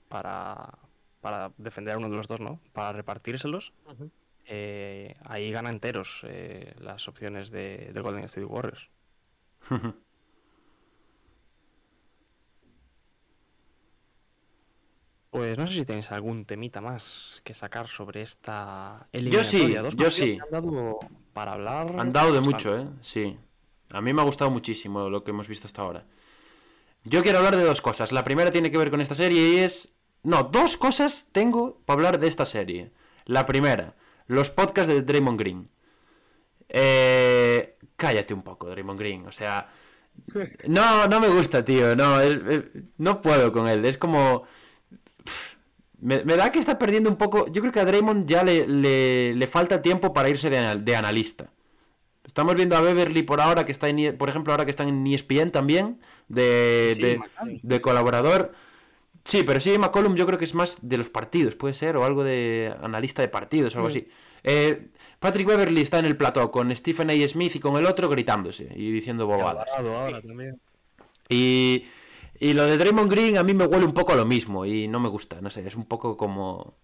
[0.09, 0.77] para,
[1.21, 2.59] para defender a uno de los dos, ¿no?
[2.73, 3.73] Para repartírselos,
[4.45, 8.89] eh, ahí gana enteros eh, las opciones de, de Golden State Warriors.
[15.35, 19.81] Pues no sé si tenéis algún temita más que sacar sobre esta Yo sí, eliminatoria.
[19.81, 20.37] Dos yo sí.
[20.41, 20.99] Han dado
[21.33, 21.93] para hablar.
[21.99, 22.87] Han dado de mucho, ¿eh?
[23.01, 23.37] Sí.
[23.91, 26.05] A mí me ha gustado muchísimo lo que hemos visto hasta ahora.
[27.03, 28.11] Yo quiero hablar de dos cosas.
[28.11, 29.93] La primera tiene que ver con esta serie y es...
[30.23, 32.91] No, dos cosas tengo para hablar de esta serie.
[33.25, 33.93] La primera,
[34.27, 35.69] los podcasts de Draymond Green.
[36.69, 37.77] Eh...
[37.95, 39.27] Cállate un poco, Draymond Green.
[39.27, 39.67] O sea...
[40.67, 41.95] No, no me gusta, tío.
[41.95, 42.39] No, es-
[42.97, 43.85] no puedo con él.
[43.85, 44.43] Es como...
[45.99, 47.47] Me, me da que está perdiendo un poco.
[47.51, 50.83] Yo creo que a Draymond ya le, le- le falta tiempo para irse de, anal-
[50.85, 51.51] de analista.
[52.25, 55.05] Estamos viendo a Beverly por ahora que está en, por ejemplo, ahora que está en
[55.07, 58.51] ESPN también, de, Sí, de, colaborador.
[59.23, 62.03] Sí, pero sí, McCollum yo creo que es más de los partidos, puede ser, o
[62.05, 64.07] algo de analista de partidos, o algo así.
[64.43, 64.89] Eh,
[65.19, 67.27] Patrick Beverly está en el plató con Stephen A.
[67.27, 69.67] Smith y con el otro gritándose y diciendo bobadas.
[69.75, 70.59] Alvarado ahora también.
[71.29, 71.85] Y,
[72.39, 74.87] y lo de Draymond Green a mí me huele un poco a lo mismo y
[74.87, 76.75] no me gusta, no sé, es un poco como...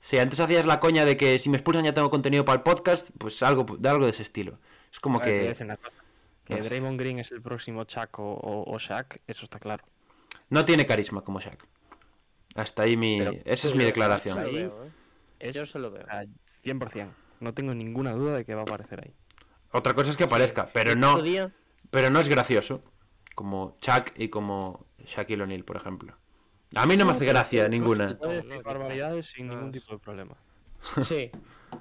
[0.00, 2.62] Si antes hacías la coña de que si me expulsan ya tengo contenido para el
[2.62, 4.58] podcast, pues algo de algo de ese estilo.
[4.92, 5.92] Es como A ver, te voy a que decir una cosa.
[6.44, 6.68] Que no sé.
[6.68, 9.84] Draymond Green es el próximo Chuck o, o, o Shaq, eso está claro.
[10.48, 11.66] no tiene carisma como Shaq.
[12.54, 13.18] Hasta ahí mi...
[13.18, 14.36] Pero- Esa es mi Yo declaración.
[14.38, 14.90] se lo veo, ¿eh?
[15.40, 16.04] Es, Yo se lo veo.
[16.04, 16.24] o sea,
[16.64, 17.08] 100%.
[17.40, 19.12] No tengo ninguna duda de que va a aparecer ahí.
[19.72, 21.18] Otra cosa es que aparezca, pero no,
[21.90, 22.82] pero no es gracioso.
[23.34, 26.14] Como Chuck y como Shaquille O'Neal, por ejemplo.
[26.74, 28.18] A mí no me hace gracia ninguna.
[28.64, 30.34] Barbaridades sin ningún tipo de problema.
[31.00, 31.30] Sí.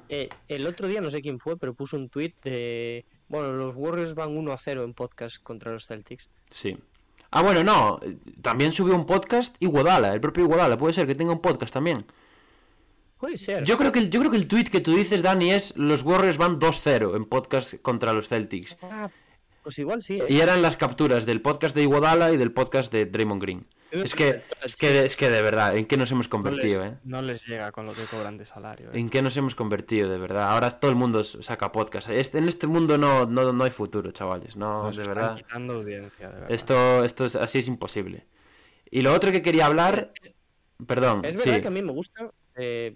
[0.10, 3.06] Eh, el otro día no sé quién fue, pero puso un tweet de.
[3.28, 6.30] Bueno, los Warriors van 1 a 0 en podcast contra los Celtics.
[6.50, 6.76] Sí.
[7.32, 8.00] Ah, bueno, no.
[8.02, 10.78] eh, También subió un podcast Iguodala, el propio Iguodala.
[10.78, 12.06] Puede ser que tenga un podcast también.
[13.20, 13.64] Puede ser.
[13.64, 16.02] Yo creo que el, yo creo que el tweet que tú dices, Dani, es los
[16.04, 18.78] Warriors van 2-0 en podcast contra los Celtics.
[18.82, 19.10] Ah,
[19.66, 20.20] pues igual sí.
[20.22, 20.26] ¿eh?
[20.30, 23.66] Y eran las capturas del podcast de Iguodala y del podcast de Draymond Green.
[23.92, 26.94] Es que, es que, es que de verdad, ¿en qué nos hemos No convertido, les,
[26.94, 26.98] eh?
[27.06, 28.90] no les llega con lo que cobran de salario.
[28.92, 29.00] eh.
[29.00, 30.52] ¿En qué nos hemos convertido, de verdad?
[30.52, 32.10] Ahora todo el mundo saca podcast.
[32.10, 34.56] Este- en este mundo no, no, no hay futuro, chavales.
[34.56, 35.36] No, Nos de están verdad.
[35.38, 36.52] quitando audiencia, de verdad.
[36.52, 38.26] Esto, esto es, así es imposible.
[38.92, 40.12] Y lo otro que quería hablar.
[40.86, 41.62] Perdón, Es verdad sí.
[41.62, 42.96] que a mí me gusta eh,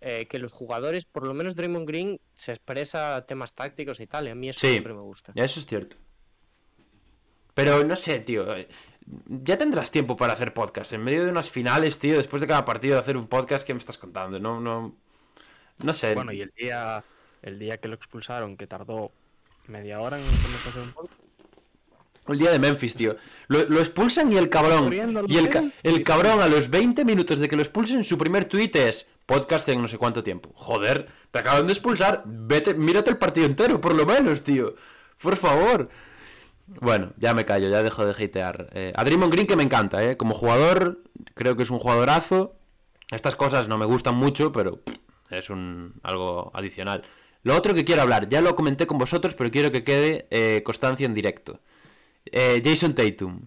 [0.00, 4.28] eh, que los jugadores, por lo menos Draymond Green, se expresa temas tácticos y tal.
[4.28, 4.68] Y a mí eso Sí.
[4.70, 5.32] siempre me gusta.
[5.34, 5.96] Eso es cierto.
[7.58, 8.54] Pero no sé, tío.
[8.56, 8.68] eh,
[9.26, 10.92] Ya tendrás tiempo para hacer podcast.
[10.92, 13.80] En medio de unas finales, tío, después de cada partido hacer un podcast, ¿qué me
[13.80, 14.38] estás contando?
[14.38, 14.94] No, no.
[15.82, 16.14] No sé.
[16.14, 17.02] Bueno, y el día,
[17.42, 19.10] el día que lo expulsaron, que tardó
[19.66, 21.20] media hora en hacer un podcast.
[22.28, 23.16] El día de Memphis, tío.
[23.48, 24.92] Lo, lo expulsan y el cabrón.
[25.26, 28.76] Y el, el cabrón a los 20 minutos de que lo expulsen, su primer tuit
[28.76, 30.52] es podcast en no sé cuánto tiempo.
[30.54, 32.22] Joder, te acaban de expulsar.
[32.24, 34.76] Vete, mírate el partido entero, por lo menos, tío.
[35.20, 35.88] Por favor.
[36.80, 38.70] Bueno, ya me callo, ya dejo de hatear.
[38.72, 40.16] Eh, a Draymond Green que me encanta, ¿eh?
[40.16, 41.02] Como jugador,
[41.34, 42.56] creo que es un jugadorazo.
[43.10, 44.82] Estas cosas no me gustan mucho, pero
[45.30, 47.02] es un algo adicional.
[47.42, 50.62] Lo otro que quiero hablar, ya lo comenté con vosotros, pero quiero que quede eh,
[50.64, 51.60] constancia en directo.
[52.26, 53.46] Eh, Jason Tatum.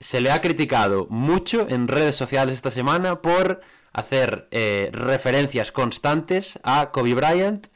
[0.00, 3.60] Se le ha criticado mucho en redes sociales esta semana por
[3.92, 7.68] hacer eh, referencias constantes a Kobe Bryant.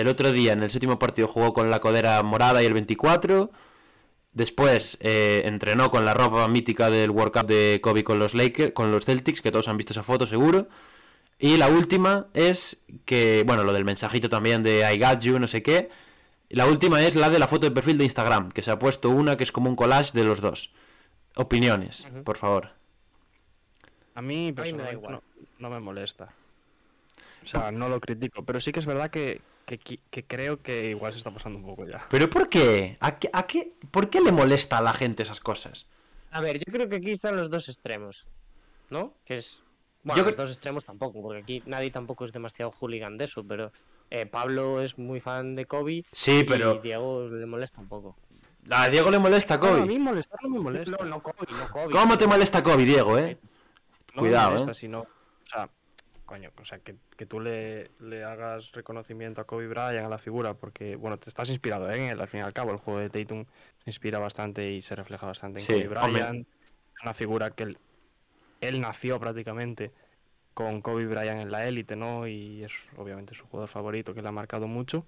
[0.00, 3.50] El otro día, en el séptimo partido, jugó con la codera morada y el 24.
[4.32, 8.72] Después eh, entrenó con la ropa mítica del World Cup de Kobe con los Lakers,
[8.72, 10.68] con los Celtics, que todos han visto esa foto seguro.
[11.38, 15.46] Y la última es que, bueno, lo del mensajito también de I got you, no
[15.46, 15.90] sé qué.
[16.48, 19.10] La última es la de la foto de perfil de Instagram, que se ha puesto
[19.10, 20.72] una que es como un collage de los dos.
[21.36, 22.70] Opiniones, por favor.
[24.14, 25.12] A mí me da personalmente igual.
[25.12, 25.22] no,
[25.58, 26.32] no me molesta.
[27.44, 29.42] O sea, no lo critico, pero sí que es verdad que,
[29.78, 32.06] que, creo que igual se está pasando un poco ya.
[32.10, 32.96] ¿Pero por qué?
[33.00, 33.72] ¿A qué, a qué?
[33.90, 35.86] ¿Por qué le molesta a la gente esas cosas?
[36.30, 38.26] A ver, yo creo que aquí están los dos extremos,
[38.90, 39.14] ¿no?
[39.24, 39.62] Que es...
[40.02, 43.44] Bueno, Yo los dos extremos tampoco, porque aquí nadie tampoco es demasiado hooligan de eso,
[43.44, 43.70] pero
[44.10, 48.16] eh, Pablo es muy fan de Kobe Sí, y pero Diego le molesta un poco.
[48.70, 49.80] a Diego le molesta No, a Kobe.
[49.86, 50.96] mí molestar no me molesta.
[50.98, 51.92] No, no Kobe, no Kobe.
[51.92, 53.38] ¿Cómo te molesta Kobe, Diego, eh?
[54.14, 54.74] No me Cuidado, molesta, eh.
[54.74, 55.06] sino, o
[55.46, 55.68] sea,
[56.30, 60.18] coño, o sea, que, que tú le, le hagas reconocimiento a Kobe Bryant, a la
[60.18, 63.00] figura, porque, bueno, te estás inspirado en él, al fin y al cabo, el juego
[63.00, 63.46] de Tatum
[63.82, 65.88] se inspira bastante y se refleja bastante en Sí, Kobe.
[65.88, 66.46] Bryant,
[66.96, 67.78] es una figura que él,
[68.60, 69.90] él nació prácticamente
[70.54, 72.28] con Kobe Bryant en la élite, ¿no?
[72.28, 75.04] Y es obviamente su jugador favorito, que le ha marcado mucho,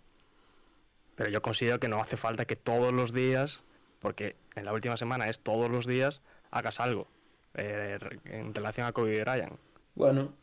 [1.15, 3.63] pero yo considero que no hace falta que todos los días,
[4.01, 6.21] porque en la última semana es todos los días,
[6.51, 7.07] hagas algo
[7.55, 9.61] eh, en relación a Kobe Bryant.
[9.95, 10.42] Bueno.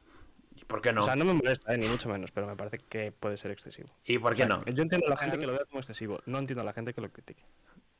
[0.61, 1.01] ¿Y por qué no?
[1.01, 3.51] O sea, no me molesta, eh, ni mucho menos, pero me parece que puede ser
[3.51, 3.89] excesivo.
[4.05, 4.65] ¿Y por qué O sea, no?
[4.65, 6.93] Yo entiendo a la gente que lo vea como excesivo, no entiendo a la gente
[6.93, 7.43] que lo critique.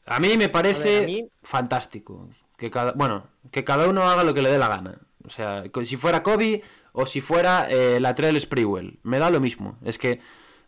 [0.06, 2.30] A mí me parece ver, mí- fantástico.
[2.58, 5.00] Que cada, bueno, que cada uno haga lo que le dé la gana.
[5.24, 6.62] O sea, si fuera Kobe
[6.92, 9.00] o si fuera eh, Latrell Sprewell.
[9.04, 9.78] Me da lo mismo.
[9.84, 10.20] Es que,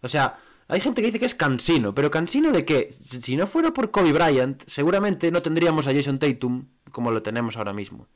[0.02, 0.38] o sea,
[0.68, 1.94] hay gente que dice que es cansino.
[1.94, 6.20] Pero cansino de que, si no fuera por Kobe Bryant, seguramente no tendríamos a Jason
[6.20, 8.08] Tatum como lo tenemos ahora mismo.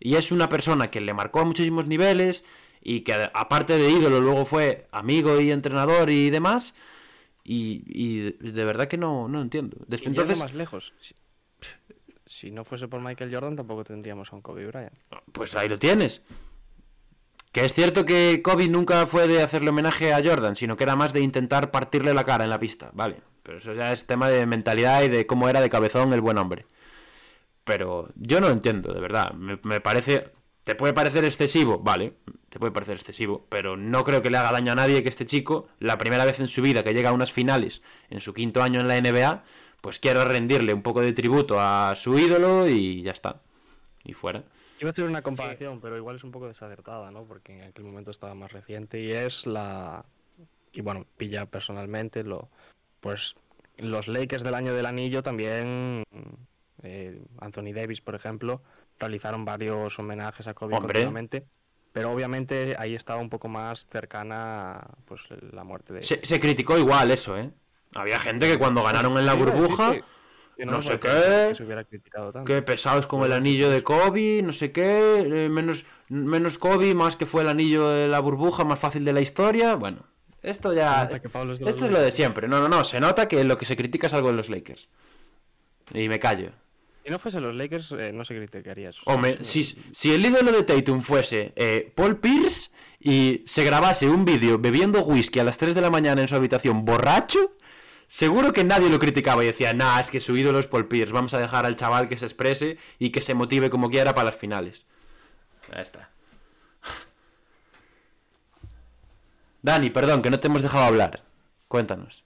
[0.00, 2.44] Y es una persona que le marcó a muchísimos niveles
[2.82, 6.74] y que aparte de ídolo luego fue amigo y entrenador y demás.
[7.44, 9.78] Y, y de verdad que no, no entiendo.
[9.86, 10.92] Des- Y yendo Entonces, más lejos.
[11.00, 11.14] Si,
[12.26, 14.92] si no fuese por Michael Jordan, tampoco tendríamos a un Kobe Bryant.
[15.32, 16.22] Pues ahí lo tienes.
[17.52, 20.94] Que es cierto que Kobe nunca fue de hacerle homenaje a Jordan, sino que era
[20.94, 23.16] más de intentar partirle la cara en la pista, vale.
[23.42, 26.38] Pero eso ya es tema de mentalidad y de cómo era de cabezón el buen
[26.38, 26.66] hombre.
[27.64, 29.32] Pero yo no lo entiendo, de verdad.
[29.32, 30.30] Me, me parece.
[30.62, 31.78] ¿Te puede parecer excesivo?
[31.78, 32.14] Vale,
[32.50, 35.24] te puede parecer excesivo, pero no creo que le haga daño a nadie que este
[35.24, 38.62] chico, la primera vez en su vida que llega a unas finales en su quinto
[38.62, 39.44] año en la NBA,
[39.80, 43.40] pues quiera rendirle un poco de tributo a su ídolo y ya está.
[44.02, 44.42] Y fuera.
[44.80, 47.24] Iba a hacer una comparación, pero igual es un poco desacertada, ¿no?
[47.24, 50.04] Porque en aquel momento estaba más reciente y es la...
[50.72, 52.48] Y bueno, pilla personalmente lo...
[53.00, 53.36] Pues
[53.76, 56.02] los Lakers del año del anillo también...
[56.82, 58.62] eh, Anthony Davis, por ejemplo,
[58.98, 60.94] realizaron varios homenajes a Kobe Hombre.
[60.94, 61.44] continuamente.
[61.92, 65.22] Pero obviamente ahí estaba un poco más cercana pues
[65.52, 66.02] la muerte de...
[66.02, 67.50] Se, se criticó igual eso, ¿eh?
[67.94, 69.94] Había gente que cuando ganaron en la burbuja,
[70.58, 71.56] no sé qué,
[72.46, 77.16] que pesados con el anillo de Kobe, no sé qué, eh, menos, menos Kobe, más
[77.16, 79.74] que fue el anillo de la burbuja más fácil de la historia.
[79.74, 80.04] Bueno,
[80.42, 81.08] esto ya.
[81.10, 81.20] es
[81.66, 82.46] Esto es lo de siempre.
[82.46, 82.84] No, no, no.
[82.84, 84.88] Se nota que lo que se critica es algo de los Lakers.
[85.92, 86.52] Y me callo.
[87.10, 89.02] Si no fuese los Lakers, eh, no se criticaría eso.
[89.04, 92.70] Hombre, si, si el ídolo de Tatum fuese eh, Paul Pierce
[93.00, 96.36] y se grabase un vídeo bebiendo whisky a las 3 de la mañana en su
[96.36, 97.56] habitación borracho,
[98.06, 101.12] seguro que nadie lo criticaba y decía, nah, es que su ídolo es Paul Pierce,
[101.12, 104.26] vamos a dejar al chaval que se exprese y que se motive como quiera para
[104.26, 104.86] las finales.
[105.68, 106.10] Ya está.
[109.62, 111.24] Dani, perdón, que no te hemos dejado hablar.
[111.66, 112.22] Cuéntanos.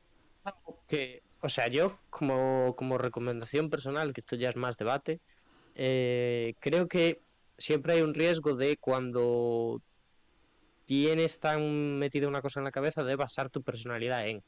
[0.86, 5.20] que, o sea, yo como, como recomendación personal, que esto ya es más debate,
[5.74, 7.20] eh, creo que
[7.58, 9.80] siempre hay un riesgo de cuando
[10.86, 14.42] tienes tan metida una cosa en la cabeza de basar tu personalidad en.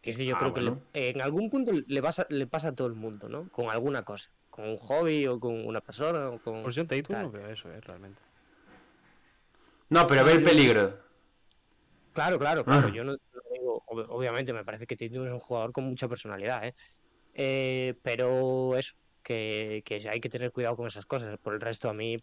[0.00, 2.68] Que es que yo Ah, creo que le- en algún punto le, pasa, le pasa
[2.68, 3.48] a todo el mundo, ¿no?
[3.50, 4.30] Con alguna cosa.
[4.48, 6.62] con un hobby o con una persona o con...
[6.64, 7.22] Pues yo tal.
[7.26, 8.20] no veo eso, eh, realmente.
[9.90, 10.98] No, pero ve el peligro.
[12.12, 12.88] Claro, claro, claro.
[12.88, 12.92] Ah.
[12.92, 13.16] Yo no,
[13.86, 16.74] ob- obviamente me parece que Tatum es un jugador con mucha personalidad, ¿eh?
[17.34, 21.36] Eh, pero eso, que, que hay que tener cuidado con esas cosas.
[21.42, 22.16] Por el resto, a mí,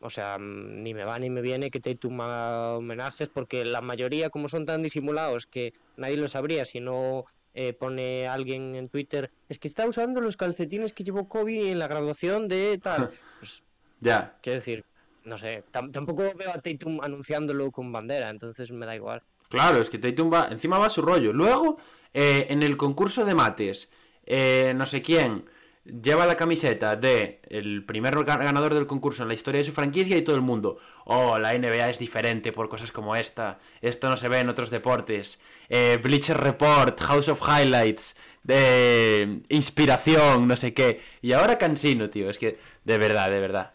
[0.00, 4.30] o sea, ni me va ni me viene que Tatum haga homenajes, porque la mayoría,
[4.30, 9.30] como son tan disimulados que nadie lo sabría si no eh, pone alguien en Twitter,
[9.48, 13.08] es que está usando los calcetines que llevó Kobe en la graduación de tal.
[13.40, 13.62] Pues
[14.00, 14.36] Ya.
[14.42, 14.84] quiero decir,
[15.24, 19.22] no sé, tam- tampoco veo a Tatum anunciándolo con bandera, entonces me da igual.
[19.48, 21.32] Claro, es que Tatum va, encima va su rollo.
[21.32, 21.78] Luego,
[22.12, 23.90] eh, en el concurso de mates,
[24.26, 25.46] eh, no sé quién
[25.84, 29.72] lleva la camiseta de el primer ga- ganador del concurso en la historia de su
[29.72, 30.78] franquicia y todo el mundo.
[31.06, 33.58] Oh, la NBA es diferente por cosas como esta.
[33.80, 35.40] Esto no se ve en otros deportes.
[35.70, 41.00] Eh, Bleacher Report, House of Highlights, de inspiración, no sé qué.
[41.22, 42.28] Y ahora Cansino, tío.
[42.28, 43.74] Es que, de verdad, de verdad.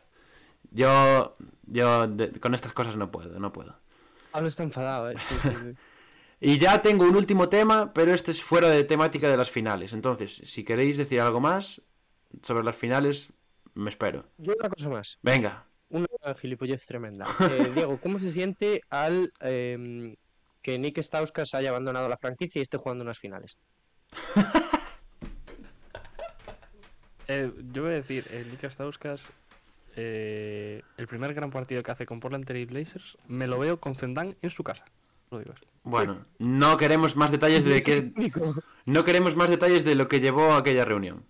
[0.72, 1.36] Yo,
[1.68, 2.08] yo
[2.42, 3.78] con estas cosas no puedo, no puedo.
[4.34, 5.16] Pablo está enfadado, ¿eh?
[5.20, 5.76] Sí, sí, sí.
[6.46, 9.94] Y ya tengo un último tema, pero este es fuera de temática de las finales.
[9.94, 11.82] Entonces, si queréis decir algo más
[12.42, 13.32] sobre las finales,
[13.76, 14.26] me espero.
[14.40, 15.66] Yo una cosa más, Venga.
[15.88, 16.06] una
[16.38, 17.26] gilipollez tremenda.
[17.50, 20.18] Eh, Diego, ¿cómo se siente al em,
[20.62, 23.58] que Nick Stauskas haya abandonado la franquicia y esté jugando unas finales?
[27.30, 29.32] Eh, yo voy a decir, el Nick Stauskas,
[29.96, 33.96] eh, el primer gran partido que hace con Portland Trail Blazers, me lo veo con
[33.96, 34.86] Zendán en su casa.
[35.32, 35.66] Lo digo así.
[35.84, 38.12] Bueno, no queremos más detalles de que
[38.86, 41.26] no queremos más detalles de lo que llevó a aquella reunión.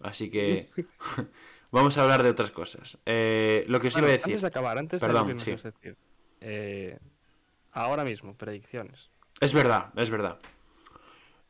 [0.00, 0.68] Así que
[1.72, 2.98] vamos a hablar de otras cosas.
[3.06, 4.26] Eh, lo que os iba a decir.
[4.26, 5.50] Antes de acabar, antes Perdón, de lo que sí.
[5.52, 5.96] nos ibas a decir.
[6.40, 6.98] eh,
[7.72, 9.08] ahora mismo, predicciones.
[9.40, 10.38] Es verdad, es verdad.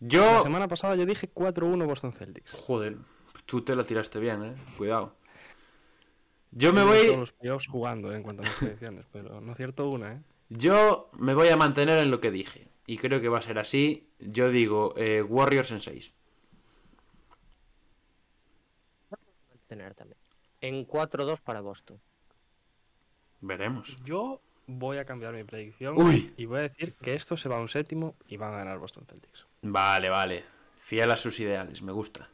[0.01, 2.53] La Yo semana pasada yo dije 4-1 Boston Celtics.
[2.53, 2.97] joder,
[3.47, 4.55] tú te la tiraste bien, eh.
[4.77, 5.17] Cuidado.
[6.51, 9.53] Yo me voy todos los playoffs jugando eh, en cuanto a mis predicciones, pero no
[9.53, 10.21] acierto una, ¿eh?
[10.49, 12.69] Yo me voy a mantener en lo que dije.
[12.87, 14.09] Y creo que va a ser así.
[14.19, 16.15] Yo digo eh, Warriors en 6.
[19.67, 20.19] Tener también.
[20.63, 22.01] En 4-2 para Boston.
[23.43, 23.97] Veremos.
[24.05, 26.33] Yo voy a cambiar mi predicción Uy.
[26.39, 28.79] y voy a decir que esto se va a un séptimo y van a ganar
[28.79, 29.47] Boston Celtics.
[29.61, 30.45] Vale, vale.
[30.79, 32.31] Fiel a sus ideales, me gusta.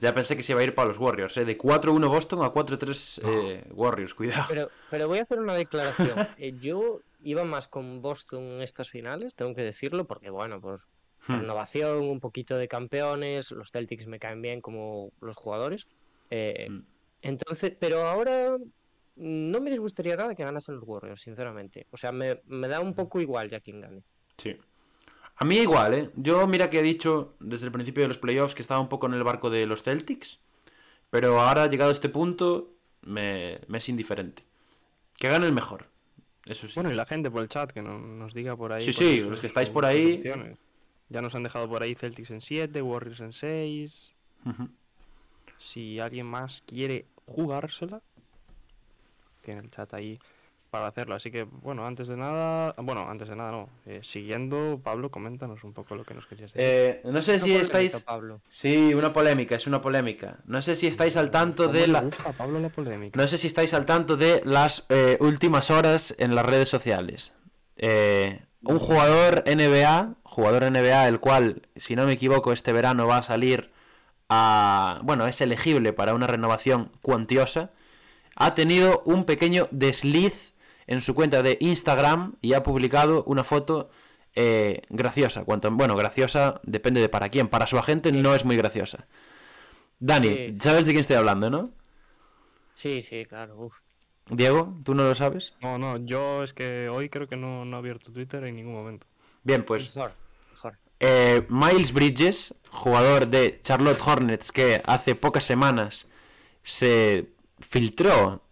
[0.00, 1.44] Ya pensé que se iba a ir para los Warriors, ¿eh?
[1.44, 4.44] De 4-1 Boston a 4-3 eh, Warriors, cuidado.
[4.48, 6.18] Pero, pero voy a hacer una declaración.
[6.38, 10.82] Eh, yo iba más con Boston en estas finales, tengo que decirlo, porque bueno, por
[11.26, 11.40] Hmm.
[11.40, 15.86] renovación, un poquito de campeones, los Celtics me caen bien como los jugadores.
[16.30, 16.80] Eh, Mm.
[17.22, 18.56] Entonces, pero ahora
[19.16, 21.86] no me disgustaría nada que ganasen los Warriors, sinceramente.
[21.90, 24.02] O sea, me, me da un poco igual ya quien gane.
[24.38, 24.56] Sí.
[25.40, 26.10] A mí igual, ¿eh?
[26.16, 29.06] Yo mira que he dicho desde el principio de los playoffs que estaba un poco
[29.06, 30.38] en el barco de los Celtics.
[31.08, 34.44] Pero ahora, llegado a este punto, me, me es indiferente.
[35.18, 35.86] Que gane el mejor.
[36.44, 36.74] Eso sí.
[36.74, 38.82] Bueno, y la gente por el chat que no- nos diga por ahí.
[38.82, 40.22] Sí, sí, los que estáis por ahí.
[41.08, 44.12] Ya nos han dejado por ahí Celtics en 7, Warriors en 6.
[44.44, 44.68] Ujú.
[45.58, 48.00] Si alguien más quiere jugársela,
[49.42, 50.18] tiene el chat ahí
[50.70, 51.14] para hacerlo.
[51.14, 52.74] Así que, bueno, antes de nada.
[52.78, 53.68] Bueno, antes de nada, no.
[53.86, 56.62] eh, siguiendo, Pablo, coméntanos un poco lo que nos querías decir.
[56.64, 58.00] Eh, no sé Una si polémica, estáis...
[58.02, 58.40] Pablo.
[58.48, 60.38] Sí, una polémica, es una polémica.
[60.46, 62.00] No sé si estáis al tanto ¿Cómo de la...
[62.02, 63.20] gusta Pablo la polémica?
[63.20, 67.32] No sé si estáis al tanto de las eh, últimas horas en las redes sociales.
[67.76, 73.18] Eh, un jugador NBA, jugador NBA, el cual, si no me equivoco, este verano va
[73.18, 73.70] a salir
[74.28, 75.00] a...
[75.02, 77.70] Bueno, es elegible para una renovación cuantiosa.
[78.36, 80.54] Ha tenido un pequeño desliz
[80.90, 83.90] en su cuenta de Instagram y ha publicado una foto
[84.36, 85.44] eh, graciosa.
[85.46, 87.48] Cuanto, bueno, graciosa depende de para quién.
[87.48, 89.08] Para su agente no es muy graciosa.
[90.00, 90.60] Dani, Sí, sí.
[90.60, 91.72] ¿sabes de quién estoy hablando, no?
[92.74, 93.56] Sí, sí, claro.
[93.58, 93.76] uf.
[94.30, 95.54] Diego, ¿tú no lo sabes?
[95.60, 98.74] No, no, yo es que hoy creo que no, no he abierto Twitter en ningún
[98.74, 99.06] momento.
[99.42, 100.16] Bien, pues Mejor,
[100.50, 100.78] mejor.
[101.00, 106.08] eh, Miles Bridges, jugador de Charlotte Hornets que hace pocas semanas
[106.62, 108.42] se filtró,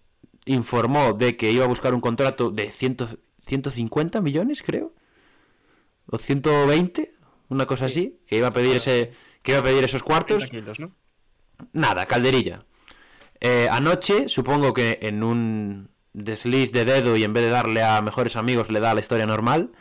[0.49, 3.19] informó de que iba a buscar un contrato de 100
[3.49, 4.93] 150 millones, creo.
[6.07, 7.15] O 120,
[7.49, 9.13] una cosa así, que iba a pedir ese
[9.43, 10.39] que iba a pedir esos cuartos.
[10.39, 10.93] 30 kilos, ¿no?
[11.73, 12.65] Nada, calderilla.
[13.41, 18.03] Eh, anoche, supongo que en un desliz de dedo y en vez de darle a
[18.03, 19.73] mejores amigos le da a la historia normal,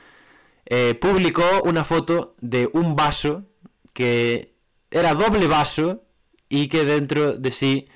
[0.65, 3.45] eh, publicó una foto de un vaso
[3.93, 4.53] que
[4.91, 6.03] era doble vaso
[6.49, 7.87] y que dentro de sí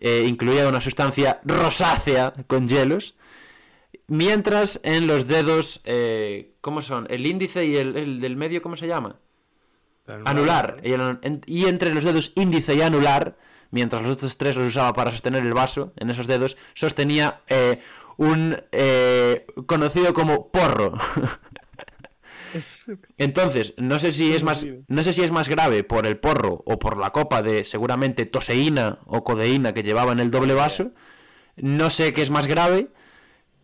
[0.00, 3.14] eh, incluía una sustancia rosácea con hielos.
[4.06, 7.06] Mientras en los dedos, eh, ¿cómo son?
[7.10, 9.16] El índice y el, el del medio, ¿cómo se llama?
[10.30, 10.80] Anular.
[10.82, 13.36] Y, el- en- y entre los dedos índice y anular
[13.70, 17.80] mientras los otros tres los usaba para sostener el vaso en esos dedos, sostenía eh,
[18.16, 20.94] un eh, conocido como porro.
[23.18, 26.62] Entonces, no sé si es más no sé si es más grave por el porro
[26.64, 30.92] o por la copa de seguramente toseína o codeína que llevaba en el doble vaso.
[31.56, 32.88] No sé qué es más grave,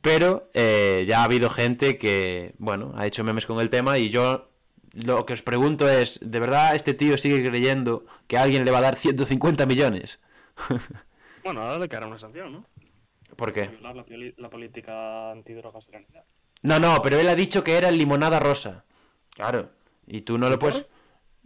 [0.00, 4.10] pero eh, ya ha habido gente que, bueno, ha hecho memes con el tema y
[4.10, 4.50] yo
[4.92, 8.78] lo que os pregunto es, ¿de verdad este tío sigue creyendo que alguien le va
[8.78, 10.20] a dar 150 millones?
[11.42, 12.66] Bueno, ahora le caerá una sanción, ¿no?
[13.36, 13.70] ¿Por qué?
[13.82, 16.24] La, política antidrogas de la unidad.
[16.64, 18.84] No, no, pero él ha dicho que era limonada rosa.
[19.30, 19.70] Claro.
[20.06, 20.86] Y tú no lo puedes.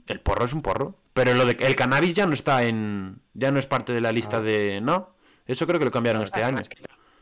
[0.06, 0.94] El porro es un porro.
[1.12, 3.20] Pero lo de el cannabis ya no está en.
[3.34, 4.80] Ya no es parte de la lista de.
[4.80, 5.14] ¿No?
[5.46, 6.58] Eso creo que lo cambiaron este año.
[6.58, 6.80] Que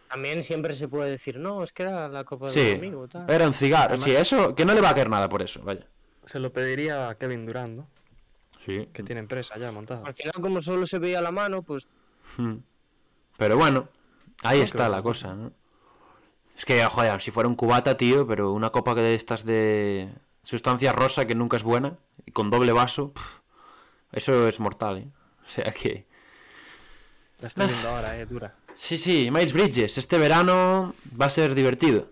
[0.08, 2.60] también siempre se puede decir, no, es que era la copa Sí.
[2.60, 3.08] del amigo.
[3.08, 3.28] Tal.
[3.28, 3.94] Era un cigarro.
[3.94, 4.54] Además- Sí, eso.
[4.54, 5.86] Que no le va a caer nada por eso, vaya.
[6.24, 7.88] Se lo pediría a Kevin Durant, ¿no?
[8.64, 8.88] Sí.
[8.92, 10.02] Que tiene empresa ya montada.
[10.04, 11.88] Al final, como solo se veía la mano, pues
[12.36, 12.56] Hmm.
[13.36, 13.88] Pero bueno,
[14.42, 15.52] ahí No, está creo la cosa, ¿no?
[16.56, 20.08] Es que, joder, si fuera un cubata, tío, pero una copa que de estas de
[20.42, 23.12] sustancia rosa que nunca es buena, y con doble vaso,
[24.12, 25.08] eso es mortal, ¿eh?
[25.46, 26.06] O sea que...
[27.40, 28.54] La estoy viendo ahora, eh, dura.
[28.74, 32.08] Sí, sí, Miles Bridges, este verano va a ser divertido.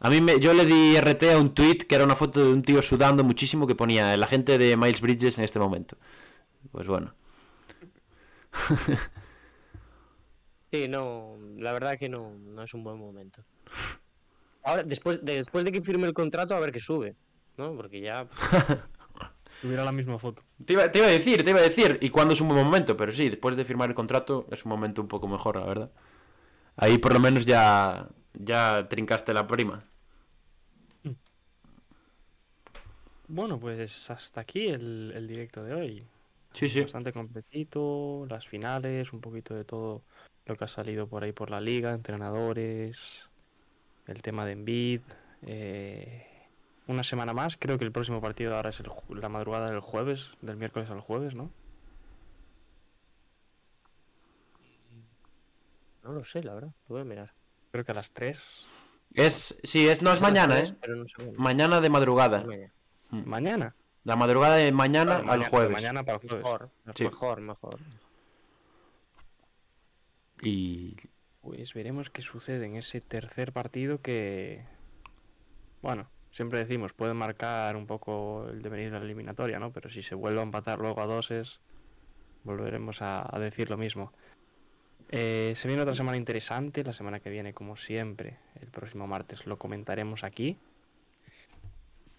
[0.00, 2.52] A mí me, yo le di RT a un tweet que era una foto de
[2.52, 5.96] un tío sudando muchísimo que ponía la gente de Miles Bridges en este momento.
[6.72, 7.14] Pues bueno.
[10.72, 13.44] sí, no, la verdad que no, no es un buen momento.
[14.64, 17.16] Ahora, después, después de que firme el contrato, a ver qué sube,
[17.56, 17.74] ¿no?
[17.74, 18.26] Porque ya...
[18.26, 18.40] pues,
[19.60, 20.42] Tuviera la misma foto.
[20.64, 22.64] Te iba, te iba a decir, te iba a decir, y cuándo es un buen
[22.64, 25.66] momento, pero sí, después de firmar el contrato es un momento un poco mejor, la
[25.66, 25.90] verdad.
[26.76, 29.84] Ahí por lo menos ya, ya trincaste la prima.
[33.28, 36.06] Bueno, pues hasta aquí el, el directo de hoy.
[36.52, 36.82] Sí, sí.
[36.82, 40.02] Bastante completito, las finales, un poquito de todo
[40.44, 43.30] lo que ha salido por ahí por la liga, entrenadores,
[44.12, 45.00] el tema de Envid.
[45.42, 46.28] eh,
[46.88, 48.86] una semana más, creo que el próximo partido ahora es el
[49.20, 51.50] la madrugada del jueves, del miércoles al jueves, ¿no?
[56.04, 57.32] No lo sé, la verdad, lo voy a mirar.
[57.70, 58.64] Creo que a las 3.
[59.14, 60.74] Es, sí, es, no es mañana, ¿eh?
[60.80, 61.38] Pero no sé cuándo.
[61.38, 62.42] Mañana de madrugada.
[62.44, 62.72] Mañana.
[63.10, 63.74] Mañana.
[64.04, 65.72] La madrugada de mañana Claro, al mañana- jueves.
[65.72, 66.44] Mañana para el jueves.
[66.44, 67.04] Mejor, Sí.
[67.04, 67.78] mejor, mejor.
[70.42, 70.96] Y
[71.42, 74.62] Pues veremos qué sucede en ese tercer partido que,
[75.82, 79.72] bueno, siempre decimos, puede marcar un poco el devenir de la eliminatoria, ¿no?
[79.72, 81.60] Pero si se vuelve a empatar luego a doses,
[82.44, 84.12] volveremos a, decir lo mismo.
[85.08, 89.44] Eh, se viene otra semana interesante, la semana que viene, como siempre, el próximo martes
[89.44, 90.56] lo comentaremos aquí.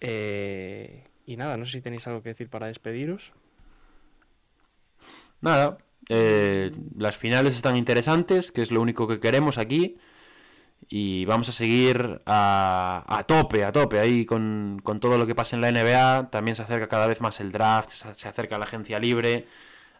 [0.00, 3.32] Eh, y nada, no sé si tenéis algo que decir para despediros.
[5.40, 5.78] nada,
[6.08, 9.96] eh, las finales están interesantes, que es lo único que queremos aquí.
[10.88, 15.34] Y vamos a seguir a, a tope, a tope, ahí con, con todo lo que
[15.34, 16.30] pasa en la NBA.
[16.30, 19.46] También se acerca cada vez más el draft, se, acerca la agencia libre.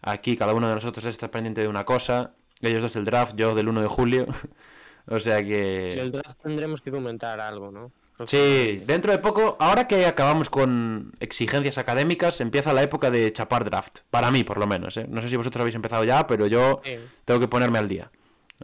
[0.02, 2.34] Aquí cada uno de nosotros está pendiente de una cosa.
[2.60, 4.26] Ellos dos del draft, yo del 1 de julio.
[5.06, 5.94] o sea que...
[5.94, 7.92] el draft tendremos que comentar algo, ¿no?
[8.26, 13.64] Sí, dentro de poco, ahora que acabamos con exigencias académicas, empieza la época de chapar
[13.64, 14.00] draft.
[14.10, 14.96] Para mí, por lo menos.
[14.96, 15.06] ¿eh?
[15.08, 16.96] No sé si vosotros habéis empezado ya, pero yo Sí.
[17.24, 18.10] tengo que ponerme al día.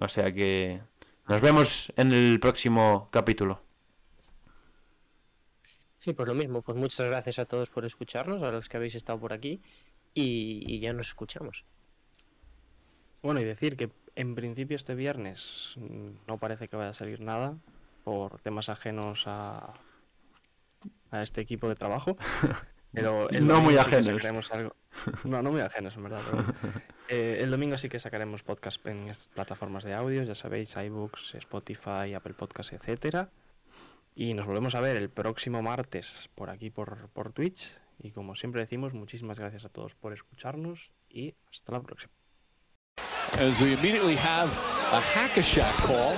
[0.00, 0.80] O sea que
[1.28, 3.60] nos vemos en el próximo capítulo.
[5.98, 6.62] Sí, pues lo mismo.
[6.62, 9.60] Pues muchas gracias a todos por escucharnos, a los que habéis estado por aquí.
[10.14, 11.64] Y, y ya nos escuchamos.
[13.22, 15.74] Bueno, y decir que en principio este viernes
[16.26, 17.56] no parece que vaya a salir nada
[18.10, 19.72] por temas ajenos a,
[21.12, 22.16] a este equipo de trabajo.
[22.92, 24.06] Pero el No muy ajenos.
[24.06, 24.74] sacaremos algo-
[25.22, 26.20] No, no muy ajenos, en verdad.
[26.28, 26.44] pero.
[27.12, 32.14] Eh, el domingo sí que sacaremos podcast en plataformas de audio, ya sabéis, iBooks, Spotify,
[32.14, 33.30] Apple Podcasts, etcétera.
[34.14, 37.76] Y nos volvemos a ver el próximo martes por aquí, por, por Twitch.
[37.98, 42.12] Y como siempre decimos, muchísimas gracias a todos por escucharnos y hasta la próxima.
[43.40, 44.50] as we immediately have
[44.92, 46.14] a hack-a-shack call.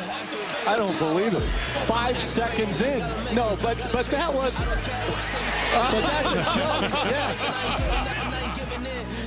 [0.64, 1.42] I don't believe it.
[1.90, 3.00] Five seconds in.
[3.34, 4.62] No, but but that was.
[4.62, 6.86] but that's a joke.
[7.10, 7.34] Yeah.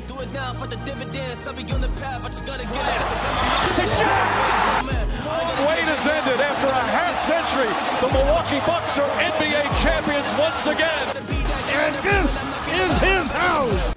[0.08, 1.46] Do it now for the dividends.
[1.46, 2.24] I'll be on the path.
[2.24, 3.02] I just gotta get it.
[5.68, 7.72] Wait has ended after a half century.
[8.00, 11.20] The Milwaukee Bucks are NBA champions once again.
[11.76, 12.32] And this
[12.80, 13.96] is his house.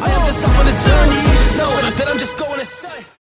[0.00, 1.22] I am just up on the journey.
[1.22, 3.10] You just know that I'm just going to say.